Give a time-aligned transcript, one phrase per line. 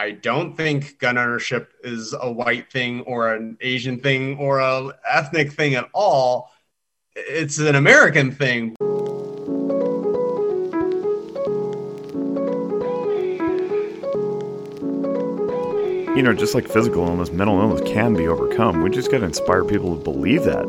[0.00, 4.92] I don't think gun ownership is a white thing or an Asian thing or a
[5.06, 6.50] ethnic thing at all.
[7.14, 8.76] It's an American thing.
[16.16, 18.82] You know, just like physical illness, mental illness can be overcome.
[18.82, 20.66] We just got to inspire people to believe that.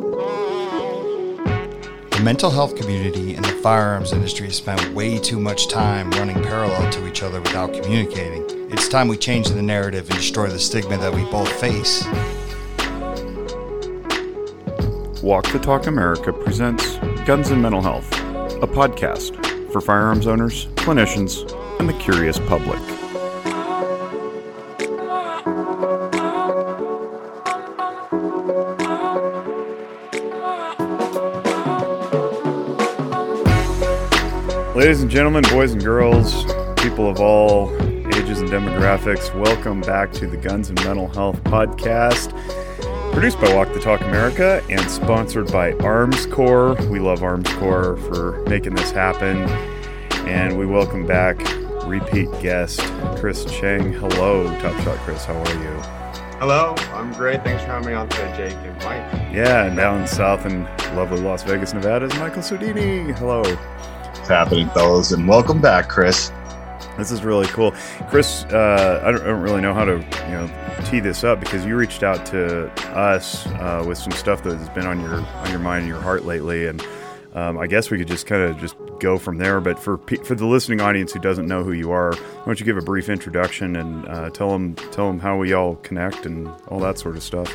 [2.11, 6.91] The mental health community and the firearms industry spend way too much time running parallel
[6.91, 8.60] to each other without communicating.
[8.73, 12.05] It's time we change the narrative and destroy the stigma that we both face.
[15.21, 16.95] Walk the Talk America presents
[17.25, 19.35] Guns and Mental Health, a podcast
[19.73, 22.79] for firearms owners, clinicians, and the curious public.
[34.73, 36.45] Ladies and gentlemen, boys and girls,
[36.77, 37.90] people of all
[38.21, 42.29] ages and demographics, welcome back to the Guns and Mental Health Podcast.
[43.13, 46.87] Produced by Walk the Talk America and sponsored by Armscor.
[46.91, 49.37] We love Armscor for making this happen.
[50.27, 51.39] And we welcome back
[51.87, 52.81] repeat guest
[53.17, 53.91] Chris Cheng.
[53.93, 55.25] Hello, Top Shot Chris.
[55.25, 55.81] How are you?
[56.37, 57.43] Hello, I'm great.
[57.43, 59.33] Thanks for having me on today, Jake and Mike.
[59.33, 60.65] Yeah, and down south in
[60.95, 63.17] lovely Las Vegas, Nevada is Michael Sodini.
[63.17, 65.11] Hello What's happening, fellas?
[65.11, 66.31] And welcome back, Chris.
[67.01, 67.71] This is really cool,
[68.09, 68.43] Chris.
[68.43, 71.65] Uh, I, don't, I, don't, really know how to you know tee this up because
[71.65, 75.49] you reached out to us uh, with some stuff that has been on your on
[75.49, 76.79] your mind and your heart lately, and
[77.33, 79.59] um, I guess we could just kind of just go from there.
[79.59, 82.67] But for for the listening audience who doesn't know who you are, why don't you
[82.67, 86.49] give a brief introduction and uh, tell them tell them how we all connect and
[86.67, 87.51] all that sort of stuff.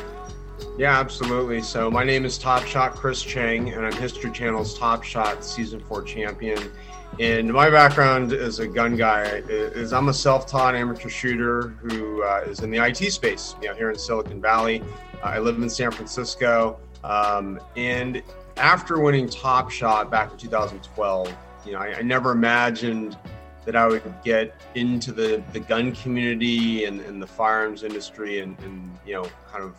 [0.77, 1.61] Yeah, absolutely.
[1.61, 5.79] So my name is Top Shot Chris Cheng, and I'm History Channel's Top Shot Season
[5.79, 6.69] Four champion.
[7.19, 12.43] And my background as a gun guy is I'm a self-taught amateur shooter who uh,
[12.45, 13.55] is in the IT space.
[13.61, 14.83] You know, here in Silicon Valley,
[15.23, 18.21] uh, I live in San Francisco, um, and
[18.57, 21.33] after winning Top Shot back in 2012,
[21.65, 23.17] you know, I, I never imagined
[23.65, 28.57] that I would get into the, the gun community and, and the firearms industry and,
[28.59, 29.75] and, you know, kind of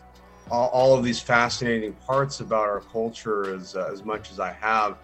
[0.51, 4.53] all, all of these fascinating parts about our culture as, uh, as much as I
[4.53, 4.99] have.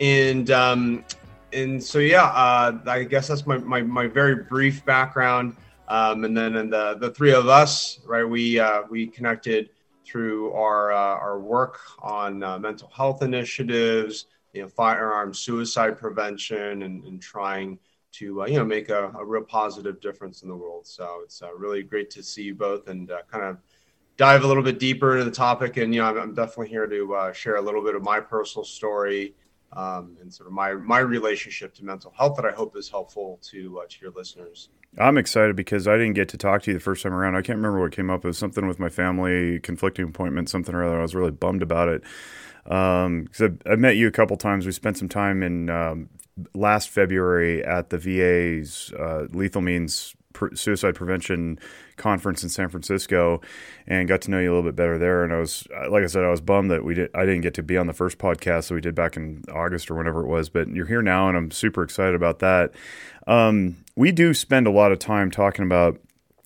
[0.00, 1.04] And, um,
[1.52, 5.56] and so, yeah, uh, I guess that's my, my, my very brief background.
[5.88, 9.70] Um, and then and the, the three of us, right, we, uh, we connected
[10.04, 16.82] through our, uh, our work on uh, mental health initiatives, you know, firearm suicide prevention
[16.82, 17.78] and, and trying
[18.12, 20.86] to uh, you know make a, a, real positive difference in the world.
[20.86, 23.56] So it's uh, really great to see you both and kind of
[24.18, 25.78] dive a little bit deeper into the topic.
[25.78, 28.66] And you know, I'm, I'm definitely here to share a little bit of my personal
[28.66, 29.34] story
[29.72, 33.38] um, and sort of my my relationship to mental health that I hope is helpful
[33.50, 34.68] to uh, to your listeners.
[34.98, 37.34] I'm excited because I didn't get to talk to you the first time around.
[37.34, 38.24] I can't remember what came up.
[38.24, 40.98] It was something with my family, conflicting appointment, something or other.
[40.98, 42.02] I was really bummed about it
[42.64, 44.66] because um, I, I, met you a couple times.
[44.66, 46.08] We spent some time in um,
[46.54, 50.14] last February at the VA's uh, lethal means
[50.54, 51.58] suicide prevention
[51.96, 53.40] conference in San Francisco
[53.86, 55.24] and got to know you a little bit better there.
[55.24, 57.54] And I was, like I said, I was bummed that we did, I didn't get
[57.54, 60.28] to be on the first podcast that we did back in August or whenever it
[60.28, 62.72] was, but you're here now and I'm super excited about that.
[63.26, 66.00] Um, we do spend a lot of time talking about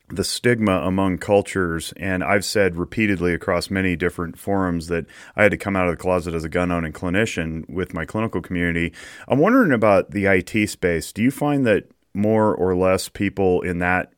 [0.08, 1.92] the stigma among cultures.
[1.96, 5.92] And I've said repeatedly across many different forums that I had to come out of
[5.92, 8.92] the closet as a gun owning clinician with my clinical community.
[9.28, 11.12] I'm wondering about the IT space.
[11.12, 14.12] Do you find that more or less people in that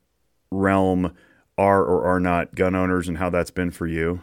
[0.51, 1.13] realm
[1.57, 4.21] are or are not gun owners and how that's been for you?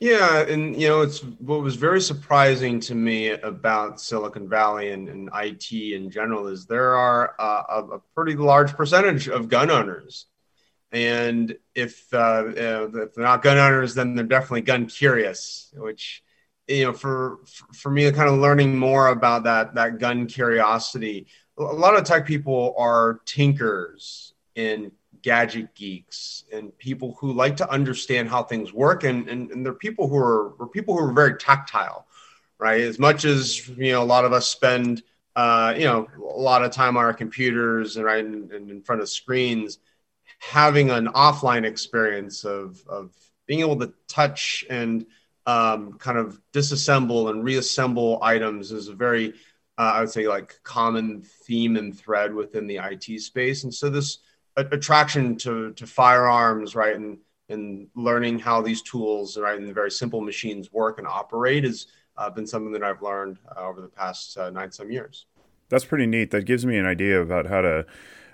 [0.00, 5.10] Yeah, and you know, it's what was very surprising to me about Silicon Valley and,
[5.10, 9.70] and IT in general is there are uh, a, a, pretty large percentage of gun
[9.70, 10.24] owners,
[10.92, 15.72] and if uh, if they're not gun owners, then they're definitely gun curious.
[15.76, 16.22] Which
[16.66, 17.38] you know, for
[17.74, 21.26] for me, kind of learning more about that that gun curiosity
[21.60, 24.90] a lot of tech people are tinkers and
[25.22, 29.74] gadget geeks and people who like to understand how things work and, and, and they're
[29.74, 32.06] people who are, people who are very tactile
[32.58, 35.02] right as much as you know a lot of us spend
[35.36, 39.02] uh, you know a lot of time on our computers and right and in front
[39.02, 39.78] of screens
[40.40, 43.14] having an offline experience of, of
[43.46, 45.06] being able to touch and
[45.46, 49.34] um, kind of disassemble and reassemble items is a very
[49.80, 53.64] uh, I would say like common theme and thread within the IT space.
[53.64, 54.18] And so this
[54.56, 57.16] attraction to, to firearms, right, and,
[57.48, 61.86] and learning how these tools, right, and the very simple machines work and operate has
[62.18, 65.24] uh, been something that I've learned uh, over the past uh, nine some years.
[65.70, 66.30] That's pretty neat.
[66.30, 67.86] That gives me an idea about how to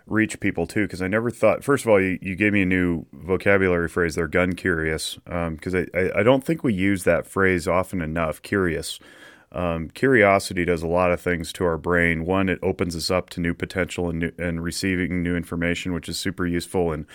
[0.07, 1.65] reach people too because I never thought.
[1.65, 4.15] First of all, you, you gave me a new vocabulary phrase.
[4.15, 8.01] They're gun curious because um, I, I, I don't think we use that phrase often
[8.01, 8.43] enough.
[8.43, 8.99] Curious.
[9.53, 12.27] Um, curiosity does a lot of things to our brain.
[12.27, 16.09] One, it opens us up to new potential and, new, and receiving new information, which
[16.09, 17.07] is super useful and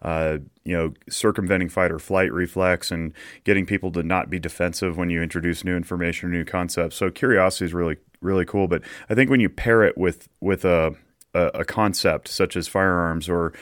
[0.00, 3.12] uh, you know, circumventing fight or flight reflex and
[3.44, 6.96] getting people to not be defensive when you introduce new information or new concepts.
[6.96, 8.68] So curiosity is really really cool.
[8.68, 10.94] But I think when you pair it with with a
[11.34, 13.52] a, a concept such as firearms or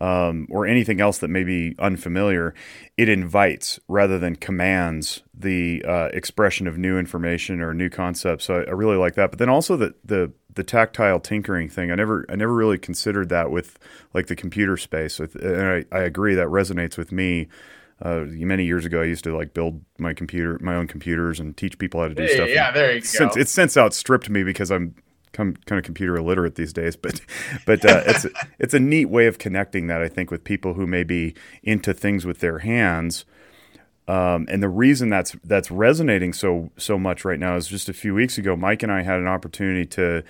[0.00, 2.54] um, or anything else that may be unfamiliar,
[2.96, 8.44] it invites rather than commands the uh, expression of new information or new concepts.
[8.44, 9.30] So I, I, really like that.
[9.30, 11.90] But then also the, the the tactile tinkering thing.
[11.90, 13.78] I never I never really considered that with
[14.14, 15.18] like the computer space.
[15.18, 17.48] And I, I agree that resonates with me.
[18.00, 21.56] Uh, many years ago, I used to like build my computer, my own computers, and
[21.56, 22.48] teach people how to do stuff.
[22.48, 23.40] Yeah, there you since, go.
[23.40, 24.94] It's since outstripped me because I'm
[25.38, 27.20] kind of computer illiterate these days, but
[27.66, 28.26] but uh, it's
[28.58, 31.94] it's a neat way of connecting that I think with people who may be into
[31.94, 33.24] things with their hands.
[34.06, 37.92] Um, and the reason that's that's resonating so so much right now is just a
[37.92, 40.22] few weeks ago, Mike and I had an opportunity to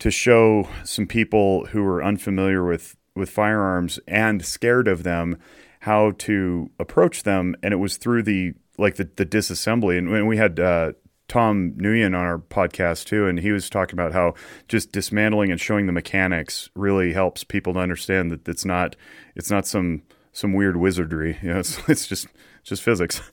[0.00, 5.38] to show some people who were unfamiliar with with firearms and scared of them
[5.80, 9.98] how to approach them, and it was through the like the, the disassembly.
[9.98, 10.92] And we had uh,
[11.28, 14.34] Tom Nguyen on our podcast too, and he was talking about how
[14.68, 18.96] just dismantling and showing the mechanics really helps people to understand that it's not
[19.34, 21.38] it's not some some weird wizardry.
[21.42, 22.26] You know, it's it's just
[22.62, 23.20] just physics.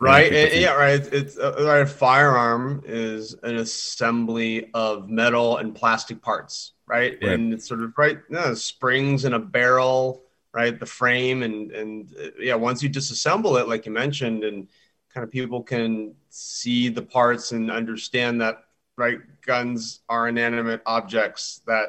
[0.00, 0.32] Right.
[0.32, 0.74] And, yeah.
[0.74, 1.00] Right.
[1.12, 1.80] It's uh, right.
[1.80, 6.72] A firearm is an assembly of metal and plastic parts.
[6.86, 7.18] Right.
[7.20, 7.32] right.
[7.32, 8.18] And it's sort of right.
[8.30, 10.22] No, springs and a barrel.
[10.52, 10.78] Right.
[10.78, 12.54] The frame and and uh, yeah.
[12.54, 14.68] Once you disassemble it, like you mentioned, and
[15.12, 18.64] kind of people can see the parts and understand that
[18.96, 21.88] right guns are inanimate objects that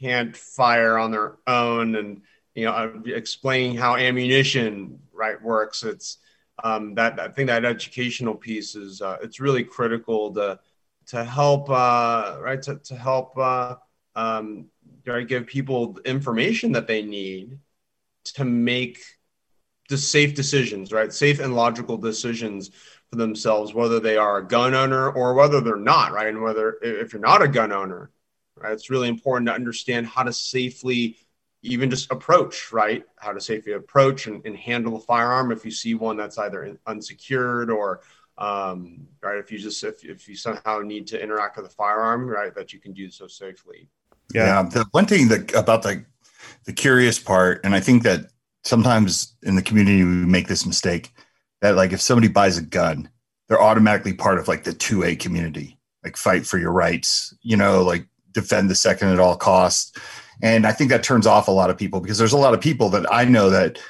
[0.00, 2.22] can't fire on their own and
[2.54, 5.82] you know uh, explaining how ammunition right works.
[5.82, 6.18] It's
[6.64, 10.58] um, that i think that educational piece is uh, it's really critical to
[11.06, 13.76] to help uh, right to, to help uh,
[14.14, 14.66] um,
[15.06, 17.58] right, give people information that they need
[18.24, 18.98] to make
[19.88, 21.12] the safe decisions, right?
[21.12, 22.70] Safe and logical decisions
[23.10, 26.28] for themselves, whether they are a gun owner or whether they're not, right?
[26.28, 28.10] And whether if you're not a gun owner,
[28.56, 31.16] right, it's really important to understand how to safely
[31.62, 33.04] even just approach, right?
[33.16, 36.78] How to safely approach and, and handle a firearm if you see one that's either
[36.86, 38.00] unsecured or
[38.36, 42.28] um, right if you just if, if you somehow need to interact with a firearm,
[42.28, 43.88] right, that you can do so safely.
[44.32, 44.46] Yeah.
[44.46, 46.04] yeah the one thing that about the
[46.64, 48.26] the curious part, and I think that
[48.64, 51.12] sometimes in the community we make this mistake
[51.60, 53.08] that like if somebody buys a gun,
[53.48, 57.82] they're automatically part of like the 2A community, like fight for your rights, you know,
[57.82, 59.92] like defend the second at all costs.
[60.42, 62.60] And I think that turns off a lot of people because there's a lot of
[62.60, 63.80] people that I know that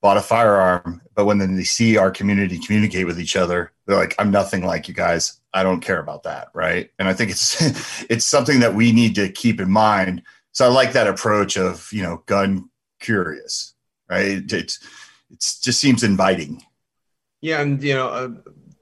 [0.00, 4.14] bought a firearm, but when they see our community communicate with each other, they're like,
[4.18, 5.40] I'm nothing like you guys.
[5.52, 6.48] I don't care about that.
[6.54, 6.90] Right.
[6.98, 10.22] And I think it's it's something that we need to keep in mind.
[10.52, 12.70] So I like that approach of, you know, gun
[13.00, 13.74] curious
[14.10, 14.26] right?
[14.26, 14.78] It, it
[15.30, 16.62] just seems inviting.
[17.40, 18.28] Yeah, and you know uh,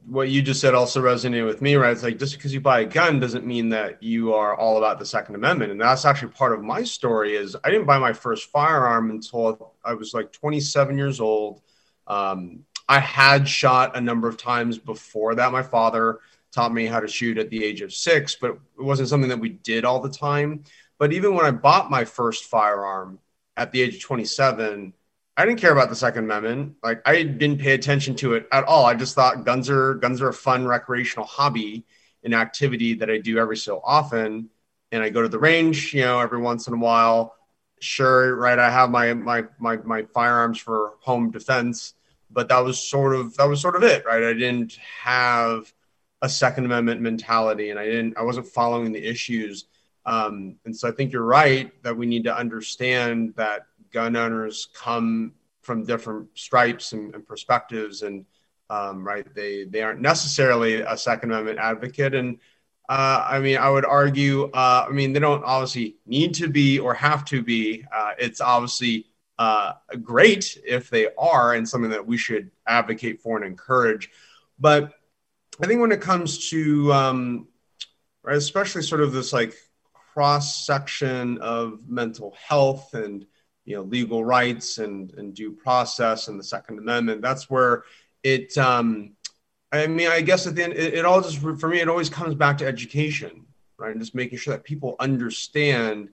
[0.06, 1.92] what you just said also resonated with me, right?
[1.92, 4.98] It's like just because you buy a gun doesn't mean that you are all about
[4.98, 7.36] the Second Amendment, and that's actually part of my story.
[7.36, 11.60] Is I didn't buy my first firearm until I was like 27 years old.
[12.06, 15.52] Um, I had shot a number of times before that.
[15.52, 19.10] My father taught me how to shoot at the age of six, but it wasn't
[19.10, 20.64] something that we did all the time.
[20.98, 23.18] But even when I bought my first firearm
[23.58, 24.94] at the age of 27,
[25.38, 26.74] I didn't care about the Second Amendment.
[26.82, 28.84] Like I didn't pay attention to it at all.
[28.84, 31.86] I just thought guns are guns are a fun recreational hobby,
[32.24, 34.50] an activity that I do every so often.
[34.90, 37.36] And I go to the range, you know, every once in a while.
[37.78, 38.58] Sure, right.
[38.58, 41.94] I have my my my my firearms for home defense,
[42.32, 44.24] but that was sort of that was sort of it, right?
[44.24, 45.72] I didn't have
[46.20, 49.66] a Second Amendment mentality, and I didn't I wasn't following the issues.
[50.04, 54.68] Um, and so I think you're right that we need to understand that gun owners
[54.74, 58.24] come from different stripes and, and perspectives, and
[58.70, 62.14] um, right, they they aren't necessarily a Second Amendment advocate.
[62.14, 62.38] And
[62.88, 66.78] uh, I mean, I would argue, uh, I mean, they don't obviously need to be
[66.78, 67.84] or have to be.
[67.94, 69.06] Uh, it's obviously
[69.38, 74.10] uh, great if they are, and something that we should advocate for and encourage.
[74.58, 74.92] But
[75.62, 77.48] I think when it comes to, um,
[78.22, 79.54] right, especially sort of this like
[79.92, 83.26] cross section of mental health and
[83.68, 87.20] you know legal rights and and due process and the Second Amendment.
[87.20, 87.84] That's where
[88.22, 88.56] it.
[88.56, 89.12] Um,
[89.70, 92.08] I mean, I guess at the end, it, it all just for me, it always
[92.08, 93.44] comes back to education,
[93.76, 93.92] right?
[93.92, 96.08] And just making sure that people understand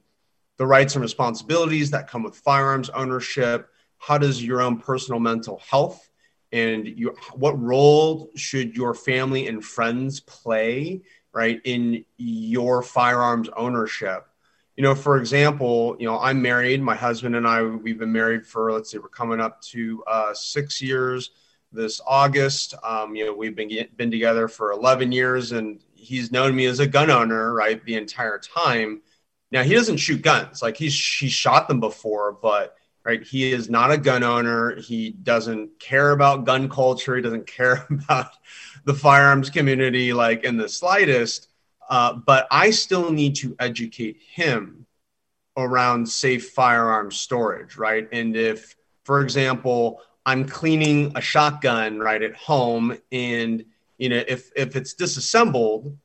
[0.58, 3.70] the rights and responsibilities that come with firearms ownership.
[4.00, 6.10] How does your own personal mental health
[6.52, 14.28] and your, what role should your family and friends play, right, in your firearms ownership?
[14.76, 16.82] You know, for example, you know, I'm married.
[16.82, 20.34] My husband and I, we've been married for, let's say, we're coming up to uh,
[20.34, 21.32] six years
[21.72, 22.74] this August.
[22.84, 26.80] Um, you know, we've been been together for 11 years, and he's known me as
[26.80, 29.02] a gun owner, right, the entire time.
[29.52, 33.70] Now he doesn't shoot guns, like he's he shot them before, but right, he is
[33.70, 34.76] not a gun owner.
[34.76, 37.16] He doesn't care about gun culture.
[37.16, 38.32] He doesn't care about
[38.86, 41.50] the firearms community, like in the slightest.
[41.90, 44.86] Uh, but I still need to educate him
[45.58, 48.08] around safe firearm storage, right?
[48.12, 53.64] And if, for example, I'm cleaning a shotgun right at home, and
[53.98, 55.96] you know, if if it's disassembled,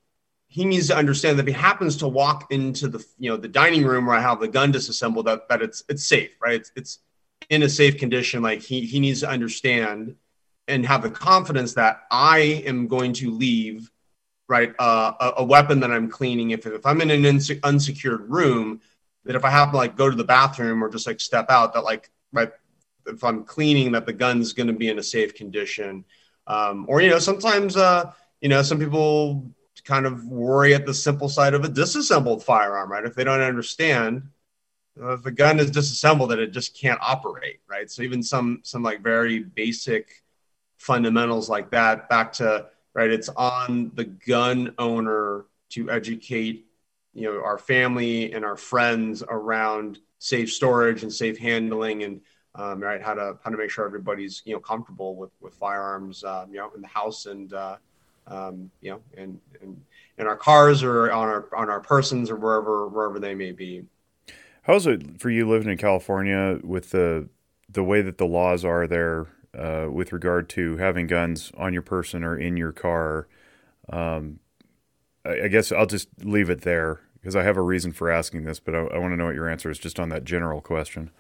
[0.49, 3.49] he needs to understand that if he happens to walk into the you know the
[3.49, 6.61] dining room where I have the gun disassembled, that that it's it's safe, right?
[6.61, 6.99] It's it's
[7.49, 8.43] in a safe condition.
[8.43, 10.17] Like he he needs to understand
[10.69, 13.91] and have the confidence that I am going to leave
[14.51, 16.51] right uh, a, a, weapon that I'm cleaning.
[16.51, 18.81] If if I'm in an inse- unsecured room,
[19.25, 21.73] that if I have to like go to the bathroom or just like step out,
[21.73, 22.51] that like right
[23.07, 26.05] if I'm cleaning, that the gun's going to be in a safe condition.
[26.47, 29.51] Um, or you know, sometimes uh, you know some people
[29.85, 33.07] kind of worry at the simple side of a disassembled firearm, right?
[33.07, 34.25] If they don't understand
[35.01, 37.89] uh, if the gun is disassembled, that it just can't operate, right?
[37.89, 40.23] So even some some like very basic
[40.79, 46.67] fundamentals like that, back to right, it's on the gun owner to educate
[47.13, 52.21] you know our family and our friends around safe storage and safe handling and
[52.55, 53.01] um, right?
[53.03, 56.59] How to how to make sure everybody's you know comfortable with with firearms, um, you
[56.59, 57.77] know, in the house and uh,
[58.27, 59.81] um, you know, in, in
[60.19, 63.85] in our cars or on our on our persons or wherever wherever they may be.
[64.63, 67.29] How's it for you living in California with the
[67.69, 71.83] the way that the laws are there uh, with regard to having guns on your
[71.83, 73.29] person or in your car?
[73.89, 74.41] Um,
[75.25, 78.45] I, I, guess I'll just leave it there because I have a reason for asking
[78.45, 80.61] this, but I, I want to know what your answer is just on that general
[80.61, 81.11] question.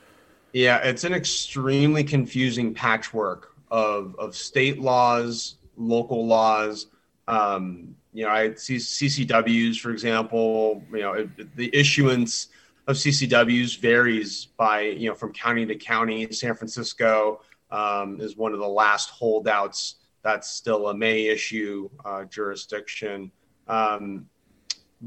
[0.52, 6.86] Yeah, it's an extremely confusing patchwork of of state laws, local laws.
[7.28, 10.82] Um, you know, I see CCWs, for example.
[10.92, 12.48] You know, it, the issuance
[12.88, 16.30] of CCWs varies by you know from county to county.
[16.32, 19.96] San Francisco um, is one of the last holdouts.
[20.22, 23.32] That's still a May issue uh, jurisdiction.
[23.68, 24.26] Um,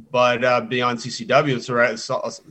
[0.09, 1.99] but uh, beyond CCW, it's, right,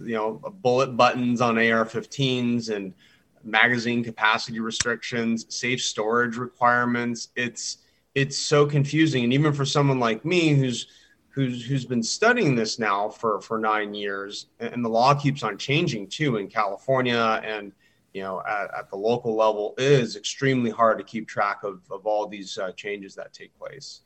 [0.06, 2.94] you know bullet buttons on AR-15s and
[3.42, 7.28] magazine capacity restrictions, safe storage requirements.
[7.34, 7.78] It's
[8.14, 10.86] it's so confusing, and even for someone like me who's
[11.30, 15.58] who's who's been studying this now for for nine years, and the law keeps on
[15.58, 17.72] changing too in California and
[18.12, 22.06] you know at, at the local level is extremely hard to keep track of of
[22.06, 24.00] all these uh, changes that take place.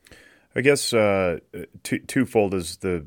[0.54, 1.38] I guess uh,
[1.82, 3.06] two, twofold is the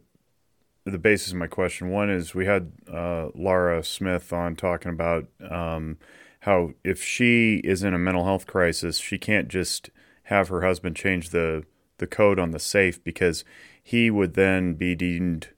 [0.86, 1.90] the basis of my question.
[1.90, 5.98] One is we had uh, Laura Smith on talking about um,
[6.42, 9.90] how if she is in a mental health crisis, she can't just
[10.24, 11.66] have her husband change the
[11.98, 13.44] the code on the safe because
[13.82, 15.50] he would then be deemed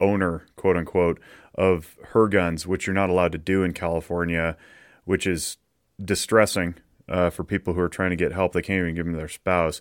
[0.00, 1.20] owner, quote unquote,
[1.54, 4.56] of her guns, which you're not allowed to do in California,
[5.04, 5.56] which is
[6.02, 6.74] distressing
[7.08, 8.52] uh, for people who are trying to get help.
[8.52, 9.80] They can't even give them their spouse.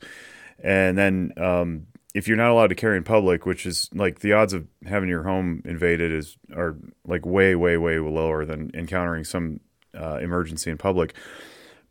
[0.61, 4.33] And then um, if you're not allowed to carry in public, which is like the
[4.33, 9.23] odds of having your home invaded is are like way, way, way lower than encountering
[9.23, 9.59] some
[9.97, 11.13] uh, emergency in public.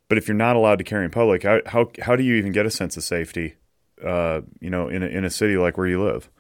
[0.09, 2.53] But if you're not allowed to carry in public, how how, how do you even
[2.53, 3.55] get a sense of safety?
[4.05, 6.31] Uh, you know, in a, in a city like where you live.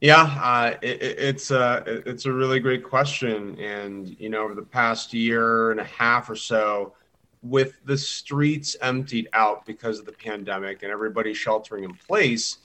[0.00, 4.62] Yeah, uh, it, it's a it's a really great question, and you know, over the
[4.62, 6.94] past year and a half or so,
[7.42, 12.58] with the streets emptied out because of the pandemic and everybody sheltering in place,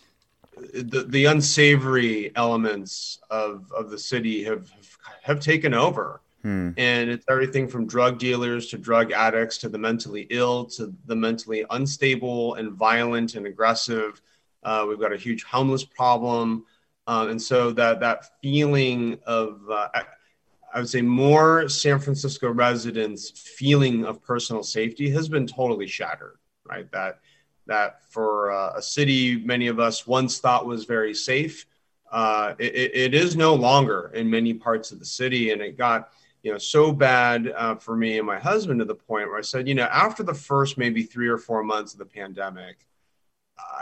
[0.73, 4.71] the, the unsavory elements of, of the city have,
[5.21, 6.21] have taken over.
[6.41, 6.71] Hmm.
[6.77, 11.15] And it's everything from drug dealers to drug addicts to the mentally ill to the
[11.15, 14.21] mentally unstable and violent and aggressive.
[14.63, 16.65] Uh, we've got a huge homeless problem.
[17.05, 19.89] Uh, and so that, that feeling of uh,
[20.73, 26.37] I would say more San Francisco residents' feeling of personal safety has been totally shattered.
[26.65, 27.19] Right, that
[27.67, 31.65] that for uh, a city many of us once thought was very safe,
[32.11, 36.09] uh, it, it is no longer in many parts of the city, and it got
[36.41, 39.41] you know so bad uh, for me and my husband to the point where I
[39.41, 42.77] said, you know, after the first maybe three or four months of the pandemic,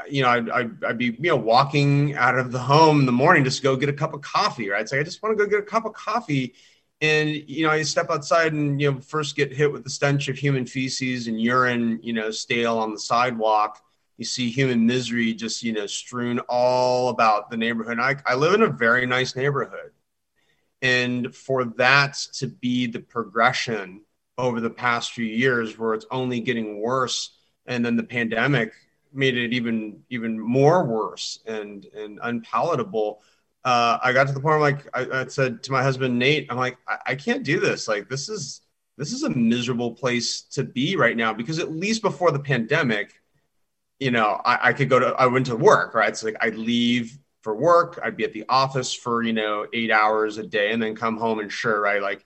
[0.10, 3.12] you know, I'd, I'd, I'd, be, you know, walking out of the home in the
[3.12, 4.88] morning just to go get a cup of coffee, right?
[4.88, 6.54] So I just want to go get a cup of coffee.
[7.00, 10.28] And, you know, I step outside and, you know, first get hit with the stench
[10.28, 13.82] of human feces and urine, you know, stale on the sidewalk.
[14.18, 17.94] You see human misery just, you know, strewn all about the neighborhood.
[17.94, 19.92] And I, I live in a very nice neighborhood.
[20.82, 24.02] And for that to be the progression
[24.38, 28.74] over the past few years where it's only getting worse and then the pandemic
[29.14, 33.22] made it even even more worse and and unpalatable.
[33.64, 36.48] Uh, i got to the point where like I, I, said to my husband nate
[36.50, 37.88] i'm like I, I can't do this.
[37.88, 38.62] Like this is
[38.98, 43.22] this is a miserable place to be right now because at least before the pandemic
[44.00, 46.18] you know I, I could go to i went to work right?
[46.18, 49.92] So like i'd leave for work i'd be at the office for you know eight
[49.92, 52.26] hours a day and then come home and sure right like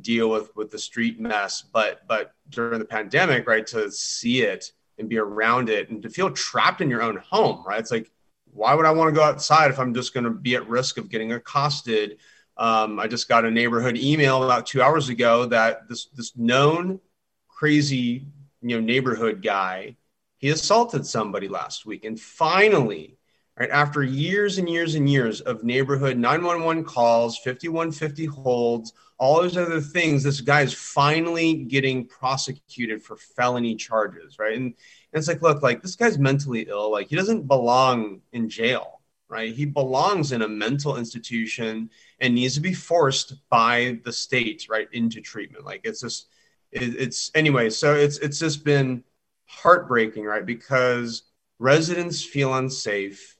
[0.00, 1.62] deal with with the street mess.
[1.62, 6.10] But but during the pandemic right to see it and be around it and to
[6.10, 7.80] feel trapped in your own home right?
[7.80, 8.10] It's like
[8.52, 10.98] why would i want to go outside if i'm just going to be at risk
[10.98, 12.18] of getting accosted?
[12.56, 17.00] Um, i just got a neighborhood email about two hours ago that this this known
[17.48, 18.26] crazy
[18.62, 19.96] you know neighborhood guy
[20.44, 22.04] he assaulted somebody last week.
[22.04, 23.16] And finally
[23.58, 23.70] right?
[23.70, 29.80] After years and years and years of neighborhood 911 calls 5150 holds all those other
[29.80, 34.56] things this guy is finally getting prosecuted for felony charges right?
[34.56, 34.74] And, and
[35.12, 36.90] it's like look like this guy's mentally ill.
[36.90, 39.54] Like he doesn't belong in jail right?
[39.54, 44.88] He belongs in a mental institution and needs to be forced by the state right
[44.92, 45.64] into treatment.
[45.64, 46.28] Like it's just
[46.72, 49.02] it, it's anyway so it's it's just been
[49.46, 50.44] heartbreaking right?
[50.44, 51.22] Because
[51.58, 53.33] residents feel unsafe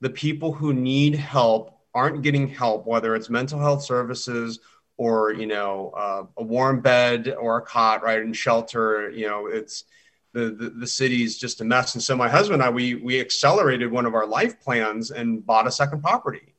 [0.00, 4.60] the people who need help aren't getting help, whether it's mental health services
[4.96, 9.10] or you know uh, a warm bed or a cot, right, in shelter.
[9.10, 9.84] You know, it's
[10.32, 11.94] the, the the city's just a mess.
[11.94, 15.44] And so my husband and I we we accelerated one of our life plans and
[15.44, 16.54] bought a second property,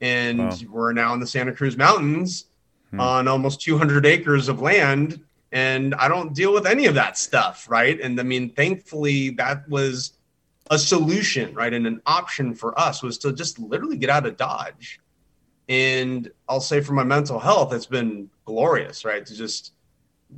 [0.00, 0.56] and wow.
[0.70, 2.46] we're now in the Santa Cruz Mountains
[2.90, 3.00] hmm.
[3.00, 5.20] on almost 200 acres of land.
[5.52, 8.00] And I don't deal with any of that stuff, right?
[8.00, 10.12] And I mean, thankfully, that was
[10.70, 11.74] a solution, right?
[11.74, 15.00] And an option for us was to just literally get out of Dodge.
[15.68, 19.26] And I'll say for my mental health, it's been glorious, right?
[19.26, 19.72] To just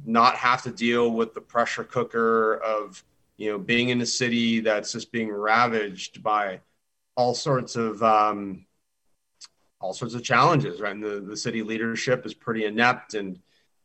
[0.06, 3.04] not have to deal with the pressure cooker of,
[3.36, 6.60] you know, being in a city that's just being ravaged by
[7.14, 8.64] all sorts of, um,
[9.80, 10.94] all sorts of challenges, right?
[10.94, 13.38] And the, the city leadership is pretty inept and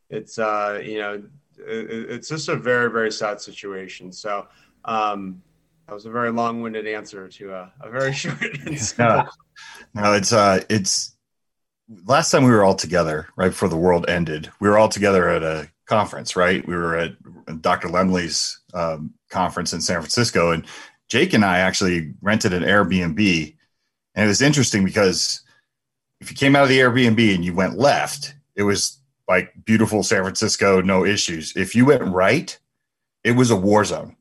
[0.08, 1.22] it's, uh, you know,
[1.58, 4.12] it, it's just a very, very sad situation.
[4.12, 4.46] So,
[4.84, 5.42] um,
[5.88, 9.26] that was a very long-winded answer to a, a very short and simple.
[9.94, 11.16] No, no, it's uh, it's
[12.04, 14.50] last time we were all together right before the world ended.
[14.60, 16.66] We were all together at a conference, right?
[16.66, 17.88] We were at Dr.
[17.88, 20.66] Lemley's um, conference in San Francisco, and
[21.08, 23.56] Jake and I actually rented an Airbnb,
[24.14, 25.40] and it was interesting because
[26.20, 30.02] if you came out of the Airbnb and you went left, it was like beautiful
[30.02, 31.56] San Francisco, no issues.
[31.56, 32.58] If you went right,
[33.24, 34.16] it was a war zone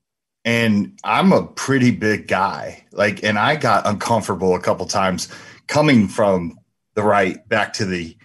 [0.47, 2.85] and I'm a pretty big guy.
[2.93, 5.27] Like, and I got uncomfortable a couple times
[5.67, 6.57] coming from
[6.95, 8.15] the right back to the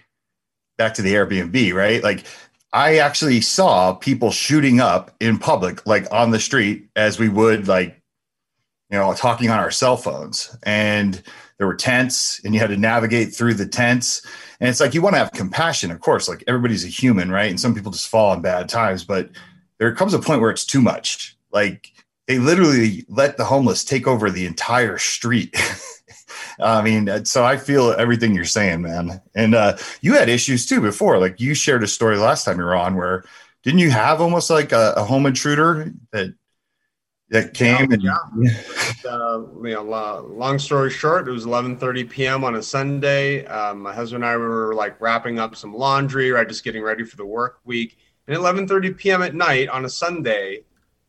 [0.77, 2.01] back to the Airbnb, right?
[2.01, 2.23] Like
[2.71, 7.67] I actually saw people shooting up in public, like on the street, as we would
[7.67, 8.01] like,
[8.89, 10.57] you know, talking on our cell phones.
[10.63, 11.21] And
[11.57, 14.25] there were tents, and you had to navigate through the tents.
[14.61, 16.29] And it's like you want to have compassion, of course.
[16.29, 17.49] Like everybody's a human, right?
[17.49, 19.29] And some people just fall in bad times, but
[19.77, 21.37] there comes a point where it's too much.
[21.51, 21.92] Like
[22.27, 25.55] they literally let the homeless take over the entire street.
[26.59, 29.21] I mean, so I feel everything you're saying, man.
[29.35, 31.17] And uh, you had issues too before.
[31.19, 33.23] Like you shared a story last time you were on where
[33.63, 36.33] didn't you have almost like a, a home intruder that
[37.29, 38.51] that came yeah, and yeah.
[39.09, 42.43] uh, you know, long story short, it was 11:30 p.m.
[42.43, 43.43] on a Sunday.
[43.45, 47.03] Um, my husband and I were like wrapping up some laundry, right, just getting ready
[47.03, 47.97] for the work week.
[48.27, 49.23] And 11:30 p.m.
[49.23, 50.61] at night on a Sunday,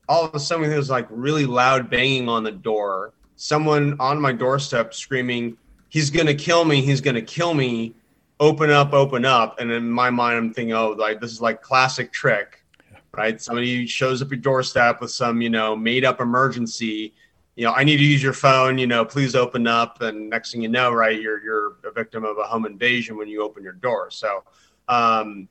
[0.08, 3.12] all of a sudden there's like really loud banging on the door.
[3.36, 5.56] Someone on my doorstep screaming,
[5.88, 6.82] "He's gonna kill me!
[6.82, 7.94] He's gonna kill me!"
[8.40, 11.62] Open up, open up, and in my mind, I'm thinking, "Oh, like this is like
[11.62, 12.64] classic trick,
[13.12, 13.40] right?
[13.40, 17.14] Somebody shows up your doorstep with some, you know, made up emergency.
[17.56, 18.76] You know, I need to use your phone.
[18.78, 22.24] You know, please open up." And next thing you know, right, you're you're a victim
[22.24, 24.10] of a home invasion when you open your door.
[24.10, 24.44] So.
[24.86, 25.48] Um,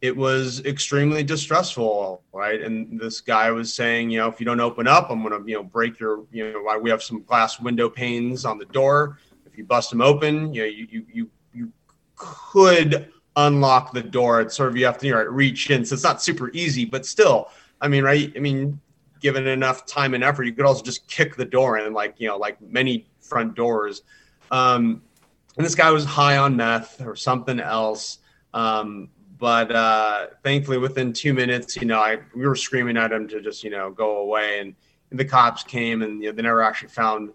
[0.00, 2.62] it was extremely distressful, right?
[2.62, 5.56] And this guy was saying, you know, if you don't open up, I'm to, you
[5.56, 9.18] know, break your, you know, why we have some glass window panes on the door.
[9.44, 11.72] If you bust them open, you know, you you you, you
[12.16, 14.40] could unlock the door.
[14.40, 16.86] It's sort of you have to you know, reach in, so it's not super easy,
[16.86, 18.32] but still, I mean, right?
[18.34, 18.80] I mean,
[19.20, 22.28] given enough time and effort, you could also just kick the door in, like you
[22.28, 24.02] know, like many front doors.
[24.50, 25.02] Um,
[25.58, 28.18] and this guy was high on meth or something else.
[28.54, 29.10] Um,
[29.40, 33.40] but uh, thankfully, within two minutes, you know, I we were screaming at him to
[33.40, 34.74] just you know go away, and,
[35.10, 37.30] and the cops came, and you know, they never actually found.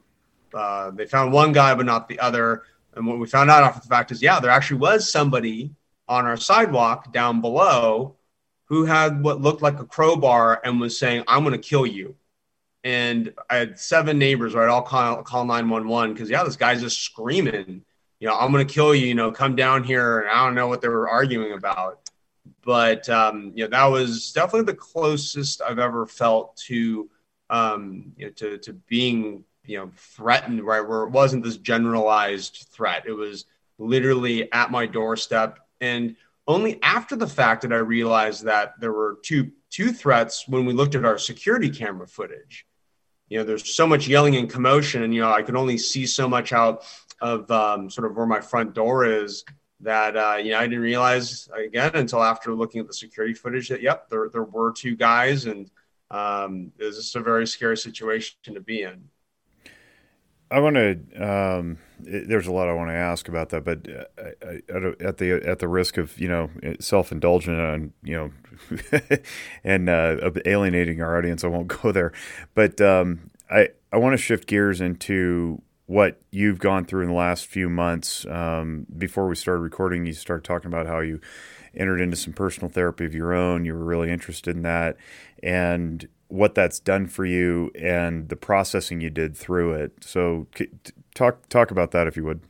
[0.54, 2.64] Uh, they found one guy, but not the other.
[2.94, 5.72] And what we found out after the fact is, yeah, there actually was somebody
[6.08, 8.16] on our sidewalk down below
[8.66, 12.16] who had what looked like a crowbar and was saying, "I'm going to kill you."
[12.84, 14.70] And I had seven neighbors, right?
[14.70, 17.84] I'll call call 911 because yeah, this guy's just screaming
[18.26, 20.22] you know, I'm going to kill you, you know, come down here.
[20.22, 22.10] And I don't know what they were arguing about.
[22.64, 27.08] But, um, you know, that was definitely the closest I've ever felt to,
[27.52, 30.82] um, you know, to, to being, you know, threatened, right?
[30.82, 33.04] Where it wasn't this generalized threat.
[33.06, 33.46] It was
[33.78, 35.60] literally at my doorstep.
[35.80, 36.16] And
[36.48, 40.74] only after the fact did I realize that there were two, two threats when we
[40.74, 42.66] looked at our security camera footage.
[43.30, 46.08] You know, there's so much yelling and commotion, and, you know, I could only see
[46.08, 46.86] so much out
[47.26, 49.44] of um, sort of where my front door is
[49.82, 53.70] that uh, you know I didn't realize again until after looking at the security footage
[53.70, 55.70] that yep there there were two guys and
[56.12, 59.10] um, it was just a very scary situation to be in.
[60.52, 61.00] I want to.
[61.18, 65.58] Um, there's a lot I want to ask about that, but uh, at the at
[65.60, 68.78] the risk of you know self indulgent and you know
[69.64, 72.14] and uh, alienating our audience, I won't go there.
[72.54, 77.16] But um, I I want to shift gears into what you've gone through in the
[77.16, 78.26] last few months.
[78.26, 81.20] Um, before we started recording, you started talking about how you
[81.76, 83.66] entered into some personal therapy of your own.
[83.66, 84.98] You were really interested in that
[85.44, 90.04] and what that's done for you and the processing you did through it.
[90.04, 90.48] So,
[91.14, 92.42] talk talk about that if you would.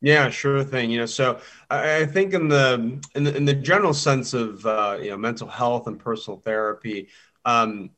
[0.00, 0.90] Yeah, sure thing.
[0.90, 4.98] You know, so I, think in the in the in the general sense of uh,
[5.00, 7.08] you know mental health and personal therapy,
[7.44, 7.90] um,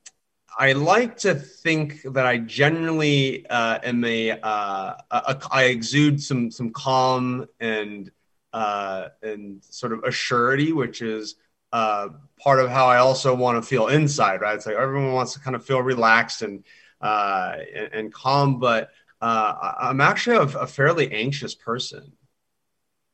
[0.59, 6.51] I like to think that I generally uh, am a, uh, a, I exude some
[6.51, 8.11] some calm and
[8.55, 11.35] uh, and sort of assurity, which is
[11.73, 14.41] uh, part of how I also want to feel inside.
[14.41, 14.55] Right?
[14.55, 16.65] It's like everyone wants to kind of feel relaxed and
[17.03, 18.89] uh, and, and, calm, but
[19.21, 22.13] uh, I'm actually a, a fairly anxious person,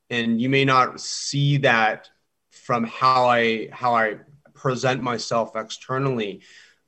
[0.09, 2.09] and you may not see that
[2.51, 4.19] from how I how I
[4.53, 6.41] present myself externally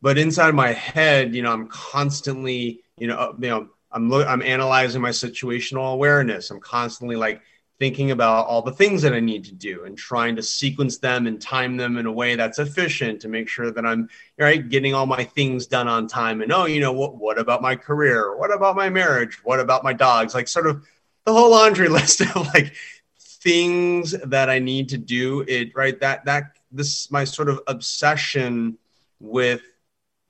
[0.05, 4.43] but inside my head, you know, I'm constantly, you know, you know, I'm lo- I'm
[4.43, 6.51] analyzing my situational awareness.
[6.51, 7.41] I'm constantly like
[7.79, 11.25] thinking about all the things that I need to do and trying to sequence them
[11.25, 14.93] and time them in a way that's efficient to make sure that I'm right getting
[14.93, 16.43] all my things done on time.
[16.43, 17.17] And oh, you know what?
[17.17, 18.37] What about my career?
[18.37, 19.43] What about my marriage?
[19.43, 20.35] What about my dogs?
[20.35, 20.85] Like sort of
[21.25, 22.75] the whole laundry list of like
[23.17, 25.43] things that I need to do.
[25.47, 28.77] It right that that this my sort of obsession
[29.19, 29.63] with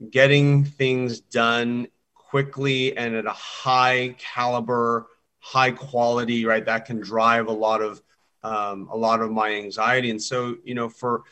[0.09, 5.07] getting things done quickly and at a high caliber,
[5.39, 6.65] high quality, right?
[6.65, 8.01] That can drive a lot of
[8.43, 10.11] um, a lot of my anxiety.
[10.11, 11.23] And so, you know, for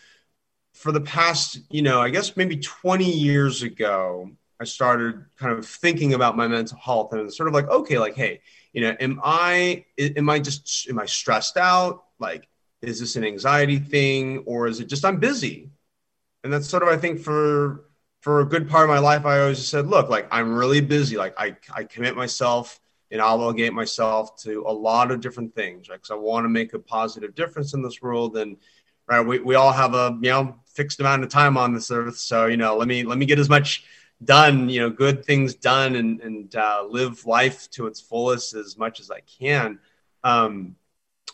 [0.74, 5.66] for the past, you know, I guess maybe 20 years ago, I started kind of
[5.66, 9.20] thinking about my mental health and sort of like, okay, like, hey, you know, am
[9.24, 12.06] I am I just am I stressed out?
[12.20, 12.48] Like,
[12.82, 15.70] is this an anxiety thing or is it just I'm busy?
[16.44, 17.86] And that's sort of I think for
[18.24, 21.18] for a good part of my life, I always said, look, like I'm really busy.
[21.18, 22.80] Like I, I commit myself
[23.12, 25.98] and obligate myself to a lot of different things, right?
[25.98, 28.38] Because I want to make a positive difference in this world.
[28.38, 28.56] And
[29.08, 32.18] right, we, we all have a you know fixed amount of time on this earth.
[32.18, 33.84] So, you know, let me let me get as much
[34.24, 38.78] done, you know, good things done and and uh, live life to its fullest as
[38.78, 39.80] much as I can.
[40.24, 40.78] Um,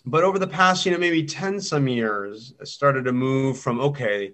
[0.07, 3.79] but over the past, you know, maybe 10 some years, I started to move from
[3.79, 4.33] okay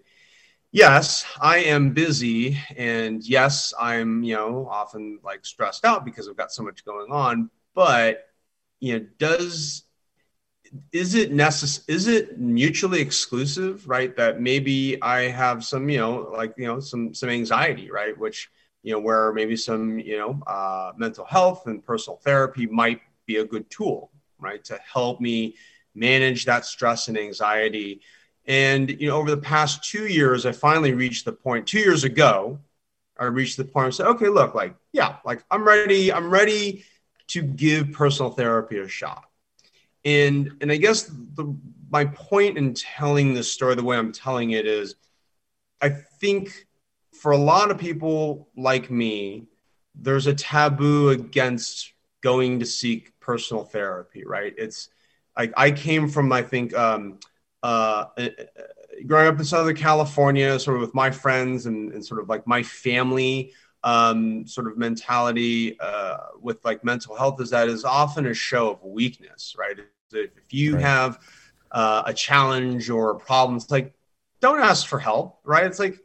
[0.76, 6.38] yes, I am busy, and yes, I'm you know often like stressed out because I've
[6.38, 7.50] got so much going on.
[7.74, 8.28] But
[8.80, 9.84] you know, does
[10.92, 16.30] is it necess- is it mutually exclusive right that maybe i have some you know
[16.36, 18.50] like you know some some anxiety right which
[18.84, 23.38] you know where maybe some you know uh, mental health and personal therapy might be
[23.38, 25.56] a good tool right to help me
[25.96, 28.02] manage that stress and anxiety
[28.48, 31.68] and you know, over the past two years, I finally reached the point.
[31.68, 32.60] Two years ago,
[33.20, 33.88] I reached the point.
[33.88, 36.14] I said, "Okay, look, like, yeah, like I'm ready.
[36.14, 36.86] I'm ready
[37.28, 39.26] to give personal therapy a shot."
[40.04, 41.56] And and I guess the
[41.90, 44.96] my point in telling this story the way I'm telling it is,
[45.82, 46.68] I think
[47.14, 49.48] for a lot of people like me,
[49.96, 54.24] there's a taboo against going to seek personal therapy.
[54.24, 54.54] Right?
[54.56, 54.90] It's
[55.36, 56.76] like I came from, I think.
[56.76, 57.18] Um,
[57.64, 58.30] uh, uh,
[59.06, 62.46] growing up in Southern California, sort of with my friends and, and sort of like
[62.48, 63.54] my family
[63.86, 68.72] um, sort of mentality uh, with like mental health is that is often a show
[68.72, 69.78] of weakness, right?
[70.12, 70.82] If you right.
[70.82, 71.20] have
[71.72, 73.94] uh, a challenge or a problem, it's like
[74.42, 75.66] don't ask for help, right?
[75.66, 76.00] It's like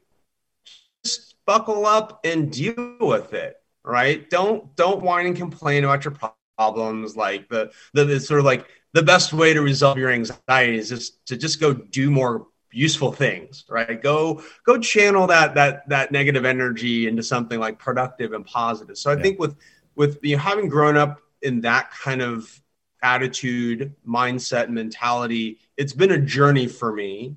[1.05, 4.29] just buckle up and deal with it, right?
[4.29, 6.15] Don't don't whine and complain about your
[6.59, 7.17] problems.
[7.17, 10.89] Like the the, the sort of like the best way to resolve your anxiety is
[10.89, 14.01] just to just go do more useful things right?
[14.03, 18.97] Go go channel that that that negative energy into something like productive and positive.
[18.97, 19.23] So i yeah.
[19.23, 19.57] think with
[19.97, 22.61] with you know, having grown up in that kind of
[23.03, 27.35] attitude mindset mentality it's been a journey for me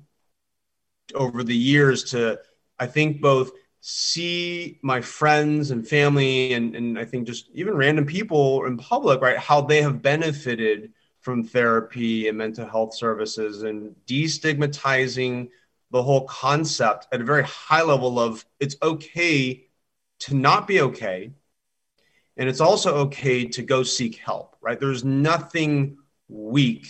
[1.14, 2.38] over the years to
[2.78, 8.04] i think both see my friends and family and, and i think just even random
[8.04, 9.38] people in public right?
[9.38, 10.92] How they have benefited
[11.24, 15.48] from therapy and mental health services and destigmatizing
[15.90, 19.66] the whole concept at a very high level of it's okay
[20.18, 21.30] to not be okay
[22.36, 24.78] and it's also okay to go seek help right?
[24.78, 25.96] There's nothing
[26.28, 26.88] weak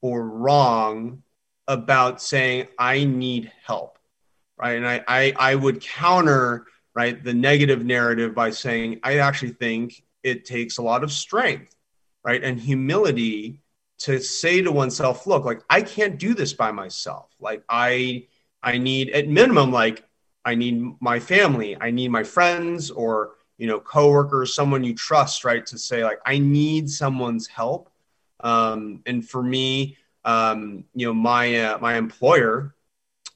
[0.00, 1.22] or wrong
[1.68, 3.98] about saying i need help
[4.56, 4.76] right?
[4.76, 10.02] And i i, I would counter right the negative narrative by saying i actually think
[10.22, 11.74] it takes a lot of strength
[12.24, 12.42] right?
[12.42, 13.60] And humility
[14.00, 17.30] to say to oneself, look, like I can't do this by myself.
[17.40, 18.26] Like I
[18.62, 20.04] I need at minimum like
[20.44, 25.44] I need my family, I need my friends or you know coworkers, someone you trust,
[25.44, 25.64] right?
[25.66, 27.90] To say like I need someone's help.
[28.40, 32.74] Um, and for me, um, you know, my uh, my employer,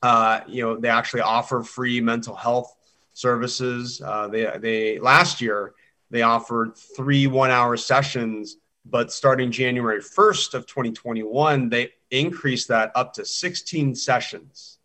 [0.02, 2.74] uh, you know, they actually offer free mental health
[3.12, 4.00] services.
[4.02, 5.74] Uh, they they last year
[6.10, 12.92] they offered three one hour sessions but starting January 1st of 2021, they increased that
[12.94, 14.78] up to 16 sessions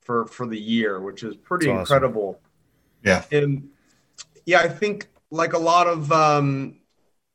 [0.00, 2.40] for for the year, which is pretty That's incredible.
[3.04, 3.24] Yeah.
[3.30, 3.68] And
[4.46, 6.78] yeah, I think like a lot of um,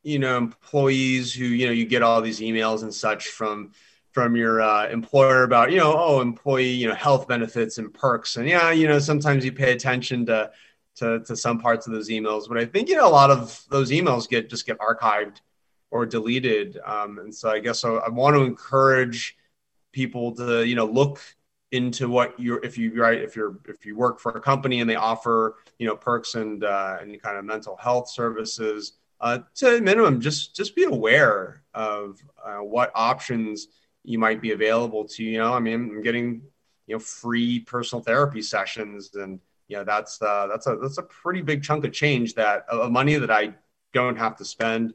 [0.04, 3.72] you know employees who you know you get all these emails and such from
[4.12, 8.36] from your uh, employer about you know oh employee you know health benefits and perks
[8.38, 10.52] and yeah you know sometimes you pay attention to
[10.96, 13.64] to, to some parts of those emails but i think you know a lot of
[13.70, 15.38] those emails get just get archived
[15.94, 16.80] or deleted.
[16.84, 19.38] Um, and so I guess I, I, want to encourage
[19.92, 21.22] people to you know look
[21.72, 24.90] into what you're if you right if you're if you work for a company and
[24.90, 29.80] they offer you know perks and uh, any kind of mental health services uh, to
[29.82, 33.68] minimum just just be aware of uh, what options
[34.04, 36.42] you might be available to you know i mean i'm getting
[36.88, 41.04] you know free personal therapy sessions and you know that's uh, that's a that's a
[41.04, 43.54] pretty big chunk of change that of money that i
[43.94, 44.94] don't have to spend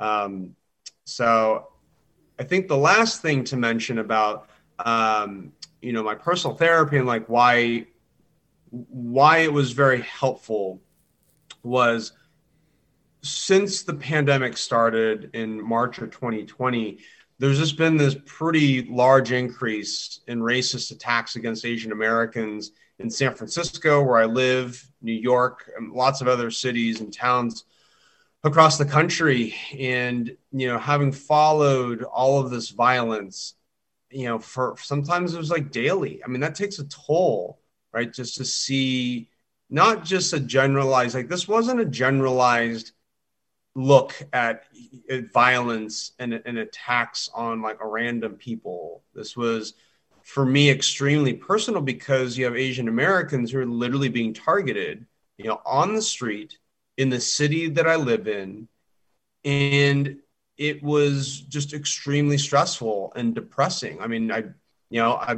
[0.00, 0.56] um,
[1.04, 1.68] so
[2.38, 4.48] I think the last thing to mention about
[4.84, 7.86] um, you know my personal therapy and like why
[8.70, 10.80] why it was very helpful
[11.62, 12.12] was
[13.22, 16.98] since the pandemic started in March of 2020,
[17.38, 23.34] there's just been this pretty large increase in racist attacks against Asian Americans in San
[23.34, 27.64] Francisco, where I live, New York, and lots of other cities and towns
[28.42, 33.54] across the country and you know having followed all of this violence
[34.10, 36.22] you know for sometimes it was like daily.
[36.24, 37.60] I mean that takes a toll
[37.92, 39.30] right just to see
[39.68, 42.92] not just a generalized like this wasn't a generalized
[43.76, 44.64] look at,
[45.32, 49.04] violence and, and attacks on like a random people.
[49.14, 49.74] This was
[50.22, 55.06] for me extremely personal because you have asian americans who are literally being targeted
[55.38, 56.58] you know on the street
[56.96, 58.68] in the city that I live in.
[59.44, 60.18] And
[60.56, 64.00] it was just extremely stressful and depressing.
[64.00, 64.44] I mean, I,
[64.90, 65.36] you know, I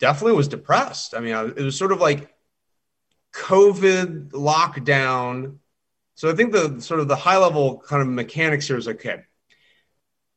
[0.00, 1.14] definitely was depressed.
[1.14, 2.34] I mean, I, it was sort of like
[3.32, 5.58] COVID lockdown.
[6.16, 9.22] So I think the sort of the high level kind of mechanics here is okay.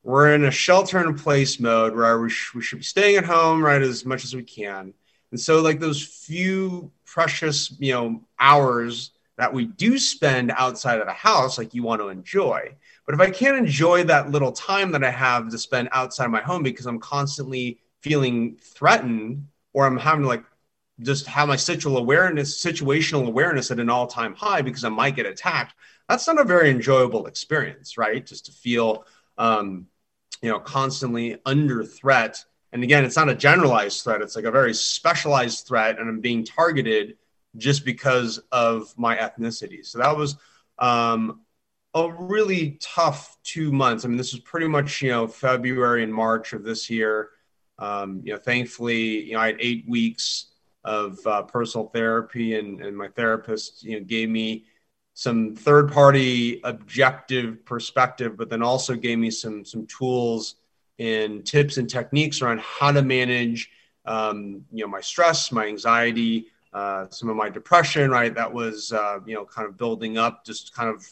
[0.02, 3.24] We're in a shelter in place mode where we, sh- we should be staying at
[3.24, 4.94] home, right, as much as we can.
[5.30, 11.06] And so, like those few precious, you know, hours that we do spend outside of
[11.06, 12.74] the house, like you want to enjoy.
[13.06, 16.32] But if I can't enjoy that little time that I have to spend outside of
[16.32, 20.44] my home because I'm constantly feeling threatened or I'm having to like
[21.00, 25.24] just have my situational awareness, situational awareness at an all-time high because I might get
[25.24, 25.74] attacked,
[26.08, 28.26] that's not a very enjoyable experience, right?
[28.26, 29.04] Just to feel
[29.38, 29.86] um,
[30.42, 32.44] you know, constantly under threat.
[32.72, 36.20] And again, it's not a generalized threat, it's like a very specialized threat, and I'm
[36.20, 37.16] being targeted
[37.58, 39.84] just because of my ethnicity.
[39.84, 40.36] So that was
[40.78, 41.42] um,
[41.94, 44.04] a really tough two months.
[44.04, 47.30] I mean, this was pretty much, you know, February and March of this year.
[47.78, 50.46] Um, you know, thankfully, you know, I had eight weeks
[50.84, 54.64] of uh, personal therapy, and, and my therapist, you know, gave me
[55.14, 60.56] some third party objective perspective, but then also gave me some some tools
[60.98, 63.70] and tips and techniques around how to manage,
[64.04, 68.10] um, you know, my stress, my anxiety, uh, some of my depression.
[68.10, 71.06] Right, that was uh, you know kind of building up, just kind of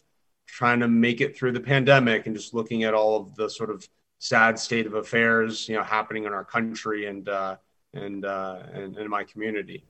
[0.47, 3.71] trying to make it through the pandemic, and just looking at all of the sort
[3.71, 3.87] of
[4.19, 7.57] sad state of affairs, you know, happening in our country and uh,
[7.95, 9.85] and, uh, and in my community.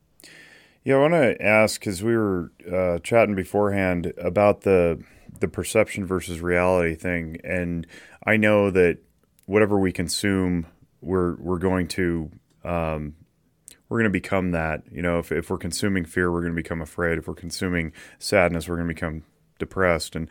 [0.85, 5.02] Yeah, I want to ask because we were uh, chatting beforehand about the
[5.38, 7.87] the perception versus reality thing, and
[8.24, 8.98] I know that
[9.46, 10.66] whatever we consume,
[11.00, 12.31] we're we're going to
[12.64, 13.14] um,
[13.88, 14.83] we're going to become that.
[14.90, 17.18] You know, if if we're consuming fear, we're going to become afraid.
[17.18, 19.25] If we're consuming sadness, we're going to become
[19.59, 20.16] depressed.
[20.16, 20.29] And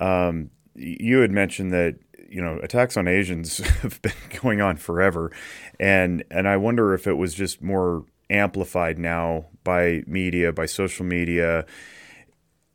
[0.00, 1.96] um, you had mentioned that
[2.28, 5.32] you know attacks on Asians have been going on forever,
[5.78, 11.04] and and I wonder if it was just more amplified now by media, by social
[11.04, 11.66] media,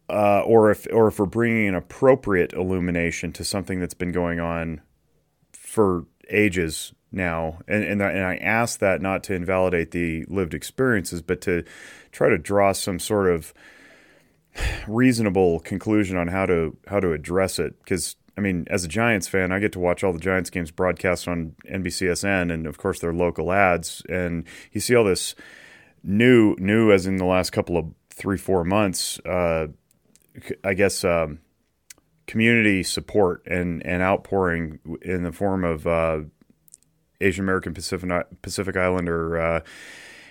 [0.09, 4.39] uh, or if or if we're bringing an appropriate illumination to something that's been going
[4.39, 4.81] on
[5.51, 7.59] for ages now.
[7.67, 11.63] And and, and I ask that not to invalidate the lived experiences, but to
[12.11, 13.53] try to draw some sort of
[14.87, 19.27] reasonable conclusion on how to how to address it because I mean, as a Giants
[19.27, 22.99] fan, I get to watch all the Giants games broadcast on NBCSN, and of course,
[22.99, 24.01] their local ads.
[24.09, 25.35] And you see all this
[26.03, 29.19] new, new as in the last couple of three, four months.
[29.19, 29.67] Uh,
[30.63, 31.39] I guess um,
[32.25, 36.21] community support and and outpouring in the form of uh,
[37.23, 38.09] Asian American Pacific
[38.41, 39.59] Pacific Islander uh,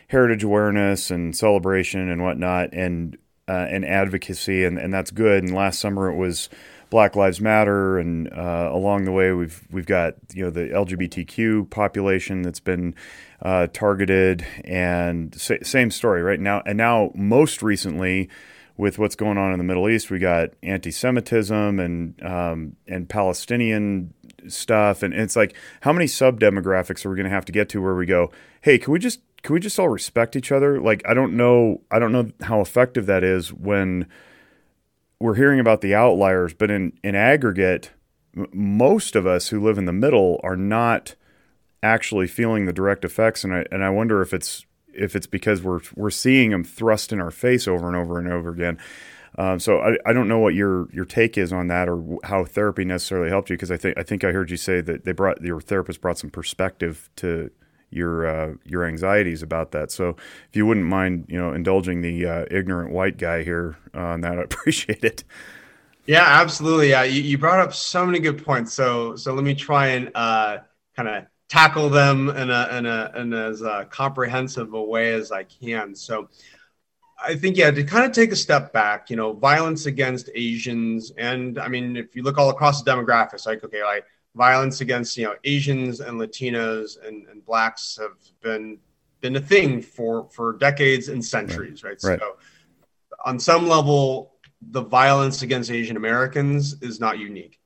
[0.09, 3.17] heritage awareness and celebration and whatnot, and
[3.49, 5.43] uh, and advocacy, and and that's good.
[5.43, 6.49] And last summer it was
[6.91, 11.71] Black Lives Matter, and uh, along the way we've we've got you know the LGBTQ
[11.71, 12.95] population that's been
[13.41, 16.63] uh, targeted, and sa- same story right now.
[16.67, 18.29] And now most recently,
[18.77, 24.13] with what's going on in the Middle East, we got anti-Semitism and um, and Palestinian
[24.49, 27.69] stuff, and it's like how many sub demographics are we going to have to get
[27.71, 28.31] to where we go?
[28.61, 30.81] Hey, can we just can we just all respect each other?
[30.81, 34.07] Like I don't know I don't know how effective that is when
[35.23, 37.93] we're hearing about the outliers, but in, in aggregate,
[38.53, 41.15] most of us who live in the middle are not
[41.83, 43.45] actually feeling the direct effects.
[43.45, 47.13] And I, and I wonder if it's, if it's because we're, we're seeing them thrust
[47.13, 48.79] in our face over and over and over again.
[49.39, 52.45] Um, so I, I don't know what your, your take is on that or how
[52.45, 53.57] therapy necessarily helped you.
[53.57, 56.19] Cause I think, I think I heard you say that they brought, your therapist brought
[56.19, 57.51] some perspective to,
[57.93, 59.93] your uh, your anxieties about that.
[59.93, 60.17] So
[60.49, 64.39] if you wouldn't mind, you know, indulging the uh, ignorant white guy here on that,
[64.39, 65.25] I appreciate it.
[66.07, 66.91] Yeah, absolutely.
[66.91, 68.73] Yeah, you, you, brought up so many good points.
[68.73, 70.59] So so let me try and uh,
[70.97, 75.31] kind of tackle them in a in a in as uh, comprehensive a way as
[75.31, 75.95] I can.
[75.95, 76.29] So.
[77.23, 81.13] I think yeah to kind of take a step back, you know, violence against Asians,
[81.17, 84.05] and I mean, if you look all across the demographics, like okay, like
[84.35, 88.79] violence against you know Asians and Latinos and, and blacks have been
[89.21, 92.03] been a thing for for decades and centuries, right?
[92.03, 92.19] right?
[92.19, 92.37] So
[93.25, 97.59] on some level, the violence against Asian Americans is not unique.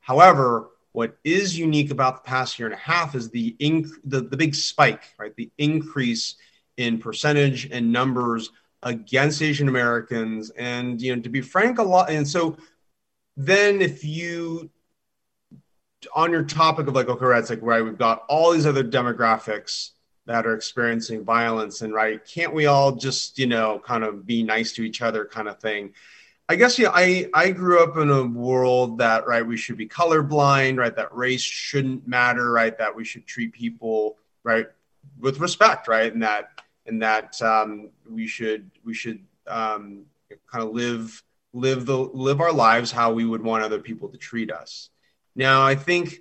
[0.00, 4.22] However, what is unique about the past year and a half is the inc- the,
[4.22, 5.34] the big spike, right?
[5.36, 6.36] The increase
[6.76, 8.50] in percentage and numbers
[8.82, 10.50] against Asian Americans.
[10.50, 12.56] And you know, to be frank, a lot and so
[13.36, 14.70] then if you
[16.14, 18.84] on your topic of like okay right it's like right we've got all these other
[18.84, 19.90] demographics
[20.26, 24.42] that are experiencing violence and right can't we all just you know kind of be
[24.42, 25.92] nice to each other kind of thing
[26.48, 29.88] i guess yeah i i grew up in a world that right we should be
[29.88, 34.66] colorblind right that race shouldn't matter right that we should treat people right
[35.18, 40.04] with respect right and that and that um, we should we should um,
[40.50, 44.16] kind of live live the live our lives how we would want other people to
[44.16, 44.90] treat us
[45.34, 46.18] now, I think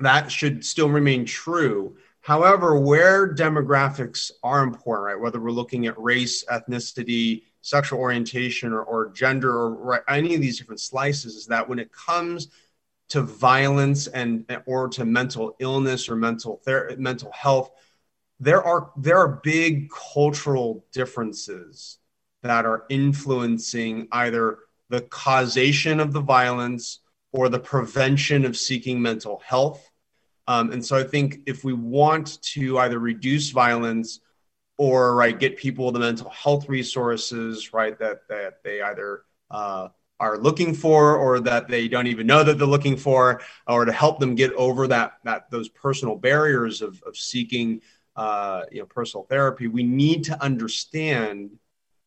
[0.00, 1.96] that should still remain true.
[2.20, 8.82] However, where demographics are important, right, whether we're looking at race, ethnicity, sexual orientation, or,
[8.82, 12.48] or gender, or right, any of these different slices, is that when it comes
[13.10, 17.70] to violence and or to mental illness or mental ther- mental health,
[18.40, 21.98] there are there are big cultural differences
[22.42, 24.58] that are influencing either
[24.90, 27.00] the causation of the violence
[27.32, 29.90] or the prevention of seeking mental health.
[30.46, 34.20] Um, and so I think if we want to either reduce violence
[34.76, 39.88] or right get people the mental health resources right that that they either uh,
[40.20, 43.92] are looking for or that they don't even know that they're looking for or to
[43.92, 47.80] help them get over that that those personal barriers of, of seeking
[48.16, 51.50] uh, you know personal therapy we need to understand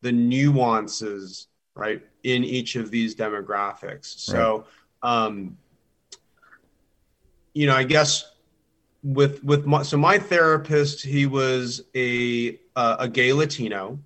[0.00, 4.18] the nuances right in each of these demographics.
[4.18, 4.64] So
[5.02, 5.26] right.
[5.26, 5.56] um,
[7.54, 8.30] you know i guess
[9.02, 13.98] with with my, so my therapist he was a uh, a gay latino.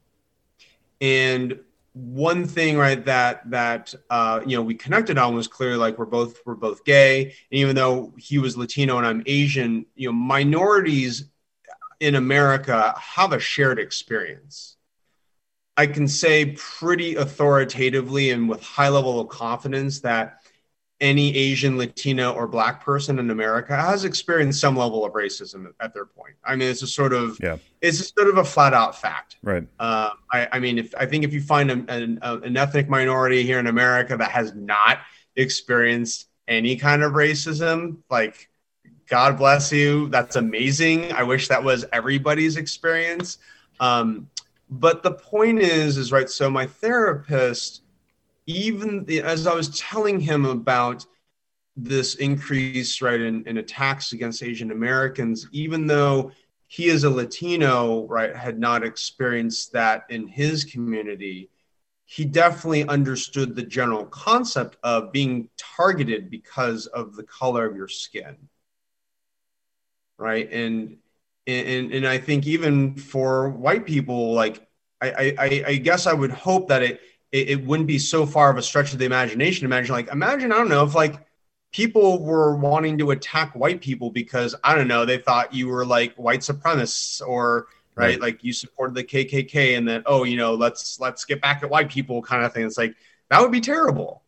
[1.01, 1.59] And
[1.95, 6.07] one thing right that that uh, you know we connected on was clearly like we're
[6.07, 7.25] both we're both gay.
[7.25, 11.25] And even though he was latino and i'm asian you know minorities
[12.03, 14.77] in america have a shared experience
[15.77, 20.43] i can say pretty authoritatively and with high level of confidence that
[21.03, 25.93] any Asian, Latino, or Black person in America has experienced some level of racism at
[25.93, 26.37] their point.
[26.45, 27.59] I mean, it's a sort of yeah.
[27.81, 29.37] it's a sort of a flat out fact.
[29.43, 29.67] Right.
[29.81, 33.67] Uh, I, I, mean, if I think if you find an ethnic minority here in
[33.67, 35.01] America that has not
[35.35, 38.49] experienced any kind of racism, like
[39.13, 41.13] God bless you, that's amazing.
[41.13, 43.37] I wish that was everybody's experience.
[43.79, 44.31] Um,
[44.71, 46.31] but the point is, is right.
[46.31, 47.83] So my therapist
[48.47, 51.05] even the, as I was telling him about
[51.77, 56.33] this increase right in, in attacks against Asian Americans, even though
[56.69, 61.51] he is a Latino, right, had not experienced that in his community,
[62.07, 67.89] he definitely understood the general concept of being targeted because of the color of your
[67.89, 68.49] skin.
[70.23, 70.51] Right.
[70.53, 70.99] And
[71.49, 74.65] and and I think even for white people, like
[75.01, 77.01] I I, I guess I would hope that it
[77.33, 79.65] it, it wouldn't be so far of a stretch of the imagination.
[79.65, 81.27] Imagine, like, imagine, I don't know, if like
[81.73, 85.85] people were wanting to attack white people because I don't know, they thought you were
[85.85, 87.67] like white supremacists or
[87.97, 88.21] right, right.
[88.21, 91.71] like you supported the KKK, and then oh, you know, let's let's get back at
[91.71, 92.65] white people, kind of thing.
[92.65, 92.95] It's like
[93.29, 94.23] that would be terrible.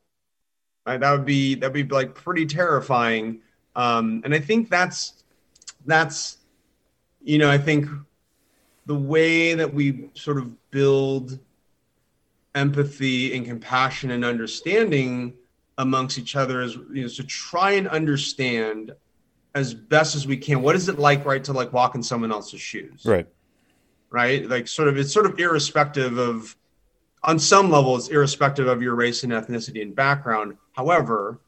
[0.84, 0.98] Right?
[0.98, 3.42] That would be that'd be like pretty terrifying.
[3.76, 5.13] Um, and I think that's
[5.86, 6.38] that's
[7.24, 7.88] you know, I think
[8.86, 11.38] the way that we sort of build
[12.54, 15.34] empathy and compassion and understanding
[15.78, 18.92] amongst each other is you know to try and understand
[19.56, 22.30] as best as we can what is it like right to like walk in someone
[22.30, 23.02] else's shoes?
[23.04, 23.26] Right.
[24.10, 24.48] Right?
[24.48, 26.54] Like sort of it's sort of irrespective of
[27.22, 30.58] on some level it's irrespective of your race and ethnicity and background.
[30.72, 31.40] However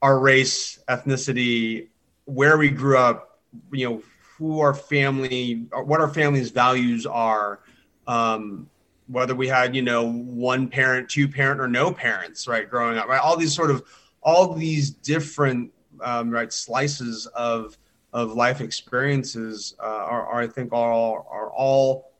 [0.00, 1.88] our race ethnicity
[2.24, 3.33] where we grew up
[3.72, 4.02] you know
[4.36, 7.60] who our family what our family's values are
[8.06, 8.68] um,
[9.08, 13.08] whether we had you know one parent two parent or no parents right growing up
[13.08, 13.20] right?
[13.20, 13.84] All these sort of
[14.22, 17.78] all these different um, right slices of
[18.12, 22.12] of life experiences uh, are, are, i think all are all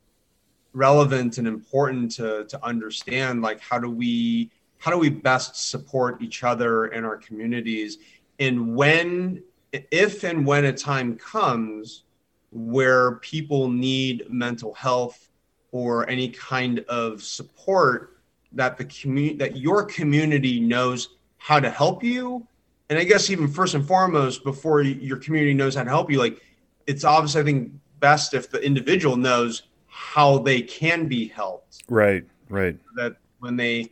[0.73, 4.51] relevant and important to to understand like how do we
[4.85, 7.97] how do we best support each other in our communities?
[8.39, 9.43] And when
[9.91, 12.05] if and when a time comes
[12.51, 15.29] where people need mental health
[15.73, 18.19] or any kind of support
[18.53, 22.47] that the community that your community knows how to help you
[22.89, 26.19] and i guess even first and foremost before your community knows how to help you
[26.19, 26.41] like
[26.87, 31.85] it's obviously i think best if the individual knows how they can be helped.
[31.89, 32.77] Right right.
[32.97, 33.91] That when they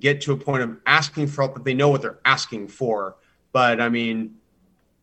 [0.00, 3.16] get to a point of asking for help that they know what they're asking for.
[3.52, 4.34] But i mean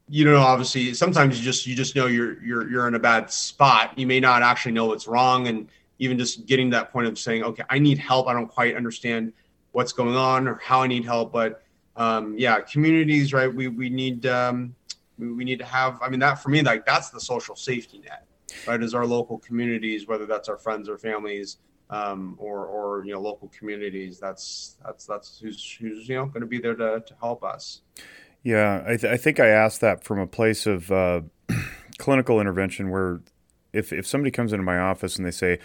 [0.10, 3.32] you know obviously sometimes you just you just know you're you're you're in a bad
[3.32, 7.08] spot you may not actually know what's wrong and even just getting to that point
[7.08, 8.28] of saying, okay, I need help.
[8.28, 9.34] I don't quite understand
[9.74, 11.32] what's going on or how I need help.
[11.32, 11.62] But
[11.98, 13.54] um, yeah, communities, right?
[13.54, 14.74] We we need um,
[15.18, 16.00] we, we need to have.
[16.02, 18.26] I mean, that for me, like that's the social safety net,
[18.66, 18.82] right?
[18.82, 21.58] Is our local communities, whether that's our friends or families,
[21.90, 24.20] um, or or you know local communities.
[24.20, 27.82] That's that's that's who's who's you know going to be there to to help us.
[28.44, 31.22] Yeah, I, th- I think I asked that from a place of uh,
[31.98, 33.22] clinical intervention where
[33.74, 35.60] if if somebody comes into my office and they say,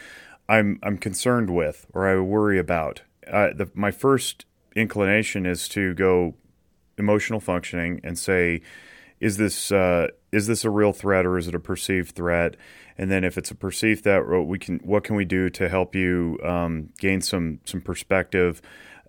[0.48, 4.44] "I'm I'm concerned with or I worry about," uh, the, my first
[4.74, 6.34] inclination is to go
[6.98, 8.60] emotional functioning and say,
[9.20, 12.56] "Is this uh, is this a real threat or is it a perceived threat?"
[12.98, 15.94] And then if it's a perceived threat, we can what can we do to help
[15.94, 18.60] you um, gain some some perspective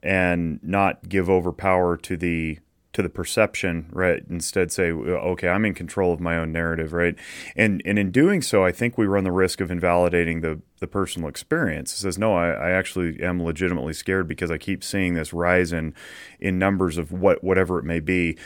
[0.04, 2.60] and not give over power to the
[2.96, 4.24] to the perception, right?
[4.30, 7.14] Instead, say, okay, I'm in control of my own narrative, right?
[7.54, 10.88] And and in doing so, I think we run the risk of invalidating the the
[10.88, 11.92] personal experience.
[11.92, 15.74] It says, no, I, I actually am legitimately scared because I keep seeing this rise
[15.74, 15.94] in
[16.40, 18.38] in numbers of what whatever it may be,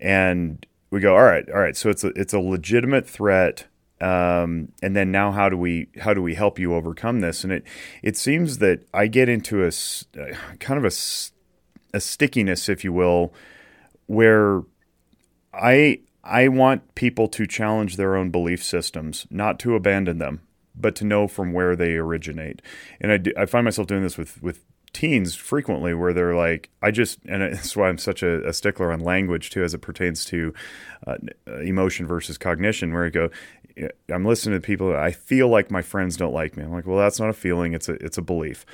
[0.00, 1.76] and we go, all right, all right.
[1.76, 3.66] So it's a it's a legitimate threat.
[4.02, 7.52] Um, and then now how do we how do we help you overcome this and
[7.52, 7.64] it
[8.02, 9.70] it seems that i get into a
[10.58, 10.90] kind of a
[11.94, 13.32] a stickiness, if you will,
[14.06, 14.62] where
[15.52, 20.40] I I want people to challenge their own belief systems, not to abandon them,
[20.74, 22.62] but to know from where they originate.
[23.00, 26.70] And I, do, I find myself doing this with with teens frequently where they're like
[26.80, 29.78] i just and that's why i'm such a, a stickler on language too as it
[29.78, 30.54] pertains to
[31.08, 31.16] uh,
[31.64, 33.28] emotion versus cognition where i go
[34.12, 36.62] i'm listening to people i feel like my friends don't like me.
[36.62, 38.64] I'm like well that's not a feeling it's a it's a belief.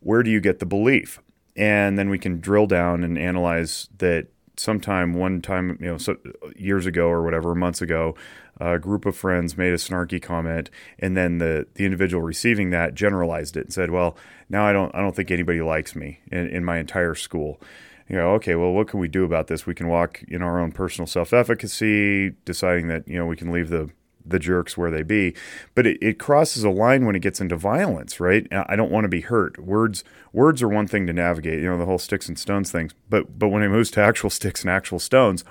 [0.00, 1.20] Where do you get the belief?
[1.56, 4.26] And then we can drill down and analyze that
[4.56, 6.16] sometime one time you know so
[6.56, 8.14] years ago or whatever months ago
[8.60, 12.94] a group of friends made a snarky comment and then the the individual receiving that
[12.94, 14.16] generalized it and said well
[14.48, 17.60] now i don't i don't think anybody likes me in, in my entire school.
[18.08, 19.64] You know okay well what can we do about this?
[19.64, 23.70] We can walk in our own personal self-efficacy deciding that you know we can leave
[23.70, 23.88] the
[24.24, 25.34] the jerks where they be.
[25.74, 28.46] But it, it crosses a line when it gets into violence, right?
[28.52, 29.58] I don't want to be hurt.
[29.58, 32.94] Words words are one thing to navigate, you know, the whole sticks and stones things.
[33.08, 35.44] But but when it moves to actual sticks and actual stones,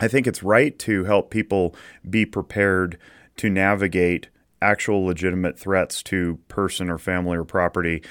[0.00, 1.74] I think it's right to help people
[2.08, 2.98] be prepared
[3.36, 4.28] to navigate
[4.60, 8.02] actual legitimate threats to person or family or property.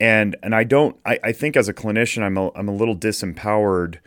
[0.00, 2.96] And and I don't I, I think as a clinician I'm a, I'm a little
[2.96, 3.98] disempowered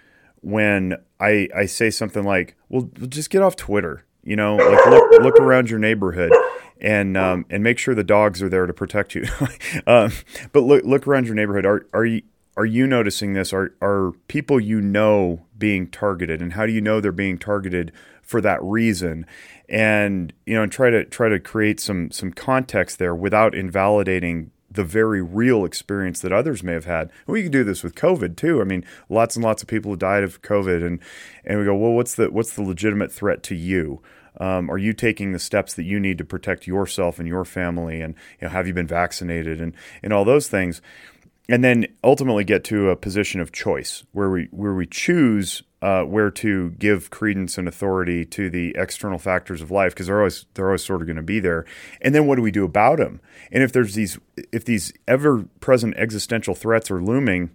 [0.42, 5.12] when I I say something like, well just get off Twitter you know, like look
[5.22, 6.32] look around your neighborhood
[6.80, 9.26] and um, and make sure the dogs are there to protect you.
[9.88, 10.12] um,
[10.52, 11.66] but look look around your neighborhood.
[11.66, 12.24] Are are you
[12.58, 13.54] are you noticing this?
[13.54, 17.92] Are are people you know being targeted, and how do you know they're being targeted
[18.22, 19.26] for that reason?
[19.70, 24.52] And you know, and try to try to create some some context there without invalidating
[24.72, 27.12] the very real experience that others may have had.
[27.28, 28.62] We can do this with COVID too.
[28.62, 31.00] I mean, lots and lots of people have died of COVID, and
[31.46, 34.02] and we go, well, what's the what's the legitimate threat to you?
[34.40, 38.02] Um, are you taking the steps that you need to protect yourself and your family?
[38.02, 40.82] And you know, have you been vaccinated and and all those things?
[41.50, 46.04] And then ultimately get to a position of choice where we where we choose uh,
[46.04, 50.46] where to give credence and authority to the external factors of life because they're always
[50.54, 51.66] they're always sort of going to be there.
[52.02, 53.20] And then what do we do about them?
[53.52, 54.20] And if there's these
[54.52, 57.50] if these ever present existential threats are looming,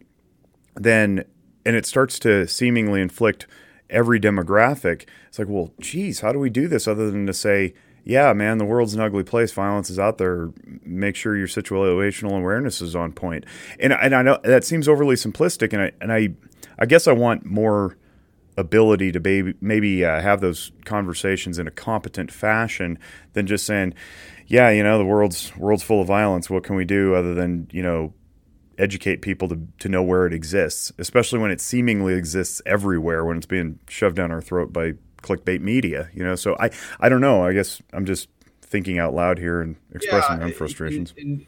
[0.75, 1.25] then
[1.65, 3.47] and it starts to seemingly inflict
[3.89, 5.07] every demographic.
[5.29, 8.59] It's like, well, geez, how do we do this other than to say, yeah, man,
[8.59, 9.53] the world's an ugly place.
[9.53, 10.51] Violence is out there.
[10.85, 13.45] Make sure your situational awareness is on point.
[13.79, 16.31] And and I know that seems overly simplistic, and I and I
[16.79, 17.97] I guess I want more
[18.57, 22.99] ability to maybe, maybe uh, have those conversations in a competent fashion
[23.35, 23.95] than just saying,
[24.47, 26.49] yeah, you know, the world's world's full of violence.
[26.49, 28.15] What can we do other than you know
[28.79, 33.37] educate people to to know where it exists, especially when it seemingly exists everywhere when
[33.37, 36.09] it's being shoved down our throat by clickbait media.
[36.15, 37.45] You know, so I I don't know.
[37.45, 38.29] I guess I'm just
[38.63, 41.15] thinking out loud here and expressing yeah, my own frustrations.
[41.17, 41.47] In, in,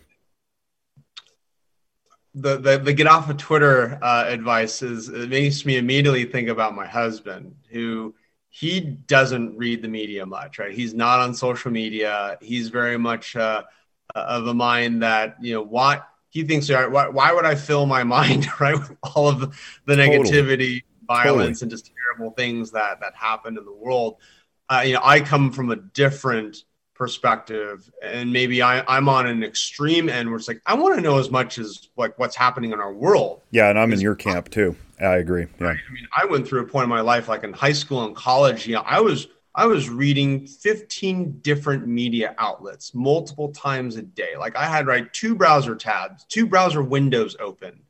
[2.40, 6.48] the, the, the get off of Twitter uh, advice is it makes me immediately think
[6.48, 8.14] about my husband who
[8.48, 10.72] he doesn't read the media much, right?
[10.72, 12.38] He's not on social media.
[12.40, 13.62] He's very much uh,
[14.14, 16.70] of a mind that you know what he thinks.
[16.70, 19.52] Why, why would I fill my mind right with all of the,
[19.86, 20.84] the negativity, totally.
[21.06, 21.64] violence, totally.
[21.64, 24.16] and just terrible things that that happen in the world?
[24.68, 26.64] Uh, you know, I come from a different
[26.98, 27.90] perspective.
[28.02, 31.18] And maybe I, i'm on an extreme end where it's like i want to know
[31.18, 33.42] as much as like what's happening in our world.
[33.52, 34.76] Yeah and i'm in your camp too.
[35.00, 35.66] I agree yeah.
[35.68, 35.78] Right?
[35.88, 38.16] i mean i went through a point in my life like in high school and
[38.16, 44.02] college you know i was i was reading 15 different media outlets multiple times a
[44.02, 44.36] day.
[44.36, 47.80] Like i had right two browser tabs two browser windows open.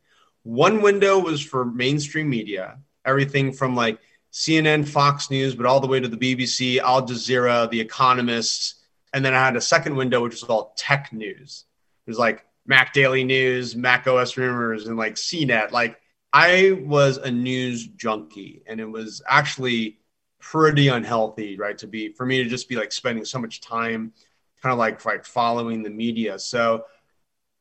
[0.42, 3.98] One window was for mainstream media everything from like
[4.32, 8.77] cnn fox news but all the way to the bbc al jazeera the economist
[9.12, 11.64] and then I had a second window, which was all tech news.
[12.06, 15.72] It was like Mac Daily News, Mac OS Rumors, and like CNET.
[15.72, 16.00] Like
[16.32, 19.98] I was a news junkie, and it was actually
[20.40, 21.76] pretty unhealthy, right?
[21.78, 24.12] To be for me to just be like spending so much time
[24.62, 26.38] kind of like like following the media.
[26.38, 26.84] So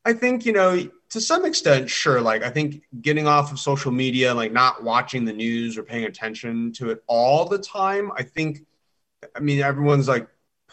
[0.05, 3.91] I think, you know, to some extent, sure, like I think getting off of social
[3.91, 8.23] media, like not watching the news or paying attention to it all the time, I
[8.23, 8.65] think
[9.35, 10.27] I mean everyone's like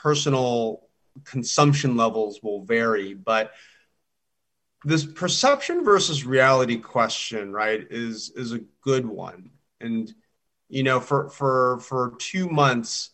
[0.04, 0.82] personal
[1.24, 3.52] consumption levels will vary, but
[4.84, 9.50] this perception versus reality question, right, is is a good one.
[9.80, 10.12] And
[10.68, 13.10] you know, for for for two months,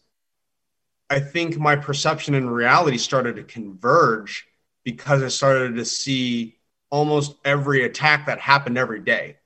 [1.08, 4.48] I think my perception and reality started to converge
[4.82, 6.58] because I started to see
[6.90, 9.36] almost every attack that happened every day.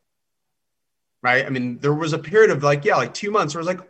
[1.22, 1.45] Right.
[1.45, 3.76] I mean, there was a period of like, yeah, like two months where I was
[3.76, 3.86] like,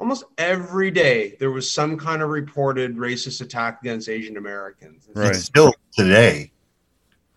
[0.00, 5.08] almost every day there was some kind of reported racist attack against Asian Americans.
[5.14, 5.30] Right.
[5.30, 6.52] It's still today.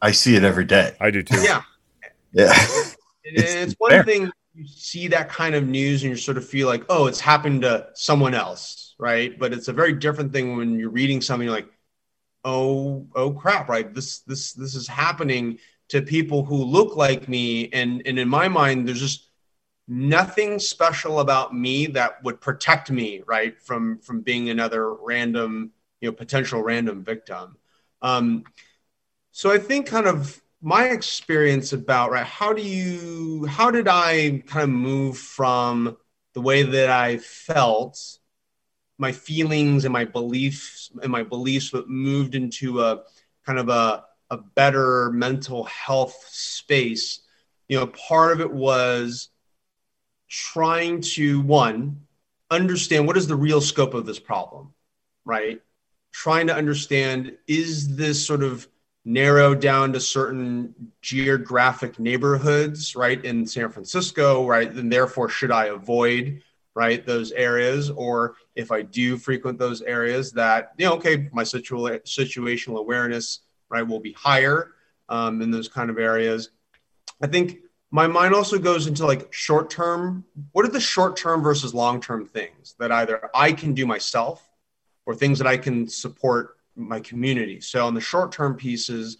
[0.01, 0.95] I see it every day.
[0.99, 1.41] I do too.
[1.41, 1.62] Yeah.
[2.34, 2.53] Yeah.
[3.24, 4.03] it's, it's one there.
[4.03, 7.20] thing you see that kind of news and you sort of feel like, oh, it's
[7.20, 9.38] happened to someone else, right?
[9.38, 11.70] But it's a very different thing when you're reading something you're like,
[12.43, 13.93] oh, oh crap, right?
[13.93, 15.59] This this this is happening
[15.89, 19.30] to people who look like me, and and in my mind, there's just
[19.92, 26.10] nothing special about me that would protect me, right, from from being another random, you
[26.10, 27.58] know, potential random victim.
[28.02, 28.46] Um,
[29.32, 34.44] so I think kind of my experience about right how do you how did i
[34.46, 35.98] kind of move from
[36.34, 38.20] the way that i felt
[39.00, 43.02] my feelings and my beliefs and my beliefs but moved into a
[43.44, 47.22] kind of a, a better mental health space
[47.68, 49.30] you know part of it was
[50.32, 52.01] trying to one
[52.49, 54.73] understand what is the real scope of this problem
[55.25, 55.61] right?
[56.11, 58.67] Trying to understand is this sort of
[59.03, 65.67] narrowed down to certain geographic neighborhoods, right, in San Francisco, right, then therefore should I
[65.67, 66.41] avoid,
[66.75, 71.43] right, those areas, or if I do frequent those areas, that you know, okay, my
[71.43, 74.73] situa- situational awareness, right, will be higher
[75.09, 76.51] um, in those kind of areas.
[77.21, 77.57] I think
[77.92, 80.24] my mind also goes into like short term.
[80.54, 84.48] What are the short term versus long term things that either I can do myself,
[85.06, 87.60] or things that I can support my community.
[87.60, 89.18] So on the short term pieces,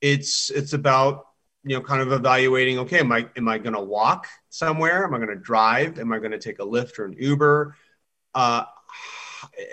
[0.00, 1.26] it's it's about
[1.64, 2.78] you know kind of evaluating.
[2.80, 5.04] Okay, am I am I going to walk somewhere?
[5.04, 5.98] Am I going to drive?
[5.98, 7.76] Am I going to take a Lyft or an Uber?
[8.34, 8.64] Uh,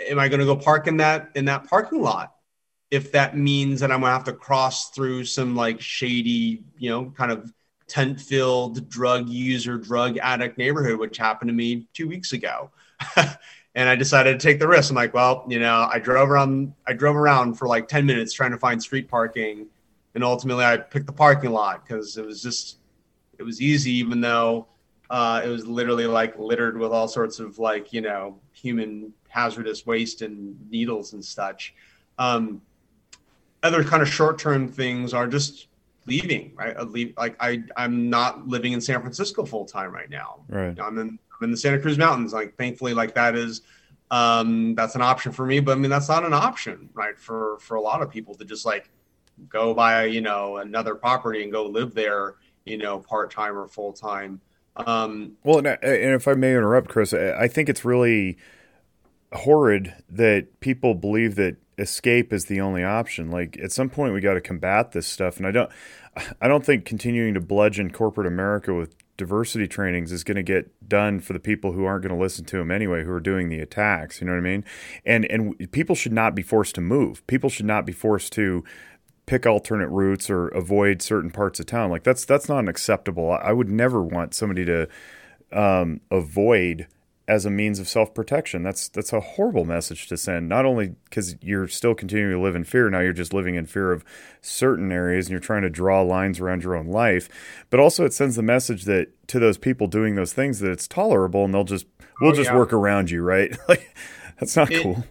[0.07, 2.33] am I going to go park in that in that parking lot?
[2.91, 6.89] If that means that I'm going to have to cross through some like shady, you
[6.89, 7.51] know, kind of
[7.87, 12.71] tent filled drug user, drug addict neighborhood, which happened to me two weeks ago.
[13.75, 14.89] and I decided to take the risk.
[14.89, 18.33] I'm like, well, you know, I drove around, I drove around for like 10 minutes
[18.33, 19.67] trying to find street parking,
[20.15, 22.77] and ultimately I picked the parking lot because it was just,
[23.37, 24.67] it was easy, even though
[25.09, 29.85] uh, it was literally like littered with all sorts of like, you know, human hazardous
[29.85, 31.75] waste and needles and such.
[32.17, 32.61] Um,
[33.61, 35.67] other kind of short-term things are just
[36.05, 36.75] leaving, right?
[36.77, 40.45] I leave, like I, I'm not living in San Francisco full time right now.
[40.47, 40.79] Right.
[40.79, 42.33] I'm in I'm in the Santa Cruz Mountains.
[42.33, 43.61] Like, thankfully, like that is
[44.11, 45.59] um, that's an option for me.
[45.59, 47.19] But I mean, that's not an option, right?
[47.19, 48.89] For for a lot of people to just like
[49.49, 52.35] go buy, you know, another property and go live there,
[52.65, 54.39] you know, part time or full time.
[54.77, 58.37] Um, well, and, and if I may interrupt, Chris, I think it's really
[59.33, 63.29] horrid that people believe that escape is the only option.
[63.29, 65.69] Like at some point we got to combat this stuff and I don't
[66.41, 70.89] I don't think continuing to bludgeon corporate America with diversity trainings is going to get
[70.89, 73.49] done for the people who aren't going to listen to them anyway who are doing
[73.49, 74.63] the attacks you know what i mean?
[75.05, 77.25] And and people should not be forced to move.
[77.27, 78.63] People should not be forced to
[79.25, 81.89] pick alternate routes or avoid certain parts of town.
[81.89, 84.87] Like that's that's not acceptable i would never want somebody to
[85.51, 86.87] um, avoid
[87.27, 88.61] as a means of self-protection.
[88.63, 90.47] That's that's a horrible message to send.
[90.47, 93.65] Not only because you're still continuing to live in fear, now you're just living in
[93.65, 94.05] fear of
[94.41, 97.27] certain areas and you're trying to draw lines around your own life,
[97.69, 100.87] but also it sends the message that to those people doing those things that it's
[100.87, 101.87] tolerable and they'll just
[102.21, 102.57] we'll oh, just yeah.
[102.57, 103.57] work around you, right?
[103.67, 103.95] like
[104.39, 105.03] that's not it, cool.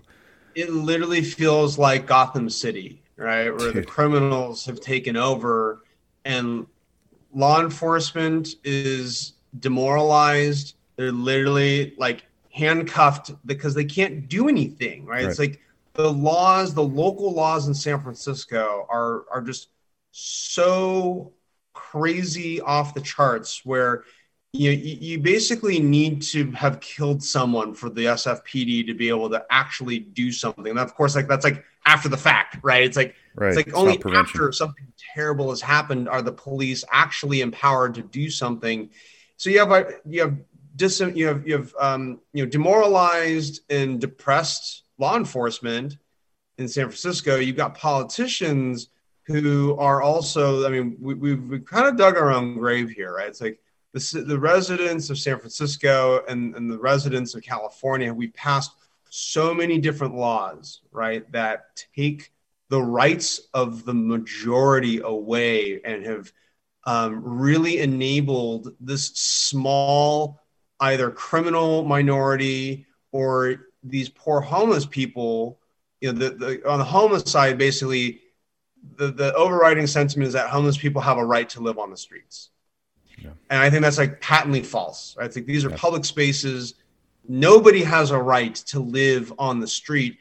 [0.55, 3.51] It literally feels like Gotham City, right?
[3.51, 3.75] Where Dude.
[3.75, 5.83] the criminals have taken over
[6.25, 6.67] and
[7.35, 15.23] law enforcement is demoralized they're literally like handcuffed because they can't do anything, right?
[15.23, 15.31] right?
[15.31, 15.61] It's like
[15.95, 19.69] the laws, the local laws in San Francisco are are just
[20.13, 21.33] so
[21.73, 24.05] crazy off the charts where
[24.53, 29.45] you, you basically need to have killed someone for the SFPD to be able to
[29.51, 30.69] actually do something.
[30.69, 32.85] And of course, like that's like after the fact, right?
[32.85, 33.49] It's like right.
[33.49, 38.03] it's like it's only after something terrible has happened are the police actually empowered to
[38.03, 38.91] do something.
[39.37, 40.37] So you have uh, you have
[40.77, 45.99] dis- you have you have um, you know demoralized and depressed law enforcement
[46.59, 47.37] in San Francisco.
[47.37, 48.89] You've got politicians
[49.27, 50.67] who are also.
[50.67, 53.29] I mean, we, we've, we've kind of dug our own grave here, right?
[53.29, 53.59] It's like
[53.93, 58.13] the, the residents of San Francisco and, and the residents of California.
[58.13, 58.73] We passed
[59.11, 62.33] so many different laws, right, that take
[62.69, 66.33] the rights of the majority away and have
[66.87, 70.41] um, really enabled this small
[70.81, 75.59] either criminal minority or these poor homeless people
[76.01, 78.21] you know the, the on the homeless side basically
[78.97, 81.97] the, the overriding sentiment is that homeless people have a right to live on the
[81.97, 82.51] streets
[83.19, 83.31] yeah.
[83.51, 85.77] and i think that's like patently false i think these are yeah.
[85.77, 86.75] public spaces
[87.29, 90.19] nobody has a right to live on the street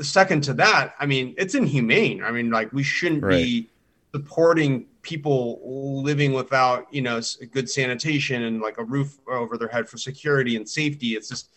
[0.00, 3.44] second to that i mean it's inhumane i mean like we shouldn't right.
[3.44, 3.70] be
[4.12, 7.20] supporting people living without you know
[7.52, 11.14] good sanitation and like a roof over their head for security and safety.
[11.14, 11.50] It's just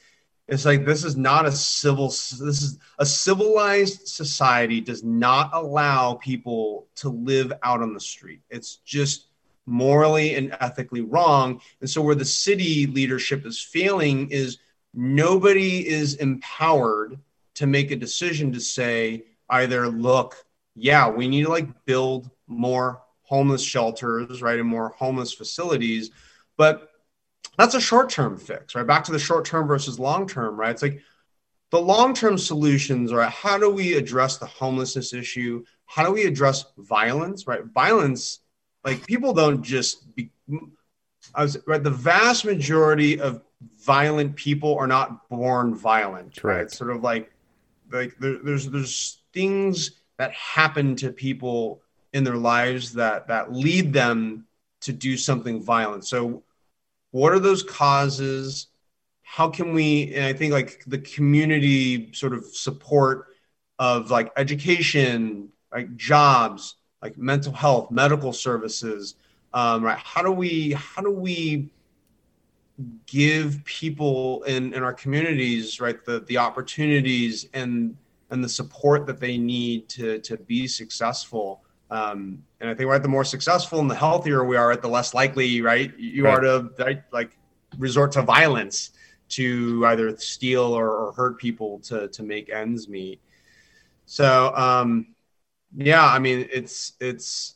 [0.48, 6.16] it's like this is not a civil this is a civilized society does not allow
[6.16, 8.41] people to live out on the street.
[8.50, 9.28] It's just
[9.66, 11.60] morally and ethically wrong.
[11.82, 14.60] And so where the city leadership is failing is
[14.93, 17.20] nobody is empowered
[17.56, 20.45] to make a decision to say either look
[20.76, 26.11] yeah we need to like build more homeless shelters, right, and more homeless facilities.
[26.55, 26.89] But
[27.57, 28.88] that's a short term fix, right?
[28.88, 30.71] Back to the short term versus long term, right?
[30.71, 31.01] It's like
[31.71, 35.65] the long term solutions are how do we address the homelessness issue?
[35.86, 37.65] How do we address violence, right?
[37.65, 38.39] Violence,
[38.86, 40.32] like people don't just be,
[41.36, 41.84] I was right.
[41.84, 43.41] The vast majority of
[43.80, 46.57] violent people are not born violent, right?
[46.57, 46.71] right?
[46.71, 47.32] Sort of like,
[47.91, 51.82] like there, there's there's things that happen to people
[52.18, 54.47] in their lives that that lead them
[54.82, 56.03] to do something violent.
[56.03, 56.43] So
[57.11, 58.68] what are those causes?
[59.22, 63.28] How can we and I think like the community sort of support
[63.78, 69.15] of like education, like jobs, like mental health, medical services,
[69.53, 69.99] um, right?
[69.99, 71.70] How do we how do we
[73.05, 77.95] give people in, in our communities right the, the opportunities and
[78.32, 83.02] and the support that they need to to be successful um, and I think right,
[83.02, 86.38] the more successful and the healthier we are, at the less likely, right, you right.
[86.38, 87.38] are to right, like
[87.78, 88.92] resort to violence
[89.30, 93.22] to either steal or, or, hurt people to to make ends meet.
[94.06, 95.16] So um,
[95.76, 97.56] yeah, I mean it's it's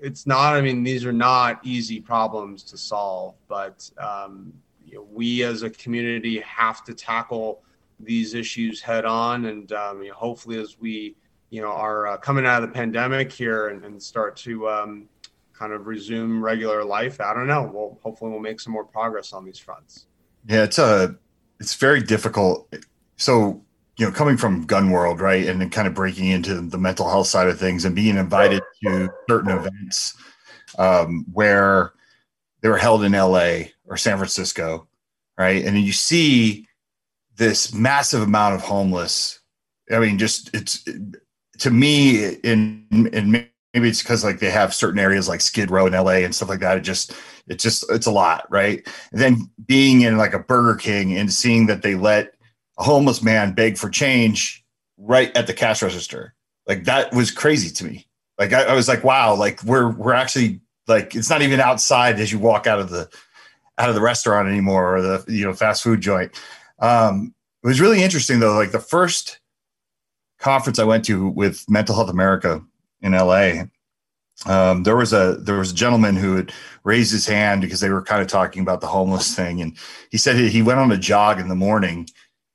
[0.00, 0.54] it's not.
[0.54, 4.52] I mean these are not easy problems to solve, but um,
[4.84, 7.62] you know, we as a community have to tackle
[7.98, 11.16] these issues head on, and um, you know, hopefully as we
[11.50, 15.08] you know are uh, coming out of the pandemic here and, and start to um,
[15.52, 17.70] kind of resume regular life i don't know.
[17.72, 20.06] We'll hopefully we'll make some more progress on these fronts.
[20.46, 21.16] Yeah it's a
[21.58, 22.74] it's very difficult.
[23.16, 23.62] So
[23.98, 27.08] you know coming from gun world right and then kind of breaking into the mental
[27.08, 30.14] health side of things and being invited to certain events
[30.78, 31.92] um, where
[32.62, 34.86] they were held in la or san francisco
[35.36, 36.66] right and you see
[37.40, 39.40] this massive amount of homeless.
[39.90, 40.84] I mean just it's
[41.60, 43.30] to me, in in
[43.74, 46.48] maybe it's because like they have certain areas like Skid Row in LA and stuff
[46.48, 46.78] like that.
[46.78, 47.12] It just
[47.46, 48.86] it just it's a lot, right?
[49.12, 52.34] And then being in like a Burger King and seeing that they let
[52.78, 54.64] a homeless man beg for change
[54.98, 56.34] right at the cash register,
[56.66, 58.06] like that was crazy to me.
[58.38, 62.18] Like I, I was like, wow, like we're we're actually like it's not even outside
[62.18, 63.08] as you walk out of the
[63.78, 66.32] out of the restaurant anymore or the you know fast food joint.
[66.80, 68.54] Um, it was really interesting though.
[68.54, 69.40] Like the first
[70.40, 72.62] conference I went to with Mental Health America
[73.02, 73.64] in LA,
[74.46, 77.90] um, there was a there was a gentleman who had raised his hand because they
[77.90, 79.76] were kind of talking about the homeless thing, and
[80.10, 82.08] he said he went on a jog in the morning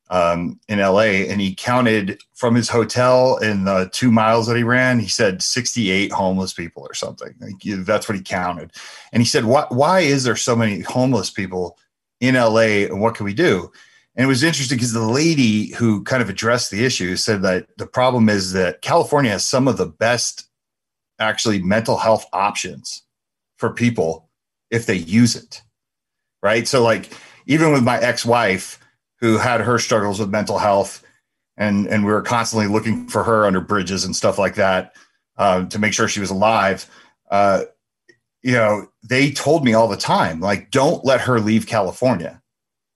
[0.10, 4.64] um, in LA, and he counted from his hotel in the two miles that he
[4.64, 5.00] ran.
[5.00, 7.36] He said sixty eight homeless people or something.
[7.40, 8.72] Like, that's what he counted,
[9.14, 11.78] and he said, "Why why is there so many homeless people
[12.20, 13.72] in LA, and what can we do?"
[14.16, 17.68] And it was interesting because the lady who kind of addressed the issue said that
[17.78, 20.48] the problem is that California has some of the best
[21.20, 23.04] actually mental health options
[23.58, 24.30] for people
[24.72, 25.62] if they use it.
[26.42, 26.68] Right.
[26.68, 27.12] So, like,
[27.46, 28.80] even with my ex wife
[29.20, 31.04] who had her struggles with mental health,
[31.58, 34.94] and, and we were constantly looking for her under bridges and stuff like that
[35.38, 36.90] uh, to make sure she was alive.
[37.32, 37.64] Uh,
[38.44, 42.42] you know, they told me all the time, like, don't let her leave California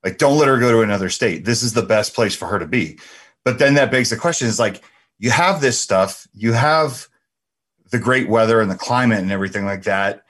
[0.04, 1.46] like, don't let her go to another state.
[1.46, 3.00] This is the best place for her to be.
[3.44, 4.84] But then that begs the question is like,
[5.18, 7.08] you have this stuff, you have
[7.92, 10.24] the great weather and the climate and everything like that.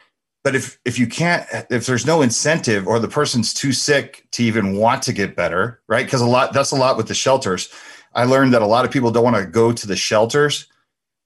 [0.43, 4.43] But if if you can't, if there's no incentive or the person's too sick to
[4.43, 6.05] even want to get better, right?
[6.05, 7.70] Because a lot that's a lot with the shelters.
[8.15, 10.65] I learned that a lot of people don't want to go to the shelters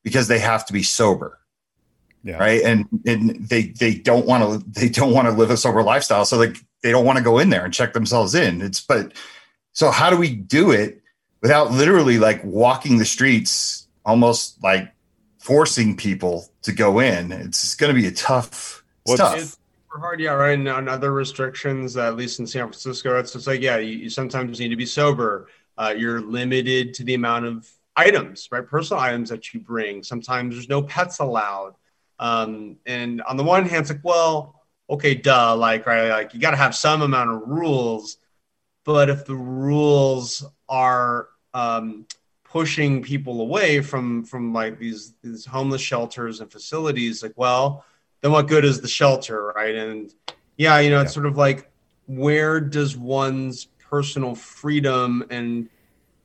[0.04, 1.40] because they have to be sober.
[2.24, 2.38] Yeah.
[2.38, 2.64] Right.
[2.64, 6.26] And and they they don't want to they don't want to live a sober lifestyle.
[6.26, 8.62] So like they don't want to go in there and check themselves in.
[8.62, 9.14] It's but
[9.72, 11.02] so how do we do it
[11.42, 14.92] without literally like walking the streets, almost like
[15.40, 17.32] forcing people to go in?
[17.32, 19.38] It's going to be a tough well, stuff.
[19.38, 19.58] It's
[19.90, 20.60] hard, yeah, right.
[20.60, 24.10] And on other restrictions, at least in San Francisco, it's just like yeah, you, you
[24.10, 25.48] sometimes need to be sober.
[25.78, 28.68] Uh, you're limited to the amount of items, right?
[28.68, 30.04] Personal items that you bring.
[30.04, 31.76] Sometimes there's no pets allowed.
[32.20, 36.40] Um, and on the one hand, it's like, well, okay, duh, like right, like you
[36.40, 38.18] got to have some amount of rules,
[38.84, 42.06] but if the rules are um,
[42.54, 47.84] pushing people away from from like these these homeless shelters and facilities like well
[48.22, 49.74] then what good is the shelter right?
[49.74, 50.14] And
[50.58, 51.72] yeah you know it's sort of like
[52.06, 55.68] where does one's personal freedom and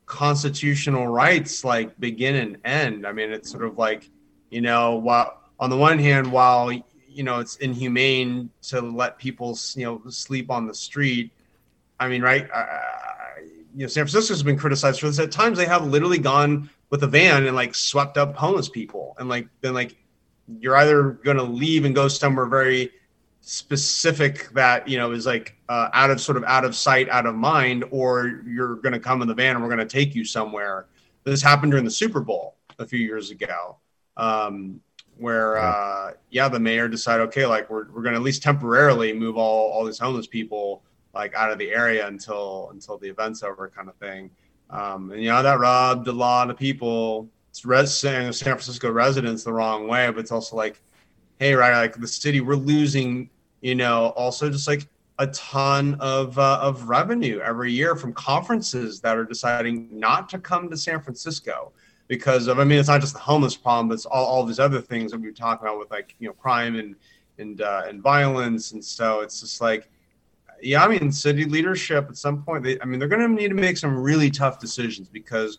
[0.05, 3.07] constitutional rights like begin and end?
[3.07, 4.11] I mean it's sort of like
[4.51, 6.71] you know while on the one hand while
[7.09, 11.33] you know it's inhumane to let people you know sleep on the street
[11.99, 12.67] i mean right uh,
[13.79, 15.21] you know, San Francisco's been criticized for this.
[15.21, 19.15] At times, they have literally gone with a van and like swept up homeless people,
[19.19, 19.97] and like been like,
[20.59, 22.91] you're either going to leave and go somewhere very
[23.41, 27.25] specific that you know is like uh, out of sort of out of sight, out
[27.25, 30.13] of mind, or you're going to come in the van and we're going to take
[30.15, 30.87] you somewhere.
[31.25, 33.77] This happened during the Super Bowl a few years ago.
[34.17, 34.81] Um,
[35.19, 39.13] where uh, yeah, the mayor decided, okay, like we're, we're going to at least temporarily
[39.13, 40.83] move all, all these homeless people
[41.15, 44.31] like out of the area until until the event's over, kind of thing.
[44.71, 49.45] Um, and you know that robbed a lot of people, it's res- San Francisco residents,
[49.45, 50.11] the wrong way.
[50.11, 50.81] But it's also like,
[51.39, 54.87] hey, right, like the city, we're losing, you know, also just like
[55.19, 60.39] a ton of uh, of revenue every year from conferences that are deciding not to
[60.39, 61.73] come to San Francisco
[62.09, 64.59] because of I mean it's not just the homeless problem, but it's all, all these
[64.59, 66.97] other things that we are talking about with like you know crime and
[67.39, 69.89] and uh, and violence, and so it's just like
[70.63, 73.49] yeah, I mean, city leadership at some point, they, I mean, they're going to need
[73.49, 75.59] to make some really tough decisions because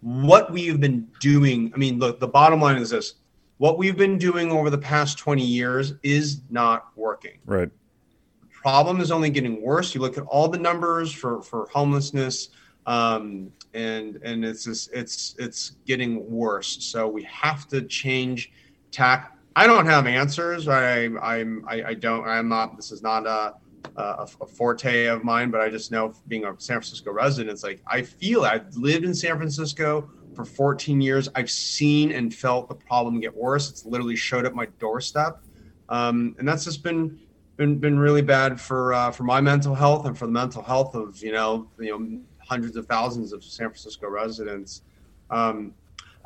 [0.00, 3.14] what we've been doing, I mean, look, the bottom line is this
[3.58, 7.38] what we've been doing over the past 20 years is not working.
[7.44, 7.68] Right.
[8.40, 9.94] The problem is only getting worse.
[9.94, 12.48] You look at all the numbers for, for homelessness,
[12.86, 16.84] um, and and it's just, it's it's getting worse.
[16.84, 18.52] So we have to change
[18.90, 19.36] tack.
[19.56, 20.68] I don't have answers.
[20.68, 22.26] I I'm I, I don't.
[22.26, 22.76] I'm not.
[22.76, 23.54] This is not a
[23.96, 27.62] a, a, forte of mine, but I just know being a San Francisco resident, it's
[27.62, 31.28] like I feel I've lived in San Francisco for 14 years.
[31.34, 33.70] I've seen and felt the problem get worse.
[33.70, 35.42] It's literally showed up my doorstep,
[35.88, 37.18] um, and that's just been
[37.56, 40.94] been been really bad for uh, for my mental health and for the mental health
[40.94, 42.20] of you know you know
[42.50, 44.82] hundreds of thousands of San Francisco residents.
[45.30, 45.72] Um,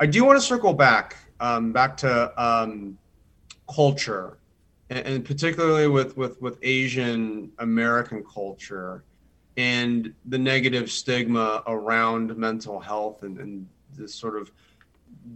[0.01, 2.97] I do want to circle back um, back to um,
[3.73, 4.39] culture
[4.89, 9.05] and, and particularly with, with, with Asian American culture
[9.59, 14.51] and the negative stigma around mental health and, and this sort of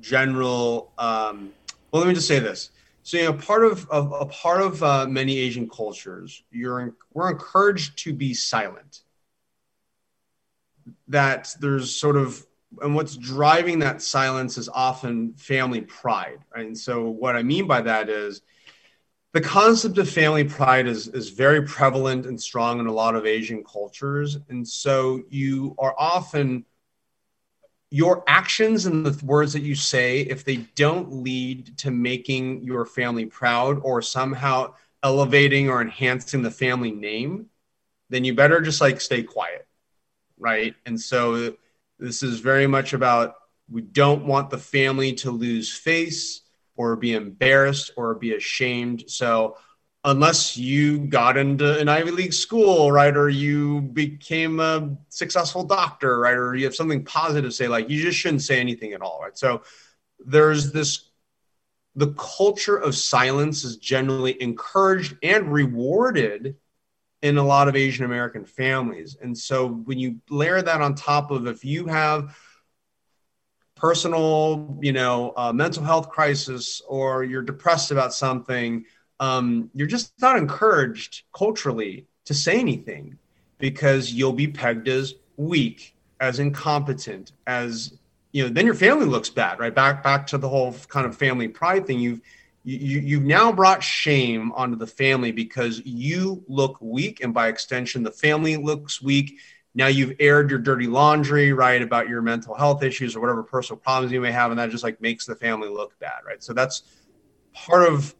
[0.00, 1.50] general um,
[1.90, 2.70] well let me just say this
[3.02, 7.30] so you know part of, of a part of uh, many asian cultures you're we're
[7.30, 9.02] encouraged to be silent
[11.08, 12.44] that there's sort of
[12.82, 16.66] and what's driving that silence is often family pride right?
[16.66, 18.42] and so what i mean by that is
[19.38, 23.24] the concept of family pride is, is very prevalent and strong in a lot of
[23.24, 24.36] Asian cultures.
[24.48, 26.64] And so you are often,
[27.90, 32.84] your actions and the words that you say, if they don't lead to making your
[32.84, 34.74] family proud or somehow
[35.04, 37.46] elevating or enhancing the family name,
[38.10, 39.67] then you better just like stay quiet.
[40.38, 40.74] Right.
[40.86, 41.56] And so
[41.98, 43.34] this is very much about
[43.70, 46.42] we don't want the family to lose face
[46.76, 49.04] or be embarrassed or be ashamed.
[49.08, 49.56] So
[50.04, 56.18] unless you got into an Ivy League school, right, or you became a successful doctor,
[56.20, 59.02] right, or you have something positive to say, like you just shouldn't say anything at
[59.02, 59.36] all, right?
[59.36, 59.62] So
[60.24, 61.04] there's this
[61.94, 66.56] the culture of silence is generally encouraged and rewarded
[67.22, 69.16] in a lot of Asian American families.
[69.20, 72.36] And so when you layer that on top of if you have
[73.74, 78.84] personal, you know, uh, mental health crisis or you're depressed about something,
[79.20, 83.18] um, you're just not encouraged culturally to say anything
[83.58, 87.98] because you'll be pegged as weak, as incompetent, as
[88.32, 88.48] you know.
[88.48, 89.74] Then your family looks bad, right?
[89.74, 91.98] Back back to the whole kind of family pride thing.
[91.98, 92.20] You've
[92.76, 98.02] you, you've now brought shame onto the family because you look weak, and by extension,
[98.02, 99.38] the family looks weak
[99.78, 103.78] now you've aired your dirty laundry, right, about your mental health issues or whatever personal
[103.78, 106.42] problems you may have, and that just like makes the family look bad, right?
[106.42, 106.82] So that's
[107.52, 108.12] part of,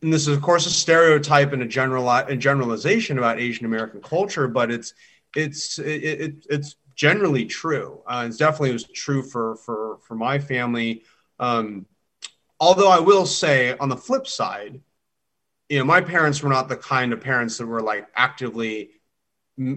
[0.00, 4.00] and this is of course a stereotype and a general a generalization about Asian American
[4.00, 4.94] culture, but it's
[5.34, 8.02] it's it, it it's generally true.
[8.06, 11.02] Uh, it's definitely was true for for for my family.
[11.40, 11.86] Um,
[12.60, 14.80] although I will say, on the flip side,
[15.68, 18.90] you know, my parents were not the kind of parents that were like actively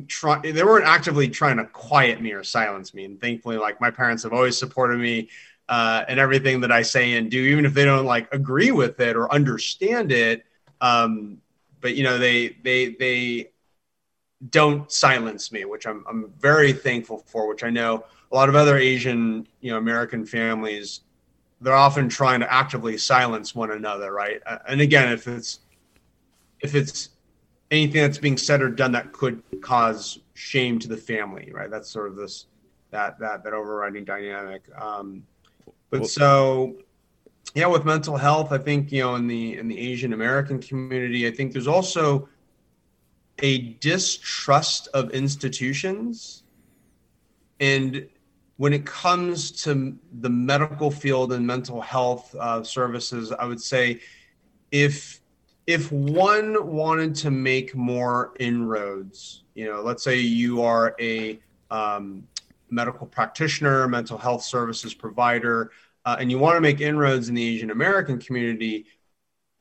[0.08, 3.92] try they weren't actively trying to quiet me or silence me and thankfully like my
[3.92, 5.28] parents have always supported me
[5.68, 8.98] uh, and everything that i say and do even if they don't like agree with
[9.02, 10.46] it or understand it
[10.80, 11.38] um,
[11.82, 13.50] but you know they they they
[14.50, 17.48] don't silence me, which I'm I'm very thankful for.
[17.48, 21.02] Which I know a lot of other Asian, you know, American families,
[21.64, 24.41] they're often trying to actively silence one another, right?
[24.68, 25.59] And again, if it's
[26.59, 27.09] if it's
[27.72, 31.72] anything that's being said or done that could cause shame to the family, right?
[31.72, 32.47] That's sort of this
[32.91, 34.64] that that that overriding dynamic.
[34.80, 35.26] Um,
[35.89, 36.76] but well, so
[37.55, 41.28] yeah, with mental health, I think you know in the in the Asian American community,
[41.28, 42.28] I think there's also
[43.39, 46.43] a distrust of institutions,
[47.59, 48.07] and
[48.58, 53.99] when it comes to the medical field and mental health uh, services, I would say
[54.72, 55.22] if
[55.66, 61.39] if one wanted to make more inroads, you know, let's say you are a
[61.72, 62.28] um,
[62.70, 65.72] medical practitioner, mental health services provider,
[66.06, 68.86] uh, and you want to make inroads in the Asian American community,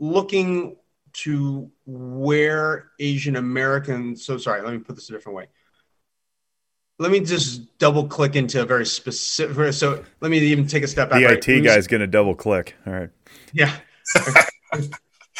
[0.01, 0.77] looking
[1.13, 5.47] to where Asian Americans, so sorry, let me put this a different way.
[7.03, 9.75] Let me just double click into a very specific.
[9.75, 11.19] So let me even take a step back.
[11.21, 11.49] The right?
[11.49, 12.77] IT guy is going to double click.
[12.87, 13.11] All right.
[13.53, 13.75] Yeah.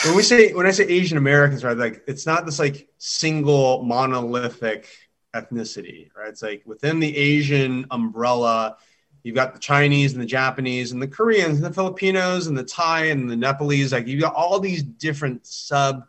[0.05, 1.77] when we say when I say Asian Americans, right?
[1.77, 4.89] Like it's not this like single monolithic
[5.35, 6.29] ethnicity, right?
[6.29, 8.77] It's like within the Asian umbrella,
[9.23, 12.65] you've got the Chinese and the Japanese and the Koreans and the Filipinos and the
[12.65, 13.93] Thai and the Nepalese.
[13.93, 16.05] Like you've got all these different sub,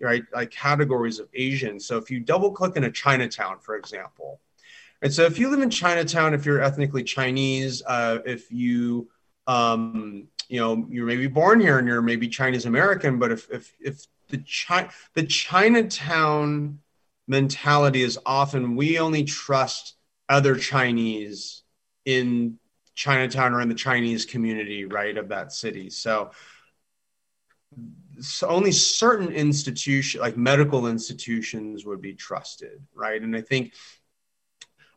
[0.00, 1.80] right, like categories of Asian.
[1.80, 4.40] So if you double click in a Chinatown, for example,
[5.04, 9.10] and so if you live in Chinatown, if you're ethnically Chinese, uh, if you
[9.46, 13.76] um, you know you're maybe born here and you're maybe Chinese American, but if if
[13.78, 16.78] if the Chi- the Chinatown
[17.28, 19.96] mentality is often we only trust
[20.30, 21.64] other Chinese
[22.06, 22.58] in
[22.94, 25.90] Chinatown or in the Chinese community, right, of that city.
[25.90, 26.30] So,
[28.20, 33.20] so only certain institutions, like medical institutions, would be trusted, right?
[33.20, 33.74] And I think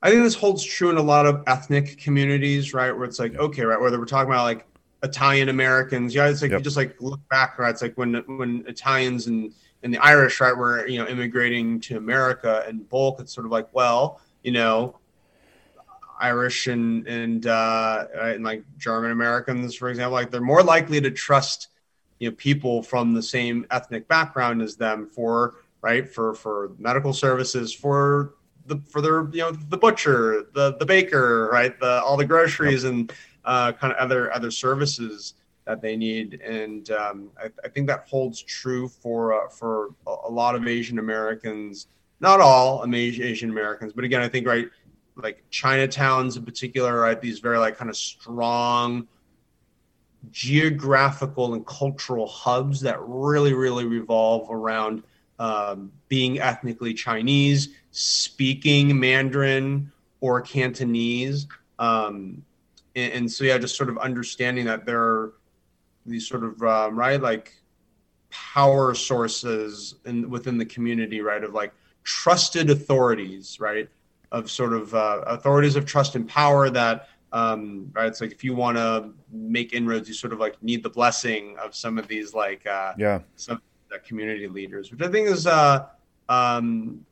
[0.02, 2.92] I think this holds true in a lot of ethnic communities, right?
[2.92, 4.66] Where it's like, okay, right, whether we're talking about like
[5.04, 6.60] Italian Americans, yeah, it's like yep.
[6.60, 7.70] you just like look back, right?
[7.70, 11.98] It's like when when Italians and and the Irish, right, were you know immigrating to
[11.98, 13.20] America in bulk.
[13.20, 14.98] It's sort of like, well, you know,
[16.20, 21.12] Irish and and uh, and like German Americans, for example, like they're more likely to
[21.12, 21.70] trust
[22.20, 27.14] you know people from the same ethnic background as them for right for for medical
[27.14, 28.34] services for
[28.68, 32.84] the for their you know the butcher the the baker right the all the groceries
[32.84, 32.94] yep.
[32.94, 33.14] and
[33.46, 38.08] uh, kind of other other services that they need and um, I, I, think that
[38.08, 41.88] holds true for uh, for a lot of Asian Americans
[42.20, 44.68] not all Asian Americans but again I think right
[45.18, 47.20] like Chinatowns in particular, right?
[47.20, 49.08] These very like kind of strong
[50.32, 55.04] geographical and cultural hubs that really, really revolve around
[55.40, 61.48] um, being ethnically Chinese, speaking Mandarin or Cantonese.
[61.80, 62.44] Um,
[62.96, 65.34] and, and, so, yeah, just sort of understanding that there are
[66.06, 67.54] these sort of, um, right, like
[68.30, 71.74] power sources in, within the community, right, of like
[72.04, 73.90] trusted authorities, right?
[74.32, 78.44] of sort of uh, authorities of trust and power that um, right it's like if
[78.44, 82.08] you want to make inroads you sort of like need the blessing of some of
[82.08, 83.62] these like uh, yeah some
[83.94, 85.86] uh, community leaders which i think is uh,
[86.30, 87.06] um,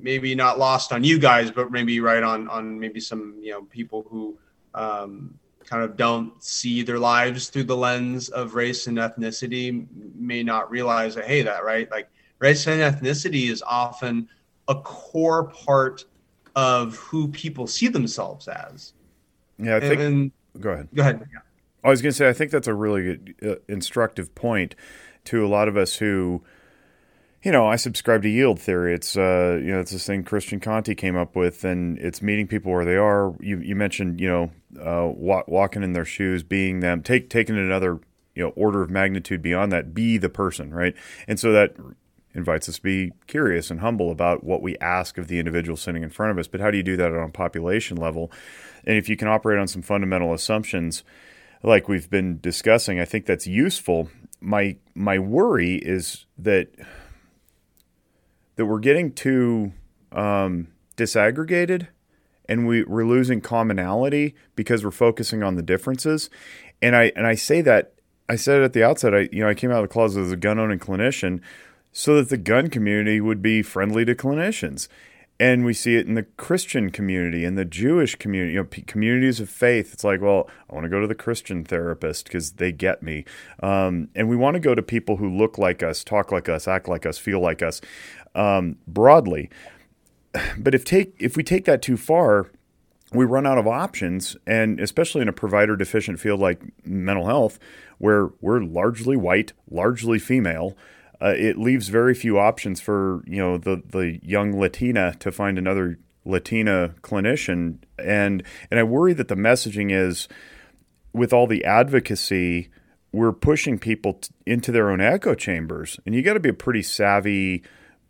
[0.00, 3.62] maybe not lost on you guys but maybe right on on maybe some you know
[3.64, 4.36] people who
[4.74, 10.42] um, kind of don't see their lives through the lens of race and ethnicity may
[10.42, 14.28] not realize that hey that right like race and ethnicity is often
[14.68, 16.04] a core part
[16.54, 18.92] of who people see themselves as.
[19.58, 20.00] Yeah, I think.
[20.00, 20.88] And, go ahead.
[20.94, 21.26] Go ahead.
[21.32, 21.40] Yeah.
[21.84, 24.74] I was going to say, I think that's a really good, uh, instructive point
[25.28, 26.42] to a lot of us who,
[27.42, 28.94] you know, I subscribe to yield theory.
[28.94, 32.46] It's, uh, you know, it's this thing Christian Conti came up with, and it's meeting
[32.46, 33.34] people where they are.
[33.40, 34.50] You, you mentioned, you know,
[34.80, 38.00] uh, walk, walking in their shoes, being them, take taking another,
[38.34, 39.94] you know, order of magnitude beyond that.
[39.94, 40.94] Be the person, right?
[41.26, 41.76] And so that
[42.34, 46.02] invites us to be curious and humble about what we ask of the individual sitting
[46.02, 46.48] in front of us.
[46.48, 48.30] But how do you do that on a population level?
[48.84, 51.02] And if you can operate on some fundamental assumptions,
[51.62, 54.08] like we've been discussing, I think that's useful.
[54.40, 56.68] My my worry is that
[58.56, 59.72] that we're getting too
[60.12, 61.88] um, disaggregated,
[62.48, 66.28] and we, we're losing commonality because we're focusing on the differences.
[66.82, 67.94] And I and I say that
[68.28, 70.20] I said it at the outset, I you know I came out of the closet
[70.20, 71.40] as a gun owning clinician
[71.92, 74.88] so that the gun community would be friendly to clinicians.
[75.40, 78.82] And we see it in the Christian community, in the Jewish community, you know, p-
[78.82, 79.92] communities of faith.
[79.92, 83.24] It's like, well, I want to go to the Christian therapist because they get me.
[83.62, 86.66] Um, and we want to go to people who look like us, talk like us,
[86.66, 87.80] act like us, feel like us
[88.34, 89.48] um, broadly.
[90.58, 92.50] but if take if we take that too far,
[93.12, 97.58] we run out of options, and especially in a provider deficient field like mental health,
[97.98, 100.76] where we're largely white, largely female.
[101.20, 105.58] Uh, it leaves very few options for you know the the young Latina to find
[105.58, 110.28] another Latina clinician, and and I worry that the messaging is
[111.12, 112.68] with all the advocacy,
[113.12, 116.54] we're pushing people t- into their own echo chambers, and you got to be a
[116.54, 117.62] pretty savvy,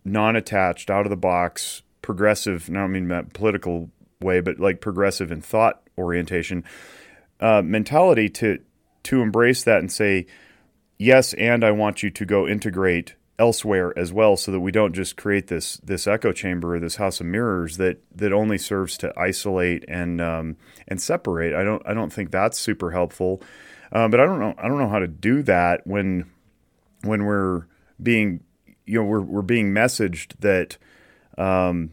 [0.05, 2.69] non-attached, out of the box, progressive.
[2.69, 3.91] Not I mean that political
[4.21, 6.65] way, but like progressive in thought orientation
[7.41, 8.59] uh, mentality to
[9.05, 10.27] to embrace that and say
[10.99, 14.93] yes, and I want you to go integrate elsewhere as well, so that we don't
[14.93, 18.99] just create this this echo chamber or this house of mirrors that that only serves
[18.99, 21.55] to isolate and um, and separate.
[21.55, 23.43] I don't I don't think that's super helpful.
[23.91, 26.31] Uh, but I don't know I don't know how to do that when
[27.03, 27.67] when we're
[28.03, 28.41] being
[28.87, 30.77] you know we're we're being messaged that
[31.37, 31.93] um,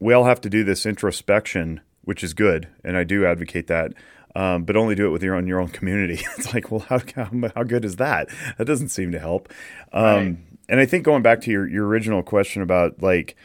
[0.00, 3.92] we all have to do this introspection, which is good, and I do advocate that.
[4.36, 6.20] Um, but only do it with your own your own community.
[6.38, 8.28] it's like, well, how, how, how good is that?
[8.58, 9.52] That doesn't seem to help.
[9.92, 10.36] Um, right.
[10.68, 13.36] And I think going back to your your original question about like,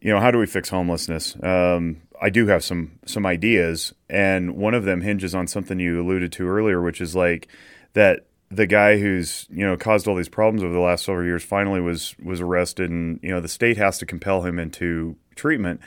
[0.00, 1.36] you know, how do we fix homelessness?
[1.42, 6.00] Um, I do have some some ideas, and one of them hinges on something you
[6.00, 7.48] alluded to earlier, which is like
[7.94, 11.42] that the guy who's you know caused all these problems over the last several years
[11.42, 15.80] finally was was arrested, and you know the state has to compel him into treatment,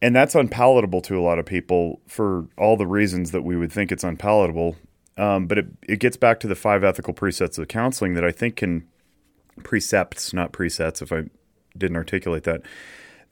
[0.00, 3.72] and that's unpalatable to a lot of people for all the reasons that we would
[3.72, 4.76] think it's unpalatable.
[5.16, 8.30] Um, but it it gets back to the five ethical precepts of counseling that I
[8.30, 8.86] think can
[9.64, 11.24] precepts, not presets, if I
[11.76, 12.62] didn't articulate that,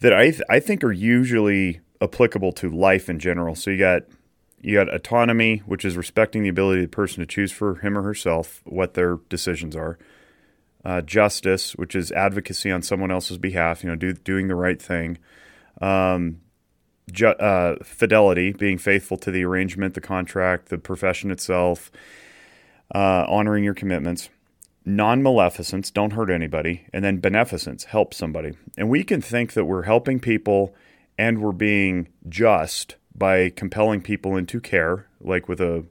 [0.00, 3.54] that I th- I think are usually applicable to life in general.
[3.54, 4.02] So you got
[4.60, 7.96] you got autonomy, which is respecting the ability of the person to choose for him
[7.96, 9.98] or herself what their decisions are.
[10.84, 14.80] Uh, justice, which is advocacy on someone else's behalf, you know, do, doing the right
[14.80, 15.18] thing.
[15.80, 16.40] Um,
[17.10, 21.90] ju- uh, fidelity, being faithful to the arrangement, the contract, the profession itself,
[22.94, 24.28] uh, honoring your commitments.
[24.84, 26.86] Non maleficence, don't hurt anybody.
[26.92, 28.52] And then beneficence, help somebody.
[28.76, 30.74] And we can think that we're helping people
[31.18, 35.84] and we're being just by compelling people into care, like with a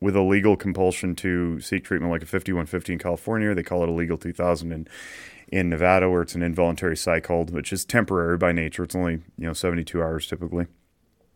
[0.00, 3.54] with a legal compulsion to seek treatment, like a 5150 in California.
[3.54, 4.86] They call it a legal 2000 in
[5.48, 8.84] in Nevada, where it's an involuntary psych hold, which is temporary by nature.
[8.84, 10.66] It's only you know 72 hours typically.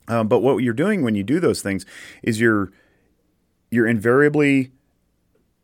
[0.09, 1.85] Um, but what you're doing when you do those things
[2.23, 2.73] is you're
[3.71, 4.73] you're invariably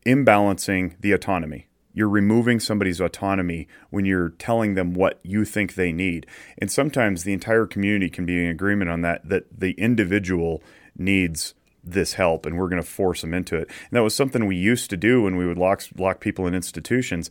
[0.04, 1.66] imbalancing the autonomy.
[1.94, 6.26] You're removing somebody's autonomy when you're telling them what you think they need.
[6.58, 10.62] And sometimes the entire community can be in agreement on that, that the individual
[10.98, 13.68] needs this help and we're going to force them into it.
[13.68, 16.54] And that was something we used to do when we would lock, lock people in
[16.54, 17.30] institutions.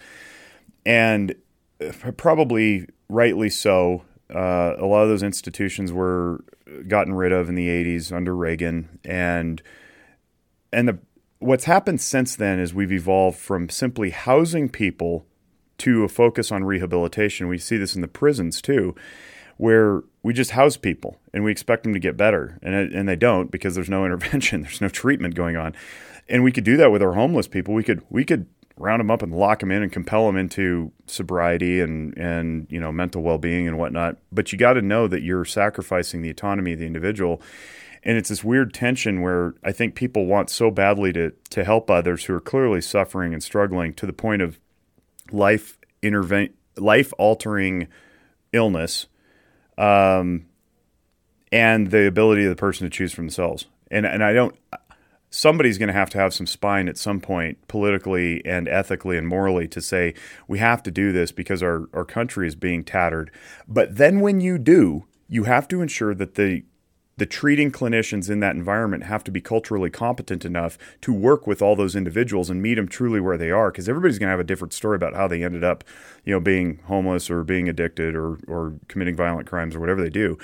[0.86, 1.36] And
[1.82, 4.04] uh, probably rightly so.
[4.34, 6.44] Uh, a lot of those institutions were
[6.88, 9.00] gotten rid of in the 80s under Reagan.
[9.06, 9.62] And,
[10.72, 11.00] and the,
[11.40, 15.26] what's happened since then is we've evolved from simply housing people
[15.80, 17.48] to a focus on rehabilitation.
[17.48, 18.96] We see this in the prisons too,
[19.58, 23.16] where we just house people and we expect them to get better, and and they
[23.16, 25.76] don't because there's no intervention, there's no treatment going on,
[26.30, 27.74] and we could do that with our homeless people.
[27.74, 28.46] We could we could
[28.78, 32.80] round them up and lock them in and compel them into sobriety and and you
[32.80, 34.18] know mental well being and whatnot.
[34.32, 37.42] But you got to know that you're sacrificing the autonomy of the individual
[38.06, 41.90] and it's this weird tension where I think people want so badly to to help
[41.90, 44.60] others who are clearly suffering and struggling to the point of
[45.32, 47.88] life intervent life altering
[48.52, 49.08] illness,
[49.78, 50.46] um,
[51.52, 53.68] and the ability of the person to choose for themselves.
[53.90, 54.56] And and I don't.
[55.36, 59.28] Somebody's going to have to have some spine at some point, politically and ethically and
[59.28, 60.14] morally, to say
[60.48, 63.32] we have to do this because our, our country is being tattered.
[63.68, 66.62] But then when you do, you have to ensure that the
[67.18, 71.62] the treating clinicians in that environment have to be culturally competent enough to work with
[71.62, 74.40] all those individuals and meet them truly where they are because everybody's going to have
[74.40, 75.84] a different story about how they ended up
[76.26, 80.10] you know being homeless or being addicted or or committing violent crimes or whatever they
[80.12, 80.38] do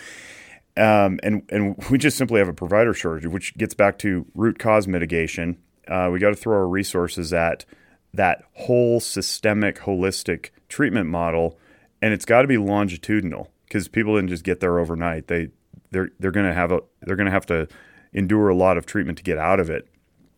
[0.79, 4.59] um, and and we just simply have a provider shortage which gets back to root
[4.59, 5.57] cause mitigation
[5.87, 7.65] uh, we got to throw our resources at
[8.13, 11.57] that whole systemic holistic treatment model
[12.01, 15.49] and it's got to be longitudinal because people didn't just get there overnight they
[15.91, 17.67] they're they're going to have a they're to have to
[18.13, 19.87] endure a lot of treatment to get out of it.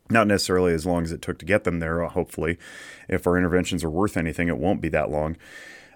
[0.10, 2.04] Not necessarily as long as it took to get them there.
[2.04, 2.58] Hopefully,
[3.08, 5.38] if our interventions are worth anything, it won't be that long.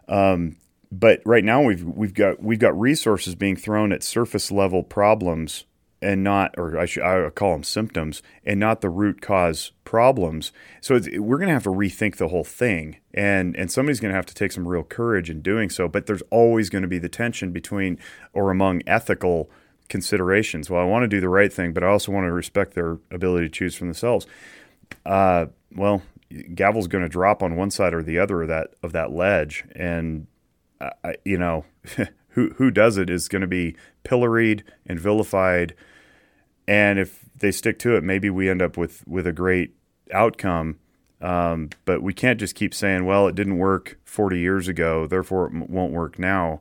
[0.07, 0.55] Um,
[0.91, 5.65] but right now we've we've got we've got resources being thrown at surface level problems
[6.01, 10.51] and not, or I should I call them symptoms, and not the root cause problems.
[10.79, 14.15] So we're going to have to rethink the whole thing, and and somebody's going to
[14.15, 15.87] have to take some real courage in doing so.
[15.87, 17.97] But there's always going to be the tension between
[18.33, 19.49] or among ethical
[19.89, 20.69] considerations.
[20.69, 22.99] Well, I want to do the right thing, but I also want to respect their
[23.09, 24.27] ability to choose for themselves.
[25.05, 26.01] Uh, well,
[26.53, 29.63] gavel's going to drop on one side or the other of that of that ledge,
[29.75, 30.27] and
[30.81, 31.65] uh, you know.
[32.35, 35.73] who who does it is going to be pilloried and vilified.
[36.67, 39.73] And if they stick to it, maybe we end up with with a great
[40.13, 40.77] outcome.
[41.21, 45.47] Um, but we can't just keep saying, "Well, it didn't work 40 years ago, therefore
[45.47, 46.59] it won't work now."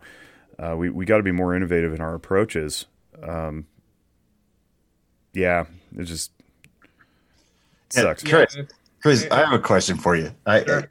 [0.59, 2.87] Uh, we we got to be more innovative in our approaches.
[3.21, 3.67] Um,
[5.33, 5.65] yeah,
[5.99, 6.31] it just
[7.89, 8.23] it sucks.
[8.23, 8.57] Chris,
[9.03, 10.31] Chris, I have a question for you.
[10.47, 10.91] I, sure.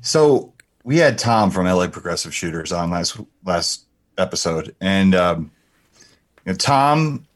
[0.00, 0.53] so
[0.84, 3.86] we had Tom from LA Progressive Shooters on last last
[4.18, 5.50] episode, and um,
[6.44, 7.26] you know, Tom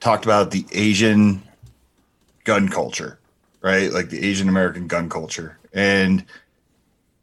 [0.00, 1.40] talked about the Asian
[2.44, 3.18] gun culture,
[3.62, 3.92] right?
[3.92, 6.24] Like the Asian American gun culture, and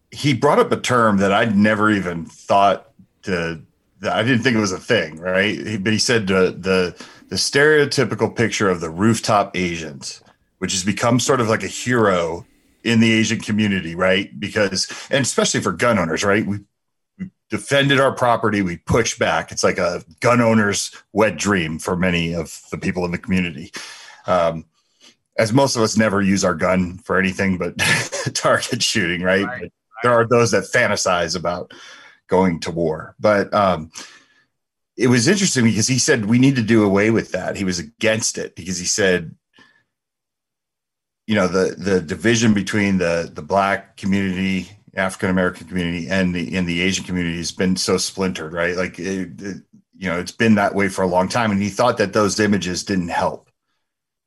[0.10, 2.90] he brought up a term that I'd never even thought
[3.24, 3.62] to.
[4.10, 5.82] I didn't think it was a thing, right?
[5.82, 10.22] But he said the, the the stereotypical picture of the rooftop Asians,
[10.60, 12.46] which has become sort of like a hero
[12.84, 14.38] in the Asian community, right?
[14.40, 16.46] Because, and especially for gun owners, right?
[16.46, 16.60] We
[17.50, 18.62] defended our property.
[18.62, 19.52] We pushed back.
[19.52, 23.72] It's like a gun owner's wet dream for many of the people in the community.
[24.28, 24.66] Um,
[25.38, 27.78] as most of us never use our gun for anything but
[28.34, 29.46] target shooting, right?
[29.46, 29.74] right, right.
[30.04, 31.74] There are those that fantasize about
[32.28, 33.16] going to war.
[33.20, 33.92] But um,
[34.98, 37.56] it was interesting because he said we need to do away with that.
[37.56, 39.36] He was against it because he said,
[41.34, 46.56] you know, the the division between the the black community African American community and the
[46.56, 48.76] in the Asian community has been so splintered, right?
[48.78, 49.64] Like it, it,
[49.98, 52.40] you know, it's been that way for a long time, and he thought that those
[52.40, 53.50] images didn't help,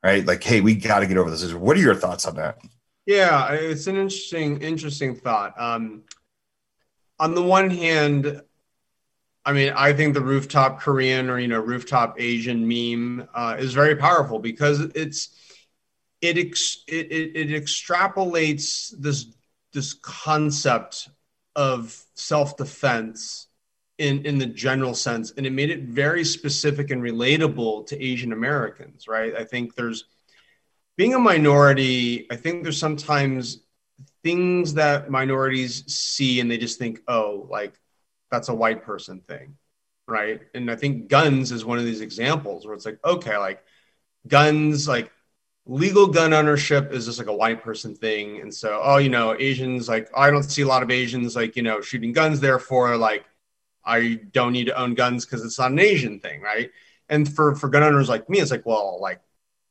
[0.02, 0.26] right?
[0.26, 1.54] Like, hey, we got to get over this.
[1.54, 2.58] What are your thoughts on that?
[3.06, 5.54] Yeah, it's an interesting interesting thought.
[5.60, 6.02] Um,
[7.20, 8.42] on the one hand,
[9.44, 13.74] I mean, I think the rooftop Korean or you know rooftop Asian meme uh, is
[13.74, 15.36] very powerful because it's
[16.20, 19.26] it, ex, it, it, it extrapolates this
[19.72, 21.08] this concept
[21.54, 23.48] of self-defense
[23.98, 28.32] in in the general sense and it made it very specific and relatable to asian
[28.32, 29.34] americans right?
[29.34, 30.04] I think there's
[30.96, 33.60] being a minority i think there's sometimes
[34.22, 37.74] things that minorities see and they just think oh like
[38.30, 39.56] that's a white person thing
[40.08, 40.40] right?
[40.54, 43.62] And i think guns is one of these examples where it's like okay like
[44.28, 45.10] guns like
[45.66, 48.40] legal gun ownership is just like a white person thing.
[48.40, 51.56] And so oh you know asians like i don't see a lot of asians like
[51.56, 52.40] you know shooting guns.
[52.40, 53.24] Therefore like
[53.84, 56.70] i don't need to own guns because it's not an asian thing right?
[57.08, 59.20] And for for gun owners like me it's like well like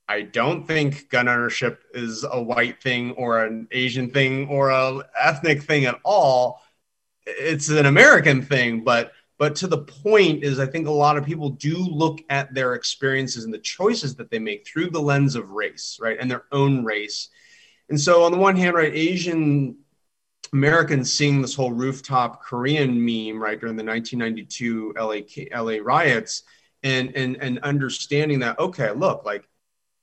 [0.07, 5.01] i don't think gun ownership is a white thing or an asian thing or a
[5.19, 6.61] ethnic thing at all.
[7.25, 11.25] It's an american thing but but to the point is, I think a lot of
[11.25, 15.35] people do look at their experiences and the choices that they make through the lens
[15.35, 17.29] of race, right, and their own race.
[17.89, 19.77] And so, on the one hand, right, Asian
[20.53, 26.43] Americans seeing this whole rooftop Korean meme, right, during the 1992 LA, LA riots,
[26.83, 29.47] and, and, and understanding that, okay, look, like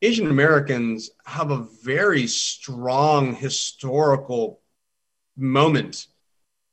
[0.03, 4.61] Asian Americans have a very strong historical
[5.37, 6.09] moment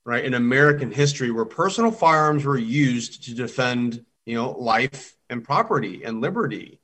[0.10, 5.44] right, in American history where personal firearms were used to defend, you know, life and
[5.44, 6.80] property and liberty.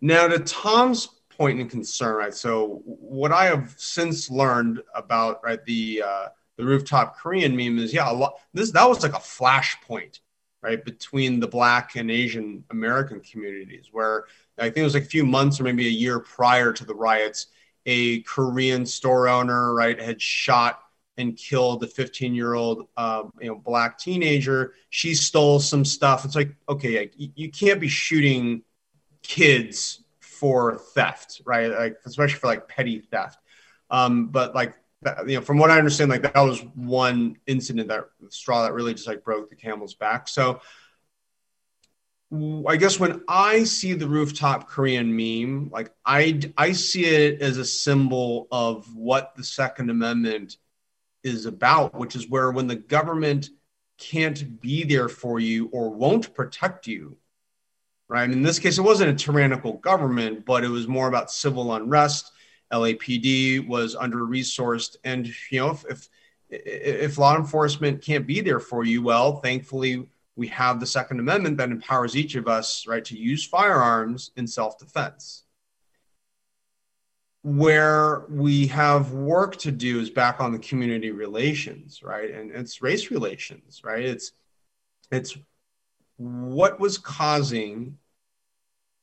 [0.00, 2.32] Now, to Tom's point and concern, right?
[2.32, 7.92] So, what I have since learned about right the uh, the rooftop Korean meme is,
[7.92, 8.34] yeah, a lot.
[8.54, 10.20] This that was like a flashpoint,
[10.62, 14.26] right, between the Black and Asian American communities, where
[14.58, 16.94] I think it was like a few months or maybe a year prior to the
[16.94, 17.48] riots,
[17.84, 20.84] a Korean store owner, right, had shot
[21.18, 24.74] and killed a 15 year old um, you know black teenager.
[24.90, 26.24] She stole some stuff.
[26.24, 28.62] It's like okay like, you can't be shooting
[29.22, 31.68] kids for theft right?
[31.68, 33.38] Like especially for like petty theft.
[33.90, 34.74] Um, but like
[35.26, 38.92] you know from what i understand like that was one incident that straw that really
[38.92, 40.28] just like broke the camel's back.
[40.28, 40.60] So
[42.66, 47.56] I guess when I see the rooftop Korean meme, like I I see it as
[47.56, 50.58] a symbol of what the Second Amendment
[51.22, 53.50] is about, which is where when the government
[53.98, 57.16] can't be there for you or won't protect you,
[58.08, 58.30] right?
[58.30, 62.30] in this case, it wasn't a tyrannical government, but it was more about civil unrest.
[62.72, 66.08] LAPD was under resourced, and you know if, if
[66.50, 71.56] if law enforcement can't be there for you, well, thankfully we have the Second Amendment
[71.58, 75.42] that empowers each of us, right, to use firearms in self defense.
[77.42, 82.30] Where we have work to do is back on the community relations, right?
[82.30, 84.04] And it's race relations, right?
[84.04, 84.32] It's
[85.10, 85.36] it's
[86.16, 87.96] what was causing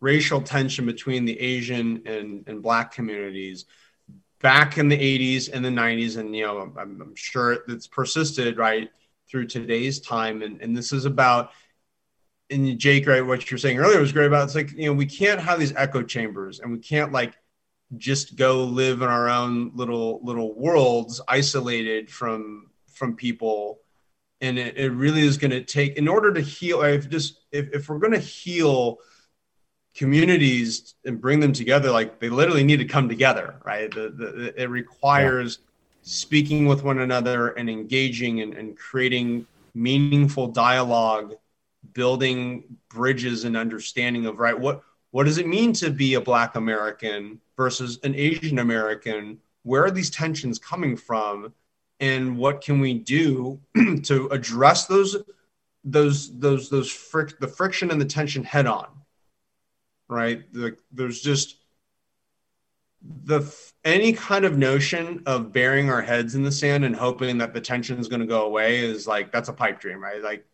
[0.02, 3.66] racial tension between the Asian and, and black communities
[4.42, 8.58] back in the 80s and the 90s and you know I'm, I'm sure it's persisted
[8.58, 8.92] right
[9.30, 10.42] through today's time.
[10.42, 11.52] And, and this is about,
[12.50, 15.06] and Jake, right, what you're saying earlier was great about it's like, you know, we
[15.06, 17.36] can't have these echo chambers and we can't like
[17.98, 23.80] just go live in our own little little worlds isolated from from people.
[24.42, 27.74] And it, it really is going to take in order to heal if just if,
[27.74, 29.00] if we're going to heal
[29.96, 33.90] communities and bring them together like they literally need to come together right?
[33.94, 35.60] The, the, it requires
[36.02, 41.34] speaking with one another and engaging and, and creating meaningful dialogue
[41.94, 44.82] building bridges and understanding of right what
[45.16, 49.40] what does it mean to be a black american versus an asian american?
[49.64, 51.54] Where are these tensions coming from?
[52.02, 53.62] And what can we do
[54.04, 55.16] to address those
[55.86, 58.88] those those those fric- the friction and the tension head on
[60.10, 60.52] right?
[60.52, 61.60] The, there's just
[63.24, 63.40] the
[63.86, 67.62] any kind of notion of burying our heads in the sand and hoping that the
[67.62, 70.22] tension is going to go away is like that's a pipe dream right?
[70.22, 70.46] Like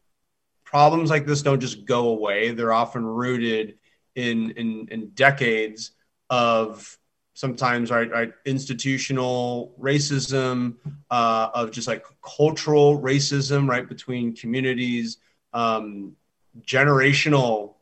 [0.63, 2.51] problems like this don't just go away.
[2.51, 3.79] They're often rooted
[4.15, 5.91] in in, in decades
[6.29, 6.97] of
[7.33, 10.75] sometimes right, right institutional racism
[11.09, 15.17] uh, of just like cultural racism right between communities
[15.53, 16.13] um,
[16.61, 17.75] generational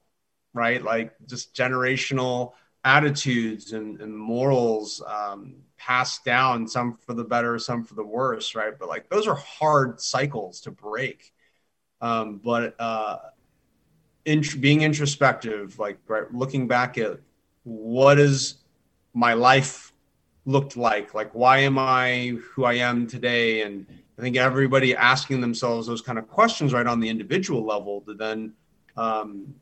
[0.53, 2.53] right like just generational
[2.83, 8.55] attitudes and, and morals um, passed down, some for the better, some for the worse,
[8.55, 8.73] right?
[8.77, 11.33] But like those are hard cycles to break.
[12.01, 13.17] Um, but uh,
[14.29, 17.19] int- being introspective, like right, looking back at
[17.63, 18.55] what is
[19.13, 19.93] my life
[20.45, 23.85] looked like, like why am I who I am today, and
[24.17, 28.13] I think everybody asking themselves those kind of questions right on the individual level to
[28.13, 28.53] then
[28.97, 29.53] um,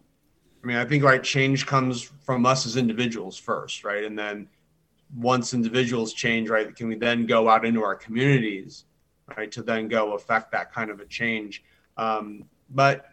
[0.64, 4.04] I mean, I think right change comes from us as individuals first, right?
[4.04, 4.48] And then
[5.16, 8.86] once individuals change, right, can we then go out into our communities,
[9.38, 11.64] right, to then go affect that kind of a change?
[11.96, 13.06] Um, but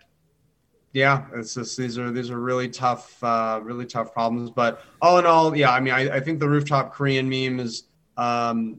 [0.95, 4.51] yeah, it's just these are these are really tough, uh, really tough problems.
[4.51, 7.89] But all in all, yeah, I mean, I, I think the rooftop Korean meme is
[8.17, 8.79] um,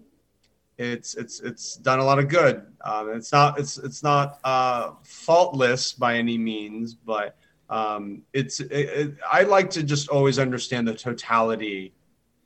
[0.78, 2.66] it's it's it's done a lot of good.
[2.86, 7.36] Um, it's not it's it's not uh, faultless by any means, but
[7.70, 11.94] um, it's it, it, I like to just always understand the totality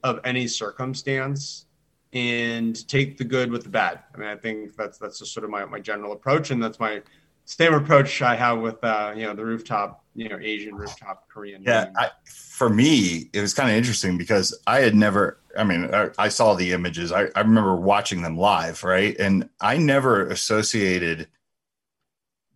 [0.03, 1.67] of any circumstance
[2.13, 3.99] and take the good with the bad.
[4.15, 6.79] I mean, I think that's that's just sort of my, my general approach, and that's
[6.79, 7.03] my
[7.49, 11.63] same approach I have with uh, you know the rooftop, you know, Asian rooftop Korean.
[11.63, 15.39] Yeah, I, for me, it was kind of interesting because I had never.
[15.57, 17.11] I mean, I, I saw the images.
[17.11, 21.27] I, I remember watching them live, right, and I never associated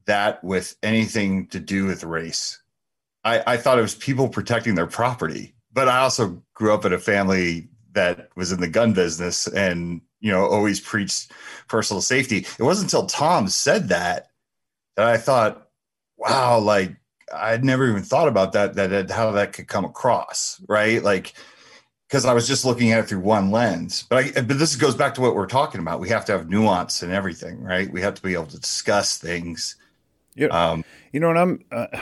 [0.06, 2.62] that with anything to do with race.
[3.24, 6.94] I, I thought it was people protecting their property, but I also grew up in
[6.94, 11.32] a family that was in the gun business and you know always preached
[11.68, 12.46] personal safety.
[12.60, 14.28] It wasn't until Tom said that
[14.96, 15.68] that I thought,
[16.18, 16.96] wow, like
[17.34, 21.02] I'd never even thought about that that how that could come across, right?
[21.02, 21.34] Like
[22.08, 24.06] because I was just looking at it through one lens.
[24.10, 26.00] But I, but this goes back to what we're talking about.
[26.00, 27.92] We have to have nuance and everything, right?
[27.92, 29.76] We have to be able to discuss things
[30.36, 30.48] yeah.
[30.48, 32.00] Um, you know, and I'm uh,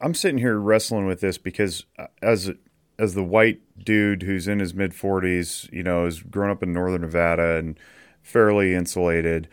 [0.00, 2.50] I'm sitting here wrestling with this because uh, as
[2.98, 6.72] as the white dude who's in his mid 40s, you know, has grown up in
[6.72, 7.78] northern Nevada and
[8.22, 9.48] fairly insulated.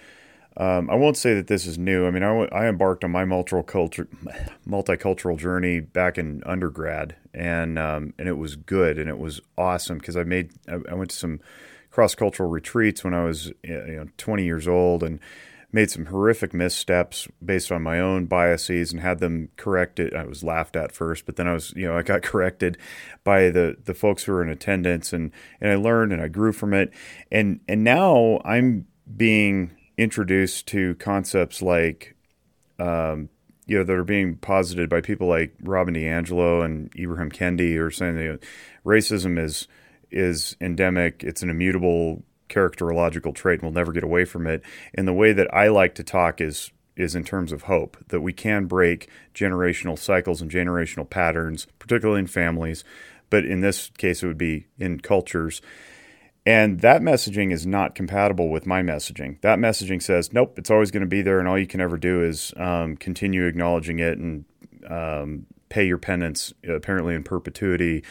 [0.60, 2.06] Um, I won't say that this is new.
[2.06, 4.08] I mean, I, I embarked on my multicultural
[4.68, 9.98] multicultural journey back in undergrad, and um, and it was good and it was awesome
[10.00, 11.40] because I made I, I went to some
[11.92, 15.20] cross cultural retreats when I was you know 20 years old and
[15.72, 20.14] made some horrific missteps based on my own biases and had them corrected.
[20.14, 22.78] I was laughed at first, but then I was, you know, I got corrected
[23.24, 25.32] by the the folks who were in attendance, and
[25.62, 26.92] and I learned and I grew from it,
[27.32, 32.16] and and now I'm being introduced to concepts like.
[32.80, 33.30] Um,
[33.66, 37.92] you know, that are being posited by people like Robin DiAngelo and Ibrahim Kendi, or
[37.92, 38.40] saying that you know,
[38.84, 39.68] racism is
[40.10, 41.24] is endemic.
[41.24, 44.62] It's an immutable characterological trait and we'll never get away from it.
[44.94, 48.20] And the way that I like to talk is is in terms of hope that
[48.20, 52.84] we can break generational cycles and generational patterns, particularly in families,
[53.30, 55.62] but in this case it would be in cultures.
[56.50, 59.40] And that messaging is not compatible with my messaging.
[59.42, 61.96] That messaging says, nope, it's always going to be there, and all you can ever
[61.96, 64.46] do is um, continue acknowledging it and
[64.90, 68.04] um, pay your penance, apparently in perpetuity.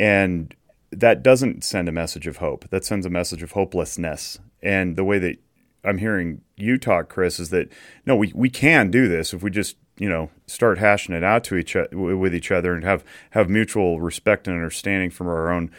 [0.00, 0.52] And
[0.90, 2.68] that doesn't send a message of hope.
[2.70, 4.40] That sends a message of hopelessness.
[4.60, 5.36] And the way that
[5.84, 7.72] I'm hearing you talk, Chris, is that
[8.04, 11.44] no, we, we can do this if we just you know start hashing it out
[11.44, 15.70] to each with each other and have have mutual respect and understanding from our own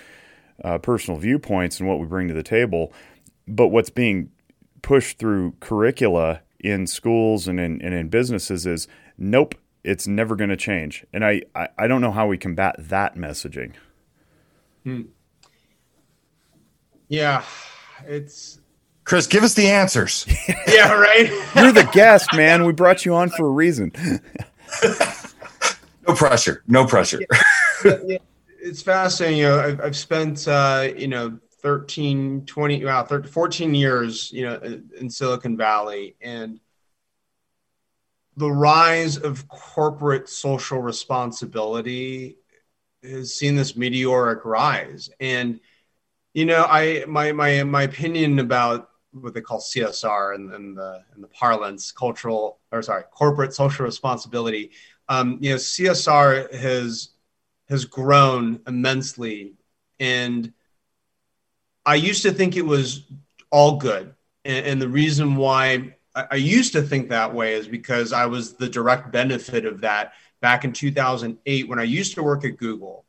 [0.64, 2.94] uh, personal viewpoints and what we bring to the table.
[3.48, 4.32] But what's being
[4.82, 10.50] pushed through curricula in schools and in, and in businesses is nope, it's never going
[10.50, 11.06] to change.
[11.14, 13.74] And I, I, I, don't know how we combat that messaging.
[14.84, 15.02] Hmm.
[17.08, 17.44] Yeah,
[18.06, 18.60] it's.
[19.04, 20.26] Chris, give us the answers.
[20.68, 21.30] yeah, right.
[21.56, 22.66] You're the guest, man.
[22.66, 23.92] We brought you on for a reason.
[26.08, 26.64] no pressure.
[26.68, 27.20] No pressure.
[27.84, 28.18] Yeah, yeah,
[28.62, 29.40] it's fascinating.
[29.40, 34.46] You know, I've, I've spent, uh, you know, 13, 20, wow, 13, 14 years, you
[34.46, 34.60] know,
[34.98, 36.16] in Silicon Valley.
[36.22, 36.60] And
[38.38, 42.38] the rise of corporate social responsibility
[43.04, 45.10] has seen this meteoric rise.
[45.20, 45.60] And,
[46.34, 51.04] you know, I, my, my, my opinion about what they call CSR and, and the,
[51.14, 54.72] and the parlance, cultural, or sorry, corporate social responsibility.
[55.10, 57.11] Um, you know, CSR has
[57.72, 59.54] has grown immensely.
[60.00, 60.54] And
[61.86, 63.06] I used to think it was
[63.50, 64.14] all good.
[64.44, 68.26] And, and the reason why I, I used to think that way is because I
[68.26, 72.58] was the direct benefit of that back in 2008 when I used to work at
[72.58, 73.06] Google.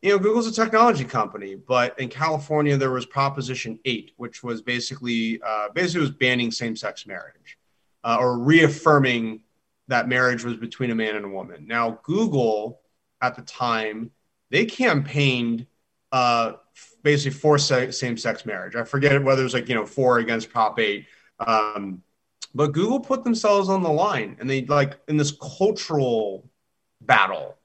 [0.00, 4.62] You know, Google's a technology company, but in California there was Proposition 8, which was
[4.62, 7.58] basically uh, basically was banning same-sex marriage
[8.04, 9.40] uh, or reaffirming
[9.88, 11.66] that marriage was between a man and a woman.
[11.66, 12.80] Now, Google
[13.24, 14.10] at the time,
[14.50, 15.66] they campaigned
[16.12, 16.52] uh,
[17.02, 18.76] basically for same sex marriage.
[18.76, 21.06] I forget whether it was like, you know, four against Prop 8.
[21.40, 22.02] Um,
[22.54, 26.48] but Google put themselves on the line and they like in this cultural
[27.00, 27.56] battle,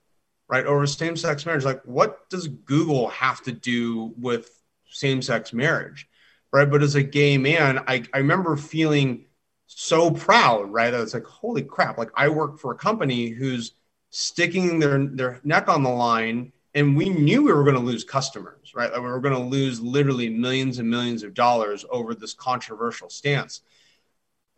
[0.48, 1.64] right, over same sex marriage.
[1.64, 4.50] Like, what does Google have to do with
[4.90, 6.08] same sex marriage?
[6.52, 6.70] Right.
[6.70, 9.26] But as a gay man, I, I remember feeling
[9.68, 10.92] so proud, right?
[10.92, 13.74] I was like, holy crap, like I work for a company who's
[14.10, 18.04] sticking their their neck on the line and we knew we were going to lose
[18.04, 18.92] customers right?
[18.92, 23.10] Like we were going to lose literally millions and millions of dollars over this controversial
[23.10, 23.62] stance.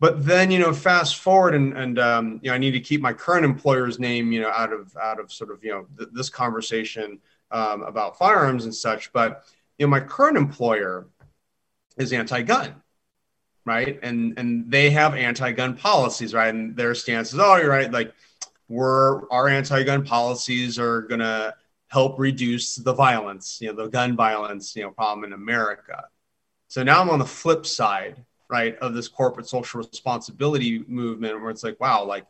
[0.00, 3.00] But then you know fast forward and and um, you know i need to keep
[3.00, 6.10] my current employer's name you know out of out of sort of you know th-
[6.12, 7.20] this conversation
[7.52, 9.12] um, about firearms and such.
[9.12, 9.44] But
[9.78, 11.06] you know my current employer
[11.96, 12.74] is anti-gun
[13.64, 14.00] right?
[14.02, 16.52] And and they have anti-gun policies right?
[16.52, 17.90] And their stance is oh you're right?
[17.90, 18.12] Like
[18.72, 21.54] we're our anti-gun policies are going to
[21.88, 26.04] help reduce the violence, you know, the gun violence, you know, problem in America.
[26.68, 31.50] So now I'm on the flip side, right, of this corporate social responsibility movement where
[31.50, 32.26] it's like, wow, like,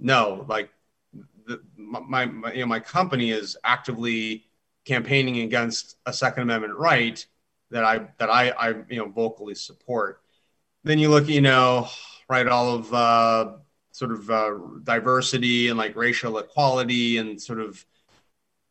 [0.00, 0.68] no, like,
[1.46, 4.46] the, my, my, you know, my company is actively
[4.84, 7.24] campaigning against a Second Amendment right
[7.70, 10.22] that I that I, I you know vocally support.
[10.82, 11.88] Then you look, you know,
[12.28, 13.52] right, all of uh,
[13.94, 14.50] sort of uh,
[14.82, 17.86] diversity and like racial equality and sort of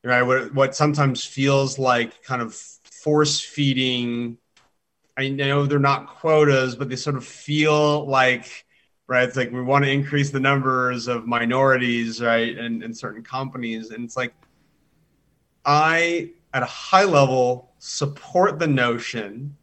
[0.03, 4.37] right what, what sometimes feels like kind of force feeding.
[5.15, 8.65] I know they're not quotas but they sort of feel like
[9.07, 13.23] right it's like we want to increase the numbers of minorities right and, in certain
[13.23, 13.91] companies.
[13.91, 14.33] And it's like
[15.63, 19.55] i at a high level support the notion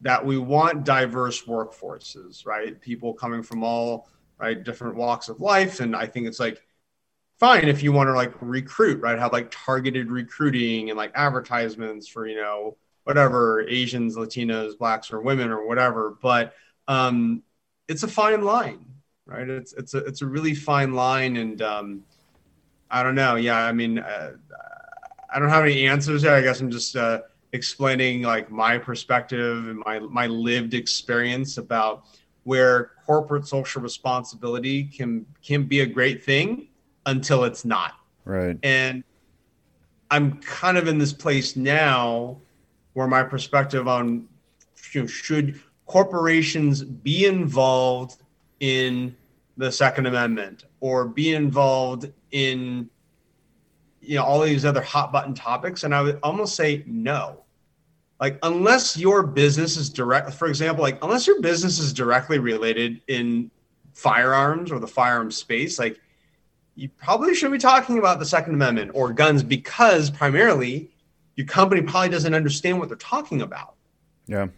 [0.00, 2.80] that we want diverse workforces right?
[2.80, 4.62] People coming from all right?
[4.62, 5.80] Different walks of life.
[5.80, 6.62] And I think it's like
[7.38, 9.18] fine if you want to like recruit, right?
[9.18, 15.20] Have like targeted recruiting and like advertisements for, you know, whatever Asians, Latinos, blacks, or
[15.20, 16.16] women or whatever.
[16.20, 16.54] But
[16.88, 17.42] um,
[17.88, 18.84] it's a fine line,
[19.26, 19.48] right?
[19.48, 22.04] It's it's a it's a really fine line, and um,
[22.90, 23.36] I don't know.
[23.36, 24.32] Yeah, I mean, uh,
[25.32, 26.34] I don't have any answers there.
[26.34, 27.20] I guess I'm just uh,
[27.52, 32.06] explaining like my perspective and my my lived experience about
[32.42, 36.68] where corporate social responsibility can can be a great thing
[37.06, 37.94] until it's not.
[38.24, 38.58] Right.
[38.62, 39.04] And
[40.10, 42.38] I'm kind of in this place now
[42.94, 44.26] where my perspective on
[44.92, 48.16] you know, should corporations be involved
[48.60, 49.16] in
[49.56, 52.90] the Second Amendment or be involved in
[54.00, 57.45] you know all these other hot button topics, and I would almost say no
[58.20, 63.00] like unless your business is direct for example like unless your business is directly related
[63.08, 63.50] in
[63.92, 66.00] firearms or the firearm space like
[66.74, 70.90] you probably should be talking about the second amendment or guns because primarily
[71.36, 73.74] your company probably doesn't understand what they're talking about
[74.26, 74.48] Yeah.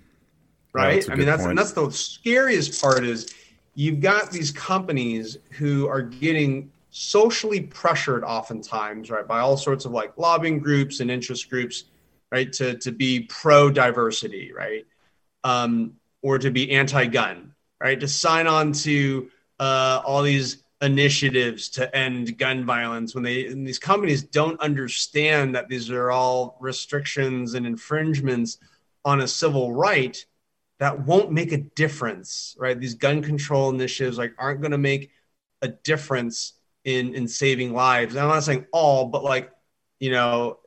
[0.73, 1.07] Right.
[1.07, 1.51] Yeah, I mean, that's point.
[1.51, 3.35] and that's the scariest part is
[3.75, 9.93] you've got these companies who are getting socially pressured oftentimes, right, by all sorts of
[9.93, 11.85] like lobbying groups and interest groups,
[12.31, 14.87] right, to to be pro diversity, right,
[15.45, 21.69] um, or to be anti gun, right, to sign on to uh, all these initiatives
[21.71, 27.55] to end gun violence when they these companies don't understand that these are all restrictions
[27.55, 28.59] and infringements
[29.05, 30.25] on a civil right
[30.79, 32.79] that won't make a difference right?
[32.79, 35.11] These gun control initiatives like aren't going to make
[35.63, 36.53] a difference
[36.85, 38.17] in in saving lives.
[38.17, 39.51] I'm not saying all but like
[39.99, 40.59] you know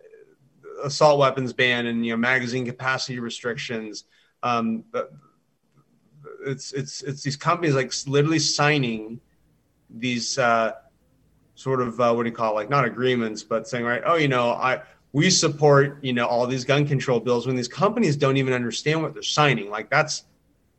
[0.84, 4.06] assault weapons ban and you know magazine capacity restrictions
[4.44, 4.84] um
[6.46, 9.20] it's it's it's these companies like literally signing
[9.90, 10.74] these uh,
[11.56, 12.56] sort of uh, what do you call it?
[12.56, 14.82] like not agreements, but saying right, oh, you know, I
[15.14, 19.02] we support you know all these gun control bills when these companies don't even understand
[19.02, 19.70] what they're signing.
[19.70, 20.26] Like that's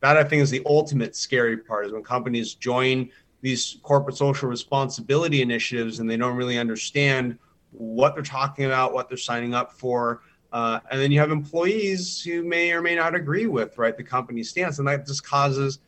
[0.01, 3.09] that I think is the ultimate scary part is when companies join
[3.41, 7.37] these corporate social responsibility initiatives and they don't really understand
[7.73, 10.21] what they're talking about, what they're signing up for.
[10.51, 14.03] Uh, and then you have employees who may or may not agree with right the
[14.03, 15.79] company stance, and that just causes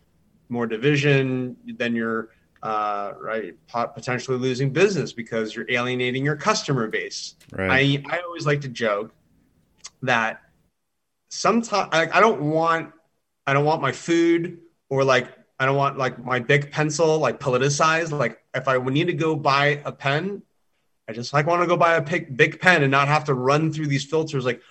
[0.50, 1.56] more division.
[1.78, 2.30] Then you're
[2.66, 3.54] uh, right?
[3.68, 7.36] Potentially losing business because you're alienating your customer base.
[7.52, 8.04] Right.
[8.10, 9.14] I, I always like to joke
[10.02, 10.42] that
[11.30, 12.92] sometimes I, I don't want
[13.46, 14.60] I don't want my food
[14.90, 15.28] or like
[15.60, 18.12] I don't want like my Bic pencil like politicized.
[18.12, 20.42] Like if I need to go buy a pen,
[21.08, 23.34] I just like want to go buy a Bic, Bic pen and not have to
[23.34, 24.46] run through these filters.
[24.46, 24.62] Like,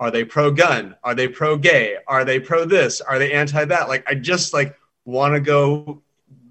[0.00, 0.96] are they pro gun?
[1.04, 1.96] Are they pro gay?
[2.06, 3.00] Are they pro this?
[3.00, 3.88] Are they anti that?
[3.88, 6.02] Like, I just like want to go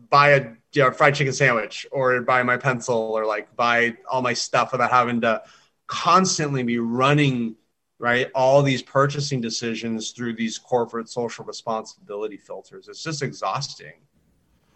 [0.09, 4.21] buy a you know, fried chicken sandwich or buy my pencil or like buy all
[4.21, 5.41] my stuff without having to
[5.87, 7.55] constantly be running
[7.99, 13.93] right all these purchasing decisions through these corporate social responsibility filters it's just exhausting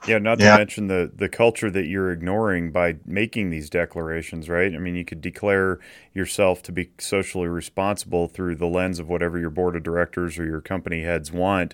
[0.08, 0.58] yeah not to yeah.
[0.58, 5.06] mention the the culture that you're ignoring by making these declarations right i mean you
[5.06, 5.80] could declare
[6.14, 10.46] yourself to be socially responsible through the lens of whatever your board of directors or
[10.46, 11.74] your company heads want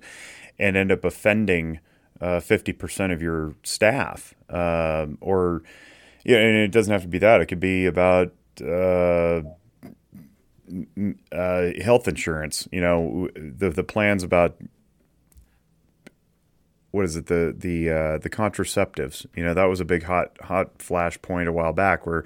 [0.59, 1.79] and end up offending
[2.21, 5.63] uh, fifty percent of your staff, uh, or
[6.23, 7.41] yeah, and it doesn't have to be that.
[7.41, 8.31] It could be about
[8.61, 9.41] uh,
[11.31, 12.67] uh, health insurance.
[12.71, 14.55] You know, the the plans about
[16.91, 19.26] what is it the the uh, the contraceptives.
[19.35, 22.23] You know, that was a big hot hot flash point a while back where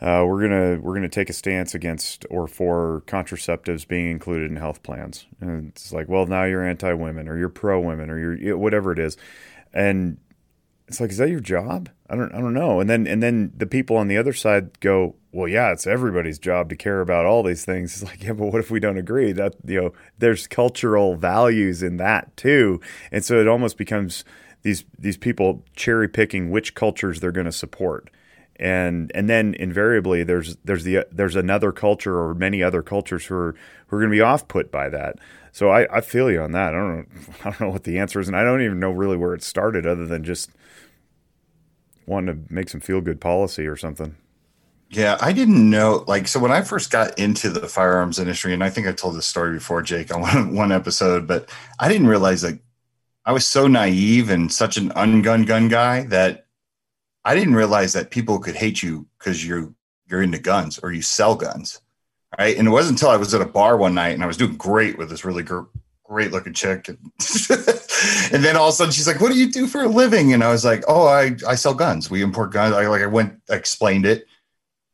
[0.00, 4.56] uh, we're gonna we're gonna take a stance against or for contraceptives being included in
[4.56, 5.26] health plans.
[5.40, 9.16] And it's like, well, now you're anti-women or you're pro-women or you're whatever it is,
[9.72, 10.18] and
[10.88, 11.88] it's like, is that your job?
[12.10, 12.80] I don't I don't know.
[12.80, 16.38] And then and then the people on the other side go, well, yeah, it's everybody's
[16.38, 17.94] job to care about all these things.
[17.94, 19.32] It's like, yeah, but what if we don't agree?
[19.32, 22.80] That you know, there's cultural values in that too,
[23.12, 24.24] and so it almost becomes
[24.62, 28.10] these these people cherry picking which cultures they're going to support
[28.58, 33.34] and and then invariably there's there's the there's another culture or many other cultures who
[33.34, 33.54] are
[33.86, 35.16] who are going to be off put by that.
[35.52, 36.74] So I, I feel you on that.
[36.74, 37.04] I don't know,
[37.44, 39.42] I don't know what the answer is, and I don't even know really where it
[39.42, 40.50] started, other than just
[42.06, 44.16] wanting to make some feel good policy or something.
[44.88, 46.04] Yeah, I didn't know.
[46.06, 49.16] Like, so when I first got into the firearms industry, and I think I told
[49.16, 52.58] this story before, Jake, on one, one episode, but I didn't realize that
[53.24, 56.46] I was so naive and such an ungun gun guy that
[57.24, 59.74] I didn't realize that people could hate you because you're
[60.08, 61.80] you're into guns or you sell guns,
[62.38, 62.56] right?
[62.56, 64.56] And it wasn't until I was at a bar one night and I was doing
[64.56, 65.62] great with this really gr-
[66.04, 66.98] great looking chick, and,
[68.32, 70.32] and, then all of a sudden she's like, "What do you do for a living?"
[70.32, 72.08] And I was like, "Oh, I I sell guns.
[72.08, 74.28] We import guns." I like I went I explained it,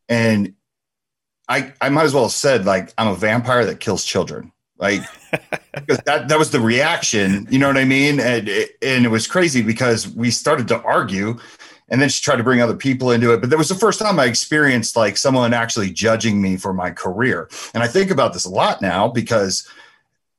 [0.09, 0.55] and
[1.49, 4.53] I I might as well have said like I'm a vampire that kills children.
[4.79, 5.03] Like
[5.75, 8.21] because that that was the reaction, you know what I mean?
[8.21, 11.39] And and it was crazy because we started to argue
[11.93, 14.01] and then she tried to bring other people into it but that was the first
[14.01, 18.33] time i experienced like someone actually judging me for my career and i think about
[18.33, 19.69] this a lot now because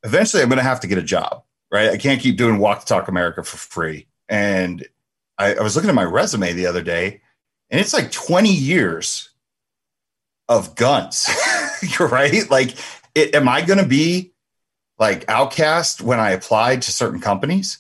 [0.03, 2.81] eventually i'm going to have to get a job right i can't keep doing Walk
[2.81, 4.85] the Talk America for free and
[5.37, 7.21] I, I was looking at my resume the other day
[7.69, 9.29] and it's like 20 years
[10.49, 11.29] of guns
[11.99, 12.75] right like
[13.15, 14.33] it, am i going to be
[14.99, 17.79] like outcast when i applied to certain companies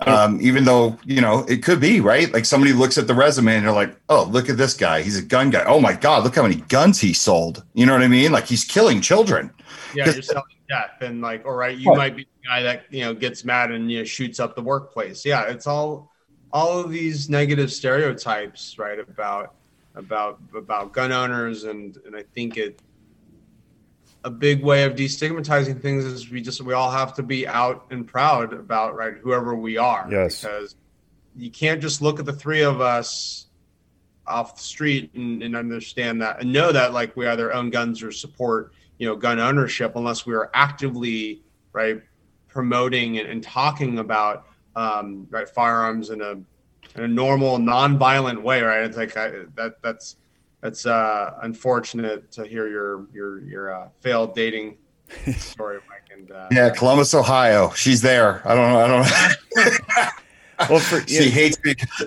[0.00, 2.30] um, even though, you know, it could be, right?
[2.32, 5.02] Like somebody looks at the resume and they're like, oh, look at this guy.
[5.02, 5.64] He's a gun guy.
[5.64, 7.64] Oh my God, look how many guns he sold.
[7.72, 8.30] You know what I mean?
[8.30, 9.50] Like he's killing children.
[9.94, 11.00] Yeah, you're selling death.
[11.00, 11.96] And like, all right, you what?
[11.96, 14.62] might be the guy that, you know, gets mad and you know, shoots up the
[14.62, 15.24] workplace.
[15.24, 16.12] Yeah, it's all
[16.52, 19.54] all of these negative stereotypes, right, about
[19.96, 22.80] about about gun owners and and I think it
[24.24, 27.86] a big way of destigmatizing things is we just we all have to be out
[27.90, 30.06] and proud about right whoever we are.
[30.10, 30.42] Yes.
[30.42, 30.74] Because
[31.36, 33.46] you can't just look at the three of us
[34.26, 38.02] off the street and, and understand that and know that like we either own guns
[38.02, 41.42] or support you know gun ownership unless we are actively
[41.72, 42.02] right
[42.48, 46.36] promoting and, and talking about um, right firearms in a
[46.96, 50.16] in a normal non-violent way right it's like I, that that's
[50.60, 54.78] that's uh, unfortunate to hear your your your uh, failed dating
[55.36, 56.10] story, Mike.
[56.12, 57.70] And uh, yeah, Columbus, Ohio.
[57.70, 58.42] She's there.
[58.44, 58.78] I don't know.
[58.78, 60.68] I don't know.
[60.70, 61.74] well, for, she hates me.
[62.00, 62.06] you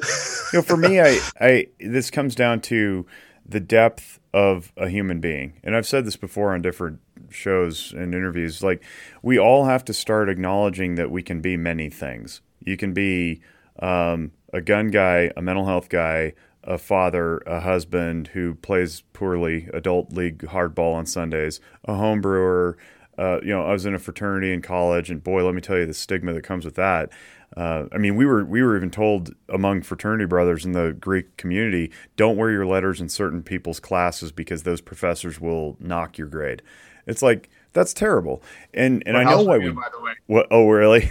[0.60, 3.06] know, for me, I, I this comes down to
[3.46, 7.00] the depth of a human being, and I've said this before on different
[7.30, 8.64] shows and interviews.
[8.64, 8.84] Like,
[9.22, 12.42] we all have to start acknowledging that we can be many things.
[12.60, 13.42] You can be
[13.82, 16.34] um, a gun guy, a mental health guy,
[16.64, 22.78] a father, a husband who plays poorly adult league hardball on Sundays, a home brewer.
[23.18, 25.78] Uh, you know, I was in a fraternity in college, and boy, let me tell
[25.78, 27.10] you the stigma that comes with that.
[27.58, 31.36] Uh, I mean, we were we were even told among fraternity brothers in the Greek
[31.36, 36.28] community, don't wear your letters in certain people's classes because those professors will knock your
[36.28, 36.62] grade.
[37.08, 38.44] It's like that's terrible,
[38.74, 39.82] and and I know why you, we.
[40.28, 40.48] What?
[40.52, 41.10] Oh, really?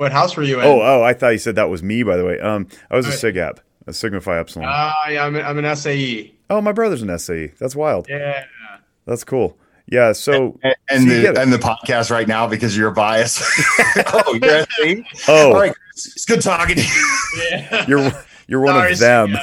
[0.00, 0.64] What house were you in?
[0.64, 2.02] Oh, oh, I thought you said that was me.
[2.02, 4.66] By the way, um, I was a Sig Ep a Sigma Phi Epsilon.
[4.66, 6.34] Ah, uh, yeah, I'm, I'm an SAE.
[6.48, 7.48] Oh, my brother's an SAE.
[7.58, 8.06] That's wild.
[8.08, 8.46] Yeah,
[9.04, 9.58] that's cool.
[9.86, 13.42] Yeah, so and, and the and the podcast right now because you're biased.
[14.06, 15.04] oh, you're SAE.
[15.28, 15.74] Oh, all right.
[15.92, 17.18] It's good talking to you.
[17.50, 17.84] Yeah.
[17.86, 18.10] You're
[18.48, 19.36] you're one Sorry, of them.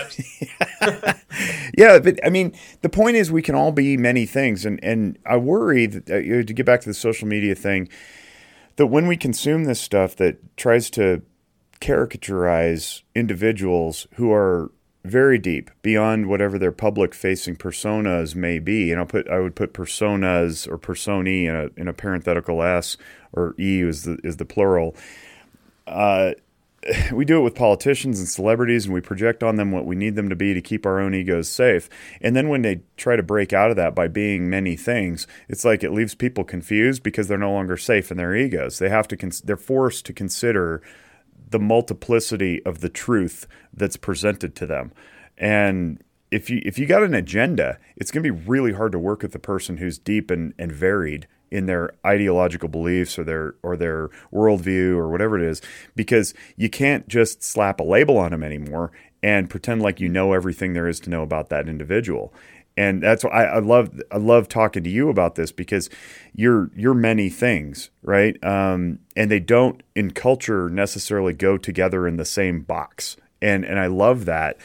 [1.77, 5.19] yeah, but I mean, the point is, we can all be many things, and and
[5.23, 7.89] I worry that uh, to get back to the social media thing,
[8.77, 11.21] that when we consume this stuff that tries to
[11.81, 14.71] caricaturize individuals who are
[15.03, 19.55] very deep beyond whatever their public facing personas may be and I'll put I would
[19.55, 22.97] put personas or personae in a in a parenthetical s
[23.31, 24.95] or e is the is the plural
[25.85, 26.31] uh,
[27.11, 30.15] we do it with politicians and celebrities and we project on them what we need
[30.15, 31.89] them to be to keep our own egos safe
[32.21, 35.65] and then when they try to break out of that by being many things it's
[35.65, 39.07] like it leaves people confused because they're no longer safe in their egos they have
[39.07, 40.81] to cons- they're forced to consider
[41.49, 44.91] the multiplicity of the truth that's presented to them.
[45.37, 48.99] And if you if you got an agenda, it's going to be really hard to
[48.99, 53.55] work with a person who's deep and, and varied in their ideological beliefs or their
[53.63, 55.61] or their worldview or whatever it is,
[55.95, 58.91] because you can't just slap a label on them anymore
[59.23, 62.33] and pretend like you know everything there is to know about that individual.
[62.75, 65.89] And that's why I, I, love I love talking to you about this because
[66.35, 68.41] you're you're many things, right?
[68.43, 73.79] Um, and they don't in culture necessarily go together in the same box, and and
[73.79, 74.57] I love that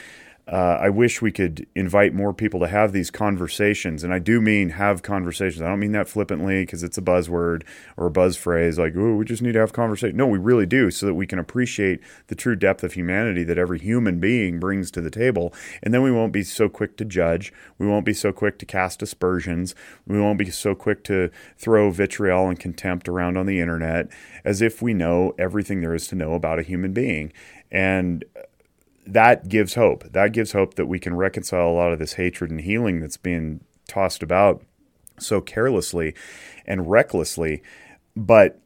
[0.53, 4.05] uh, I wish we could invite more people to have these conversations.
[4.05, 5.63] And I do mean have conversations.
[5.63, 7.63] I don't mean that flippantly because it's a buzzword
[7.97, 10.15] or a buzz phrase like, oh, we just need to have conversation.
[10.15, 13.57] No, we really do so that we can appreciate the true depth of humanity that
[13.57, 15.55] every human being brings to the table.
[15.83, 17.51] And then we won't be so quick to judge.
[17.79, 19.75] We won't be so quick to cast aspersions.
[20.07, 24.09] We won't be so quick to throw vitriol and contempt around on the internet
[24.45, 27.33] as if we know everything there is to know about a human being.
[27.71, 28.23] And
[29.07, 30.05] that gives hope.
[30.13, 33.17] That gives hope that we can reconcile a lot of this hatred and healing that's
[33.17, 34.63] being tossed about
[35.19, 36.15] so carelessly
[36.67, 37.63] and recklessly.
[38.17, 38.61] But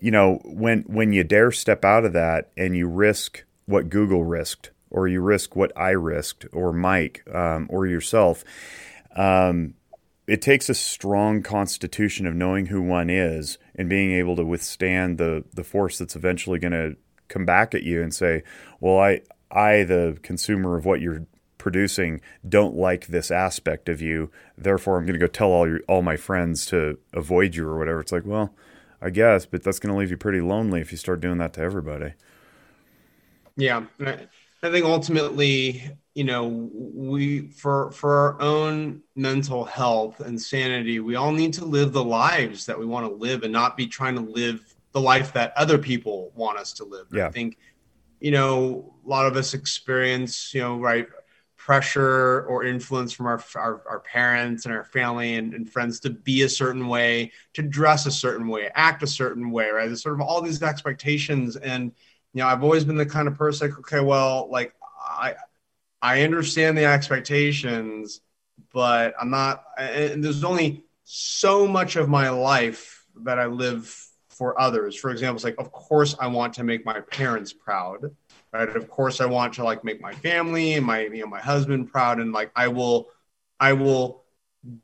[0.00, 4.24] you know, when when you dare step out of that and you risk what Google
[4.24, 8.44] risked, or you risk what I risked, or Mike, um, or yourself,
[9.16, 9.74] um,
[10.26, 15.18] it takes a strong constitution of knowing who one is and being able to withstand
[15.18, 16.96] the the force that's eventually going to
[17.28, 18.42] come back at you and say,
[18.80, 19.20] "Well, I
[19.52, 21.26] I the consumer of what you're
[21.58, 25.80] producing don't like this aspect of you, therefore I'm going to go tell all your
[25.86, 28.54] all my friends to avoid you or whatever." It's like, well,
[29.00, 31.52] I guess, but that's going to leave you pretty lonely if you start doing that
[31.54, 32.14] to everybody.
[33.56, 35.82] Yeah, I think ultimately,
[36.14, 41.64] you know, we for for our own mental health and sanity, we all need to
[41.64, 45.00] live the lives that we want to live and not be trying to live the
[45.00, 47.06] life that other people want us to live.
[47.12, 47.26] Yeah.
[47.26, 47.58] I think,
[48.22, 51.08] you know, a lot of us experience, you know, right,
[51.56, 56.10] pressure or influence from our, our, our parents and our family and, and, friends to
[56.10, 59.86] be a certain way, to dress a certain way, act a certain way, right?
[59.86, 61.56] There's sort of all these expectations.
[61.56, 61.92] And,
[62.32, 65.34] you know, I've always been the kind of person like, okay, well, like I,
[66.00, 68.20] I understand the expectations,
[68.72, 74.11] but I'm not, and there's only so much of my life that I live
[74.42, 74.96] for others.
[74.96, 78.10] For example, it's like, of course, I want to make my parents proud,
[78.52, 78.68] right?
[78.68, 81.92] Of course, I want to like make my family and my you know my husband
[81.92, 83.10] proud, and like I will,
[83.60, 84.24] I will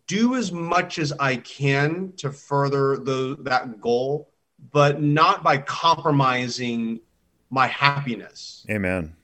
[0.06, 4.30] do as much as I can to further the, that goal,
[4.70, 7.00] but not by compromising
[7.50, 8.64] my happiness.
[8.70, 9.16] Amen.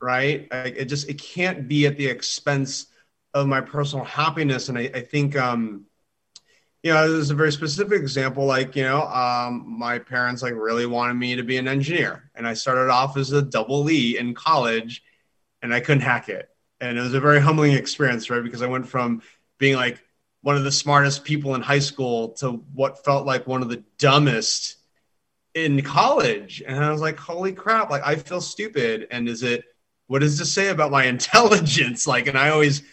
[0.00, 0.48] Right?
[0.50, 2.86] I, it just it can't be at the expense
[3.34, 4.68] of my personal happiness.
[4.68, 5.84] And I, I think um,
[6.86, 8.44] you know, there's a very specific example.
[8.44, 12.46] Like, you know, um, my parents like really wanted me to be an engineer, and
[12.46, 15.02] I started off as a double E in college,
[15.62, 16.48] and I couldn't hack it.
[16.80, 18.40] And it was a very humbling experience, right?
[18.40, 19.20] Because I went from
[19.58, 20.00] being like
[20.42, 23.82] one of the smartest people in high school to what felt like one of the
[23.98, 24.76] dumbest
[25.54, 26.62] in college.
[26.64, 29.08] And I was like, holy crap, like I feel stupid.
[29.10, 29.64] And is it,
[30.06, 32.06] what does this say about my intelligence?
[32.06, 32.84] Like, and I always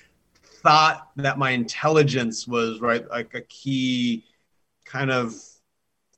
[0.63, 4.25] thought that my intelligence was right like a key
[4.85, 5.35] kind of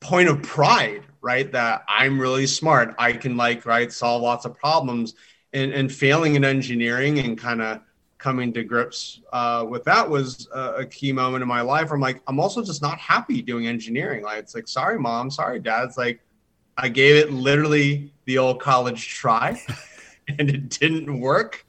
[0.00, 4.54] point of pride right that i'm really smart i can like right solve lots of
[4.54, 5.14] problems.
[5.52, 7.80] And, and failing in engineering and kind of
[8.18, 11.90] coming to grips uh, with that was a, a, key moment in my life.
[11.92, 14.22] I'm like i'm also just not happy doing engineering.
[14.22, 15.84] Like it's like sorry mom sorry dad.
[15.84, 16.20] It's like
[16.76, 19.58] i gave it literally the old college try
[20.28, 21.65] and it didn't work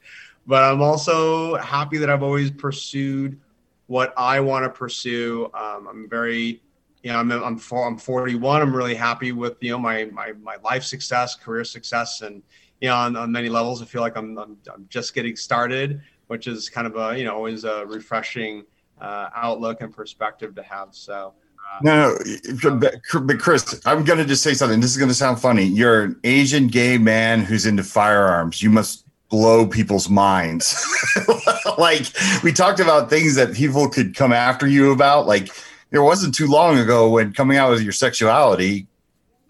[0.48, 3.38] but I'm also happy that I've always pursued
[3.86, 5.50] what I want to pursue.
[5.52, 6.62] Um, I'm very,
[7.02, 8.62] you know, I'm I'm, I'm 41.
[8.62, 12.42] I'm really happy with you know my my my life success, career success, and
[12.80, 16.00] you know on, on many levels, I feel like I'm, I'm, I'm just getting started,
[16.28, 18.64] which is kind of a you know always a refreshing
[19.02, 20.88] uh, outlook and perspective to have.
[20.92, 21.34] So.
[21.70, 22.18] Uh, no,
[22.64, 22.76] no,
[23.20, 24.80] but Chris, I'm going to just say something.
[24.80, 25.64] This is going to sound funny.
[25.64, 28.62] You're an Asian gay man who's into firearms.
[28.62, 30.84] You must blow people's minds.
[31.78, 32.06] like
[32.42, 35.26] we talked about things that people could come after you about.
[35.26, 35.50] Like
[35.90, 38.86] there wasn't too long ago when coming out with your sexuality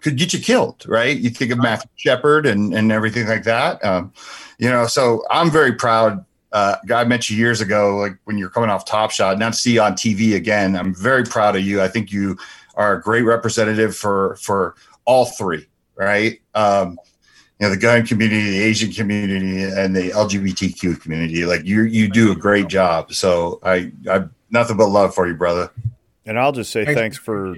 [0.01, 1.17] could get you killed, right?
[1.17, 3.83] You think of Matthew Shepard and, and everything like that.
[3.83, 4.13] Um,
[4.57, 6.23] you know, so I'm very proud.
[6.51, 9.55] Uh, I met you years ago, like when you're coming off Top Shot, now to
[9.55, 10.75] see you on TV again.
[10.75, 11.81] I'm very proud of you.
[11.81, 12.37] I think you
[12.75, 14.75] are a great representative for for
[15.05, 16.41] all three, right?
[16.55, 16.97] Um,
[17.59, 21.45] you know the gun community, the Asian community, and the LGBTQ community.
[21.45, 23.13] Like you, you do a great job.
[23.13, 25.69] So I, I nothing but love for you, brother.
[26.25, 27.55] And I'll just say thanks, thanks for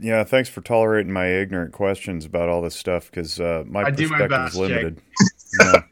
[0.00, 3.90] yeah, thanks for tolerating my ignorant questions about all this stuff because uh, my I
[3.90, 5.02] perspective my best, is limited.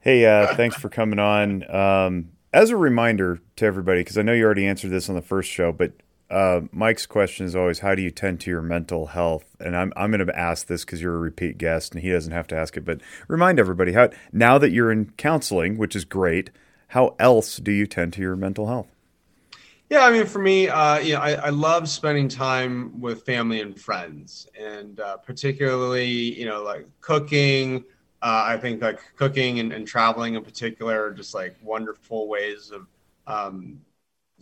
[0.00, 1.68] hey, uh, thanks for coming on.
[1.74, 5.22] Um, as a reminder to everybody, because I know you already answered this on the
[5.22, 5.92] first show, but
[6.32, 9.54] uh, Mike's question is always, how do you tend to your mental health?
[9.60, 12.32] And I'm, I'm going to ask this because you're a repeat guest and he doesn't
[12.32, 16.06] have to ask it, but remind everybody how, now that you're in counseling, which is
[16.06, 16.50] great,
[16.88, 18.88] how else do you tend to your mental health?
[19.90, 23.60] Yeah, I mean, for me, uh, you know, I, I, love spending time with family
[23.60, 27.84] and friends, and uh, particularly, you know, like cooking.
[28.22, 32.70] Uh, I think like cooking and, and, traveling in particular are just like wonderful ways
[32.70, 32.86] of
[33.26, 33.82] um,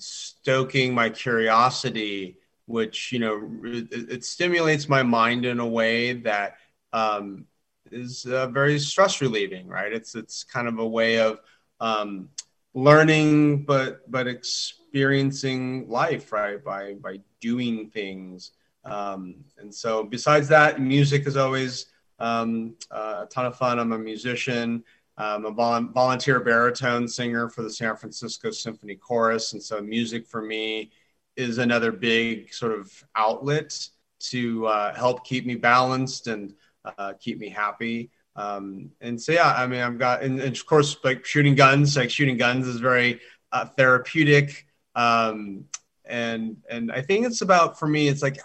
[0.02, 2.36] stoking my curiosity
[2.70, 6.56] which you know it, it, stimulates my mind in a way that
[6.92, 7.44] um,
[7.90, 9.92] is uh, very stress relieving right?
[9.92, 11.40] It's it's kind of a way of
[11.80, 12.28] um,
[12.74, 16.62] learning but but experiencing life right?
[16.62, 18.52] By by doing things.
[18.84, 21.86] Um, and so besides that music is always
[22.20, 23.78] um, uh, a ton of fun.
[23.78, 24.84] I'm a musician
[25.20, 29.52] I'm a vol- volunteer baritone singer for the San Francisco Symphony Chorus.
[29.52, 30.92] And so music for me
[31.36, 33.76] is another big sort of outlet
[34.20, 38.10] to uh, help keep me balanced and uh, keep me happy.
[38.34, 41.96] Um, and so, yeah, I mean, I've got, and, and, of course, like shooting guns,
[41.96, 43.20] like shooting guns is very
[43.52, 44.66] uh, therapeutic.
[44.94, 45.64] Um,
[46.06, 48.38] and, and I think it's about, for me, it's like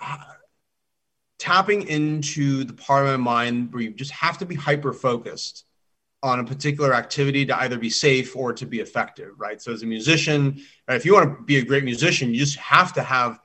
[0.00, 0.18] uh,
[1.38, 5.64] tapping into the part of my mind where you just have to be hyper focused
[6.22, 9.62] on a particular activity to either be safe or to be effective, right?
[9.62, 12.92] So as a musician, if you want to be a great musician, you just have
[12.94, 13.38] to have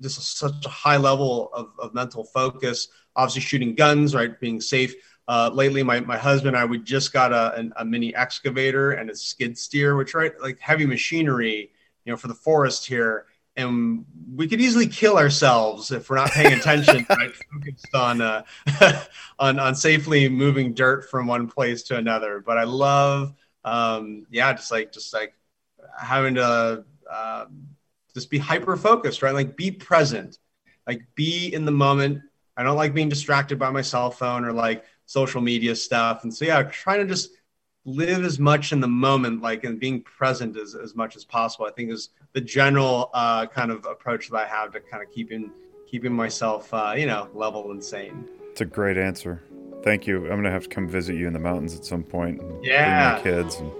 [0.00, 2.88] just such a high level of, of mental focus.
[3.16, 4.38] Obviously, shooting guns, right?
[4.40, 4.94] Being safe.
[5.28, 9.10] Uh, lately, my, my husband and I, we just got a, a mini excavator and
[9.10, 11.70] a skid steer, which right like heavy machinery,
[12.04, 13.26] you know, for the forest here
[13.56, 14.04] and
[14.34, 17.32] we could easily kill ourselves if we're not paying attention, right?
[17.52, 18.42] Focused on uh,
[19.38, 22.42] on on safely moving dirt from one place to another.
[22.44, 23.34] But I love,
[23.64, 25.34] um, yeah, just like just like
[25.98, 27.44] having to uh,
[28.14, 29.34] just be hyper focused, right?
[29.34, 30.38] Like be present,
[30.86, 32.22] like be in the moment.
[32.56, 36.24] I don't like being distracted by my cell phone or like social media stuff.
[36.24, 37.30] And so yeah, trying to just
[37.84, 41.66] live as much in the moment, like and being present as, as much as possible.
[41.66, 45.10] I think is the general uh, kind of approach that I have to kind of
[45.10, 45.50] keeping
[45.86, 48.28] keeping myself, uh, you know, level and sane.
[48.50, 49.42] It's a great answer.
[49.82, 50.24] Thank you.
[50.24, 52.40] I'm gonna have to come visit you in the mountains at some point.
[52.40, 53.72] And yeah, bring my kids and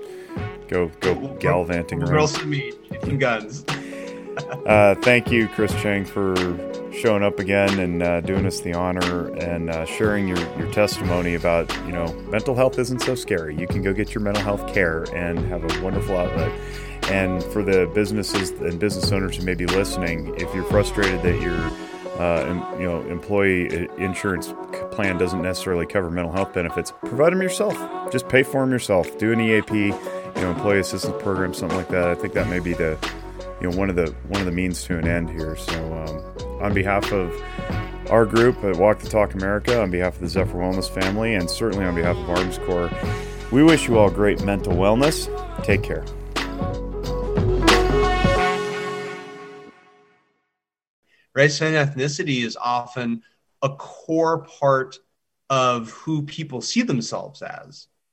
[0.73, 3.63] Go go gallivanting we'll, we'll some meat, some guns.
[4.67, 6.35] uh, thank you, Chris Cheng, for
[6.93, 11.35] showing up again and uh, doing us the honor and uh, sharing your, your testimony
[11.35, 13.57] about you know mental health isn't so scary.
[13.57, 16.53] You can go get your mental health care and have a wonderful outlet.
[17.11, 21.41] And for the businesses and business owners who may be listening, if you're frustrated that
[21.41, 21.59] your
[22.21, 24.53] uh, you know employee uh, insurance
[24.93, 27.75] plan doesn't necessarily cover mental health benefits, provide them yourself.
[28.13, 29.17] Just pay for them yourself.
[29.19, 29.91] Do an EAP, you
[30.37, 32.09] know, employee assistance program, something like that.
[32.09, 32.99] I think that may be the
[33.63, 35.57] you know one of the one of the means to an end here.
[35.57, 37.33] So um, on behalf of
[38.11, 41.49] our group at Walk the Talk America, on behalf of the Zephyr Wellness family, and
[41.49, 42.91] certainly on behalf of Arms Corps,
[43.53, 45.29] we wish you all great mental wellness.
[45.63, 46.05] Take care.
[51.35, 53.23] Race and ethnicity is often
[53.63, 54.99] a core part
[55.49, 57.87] of who people see themselves as.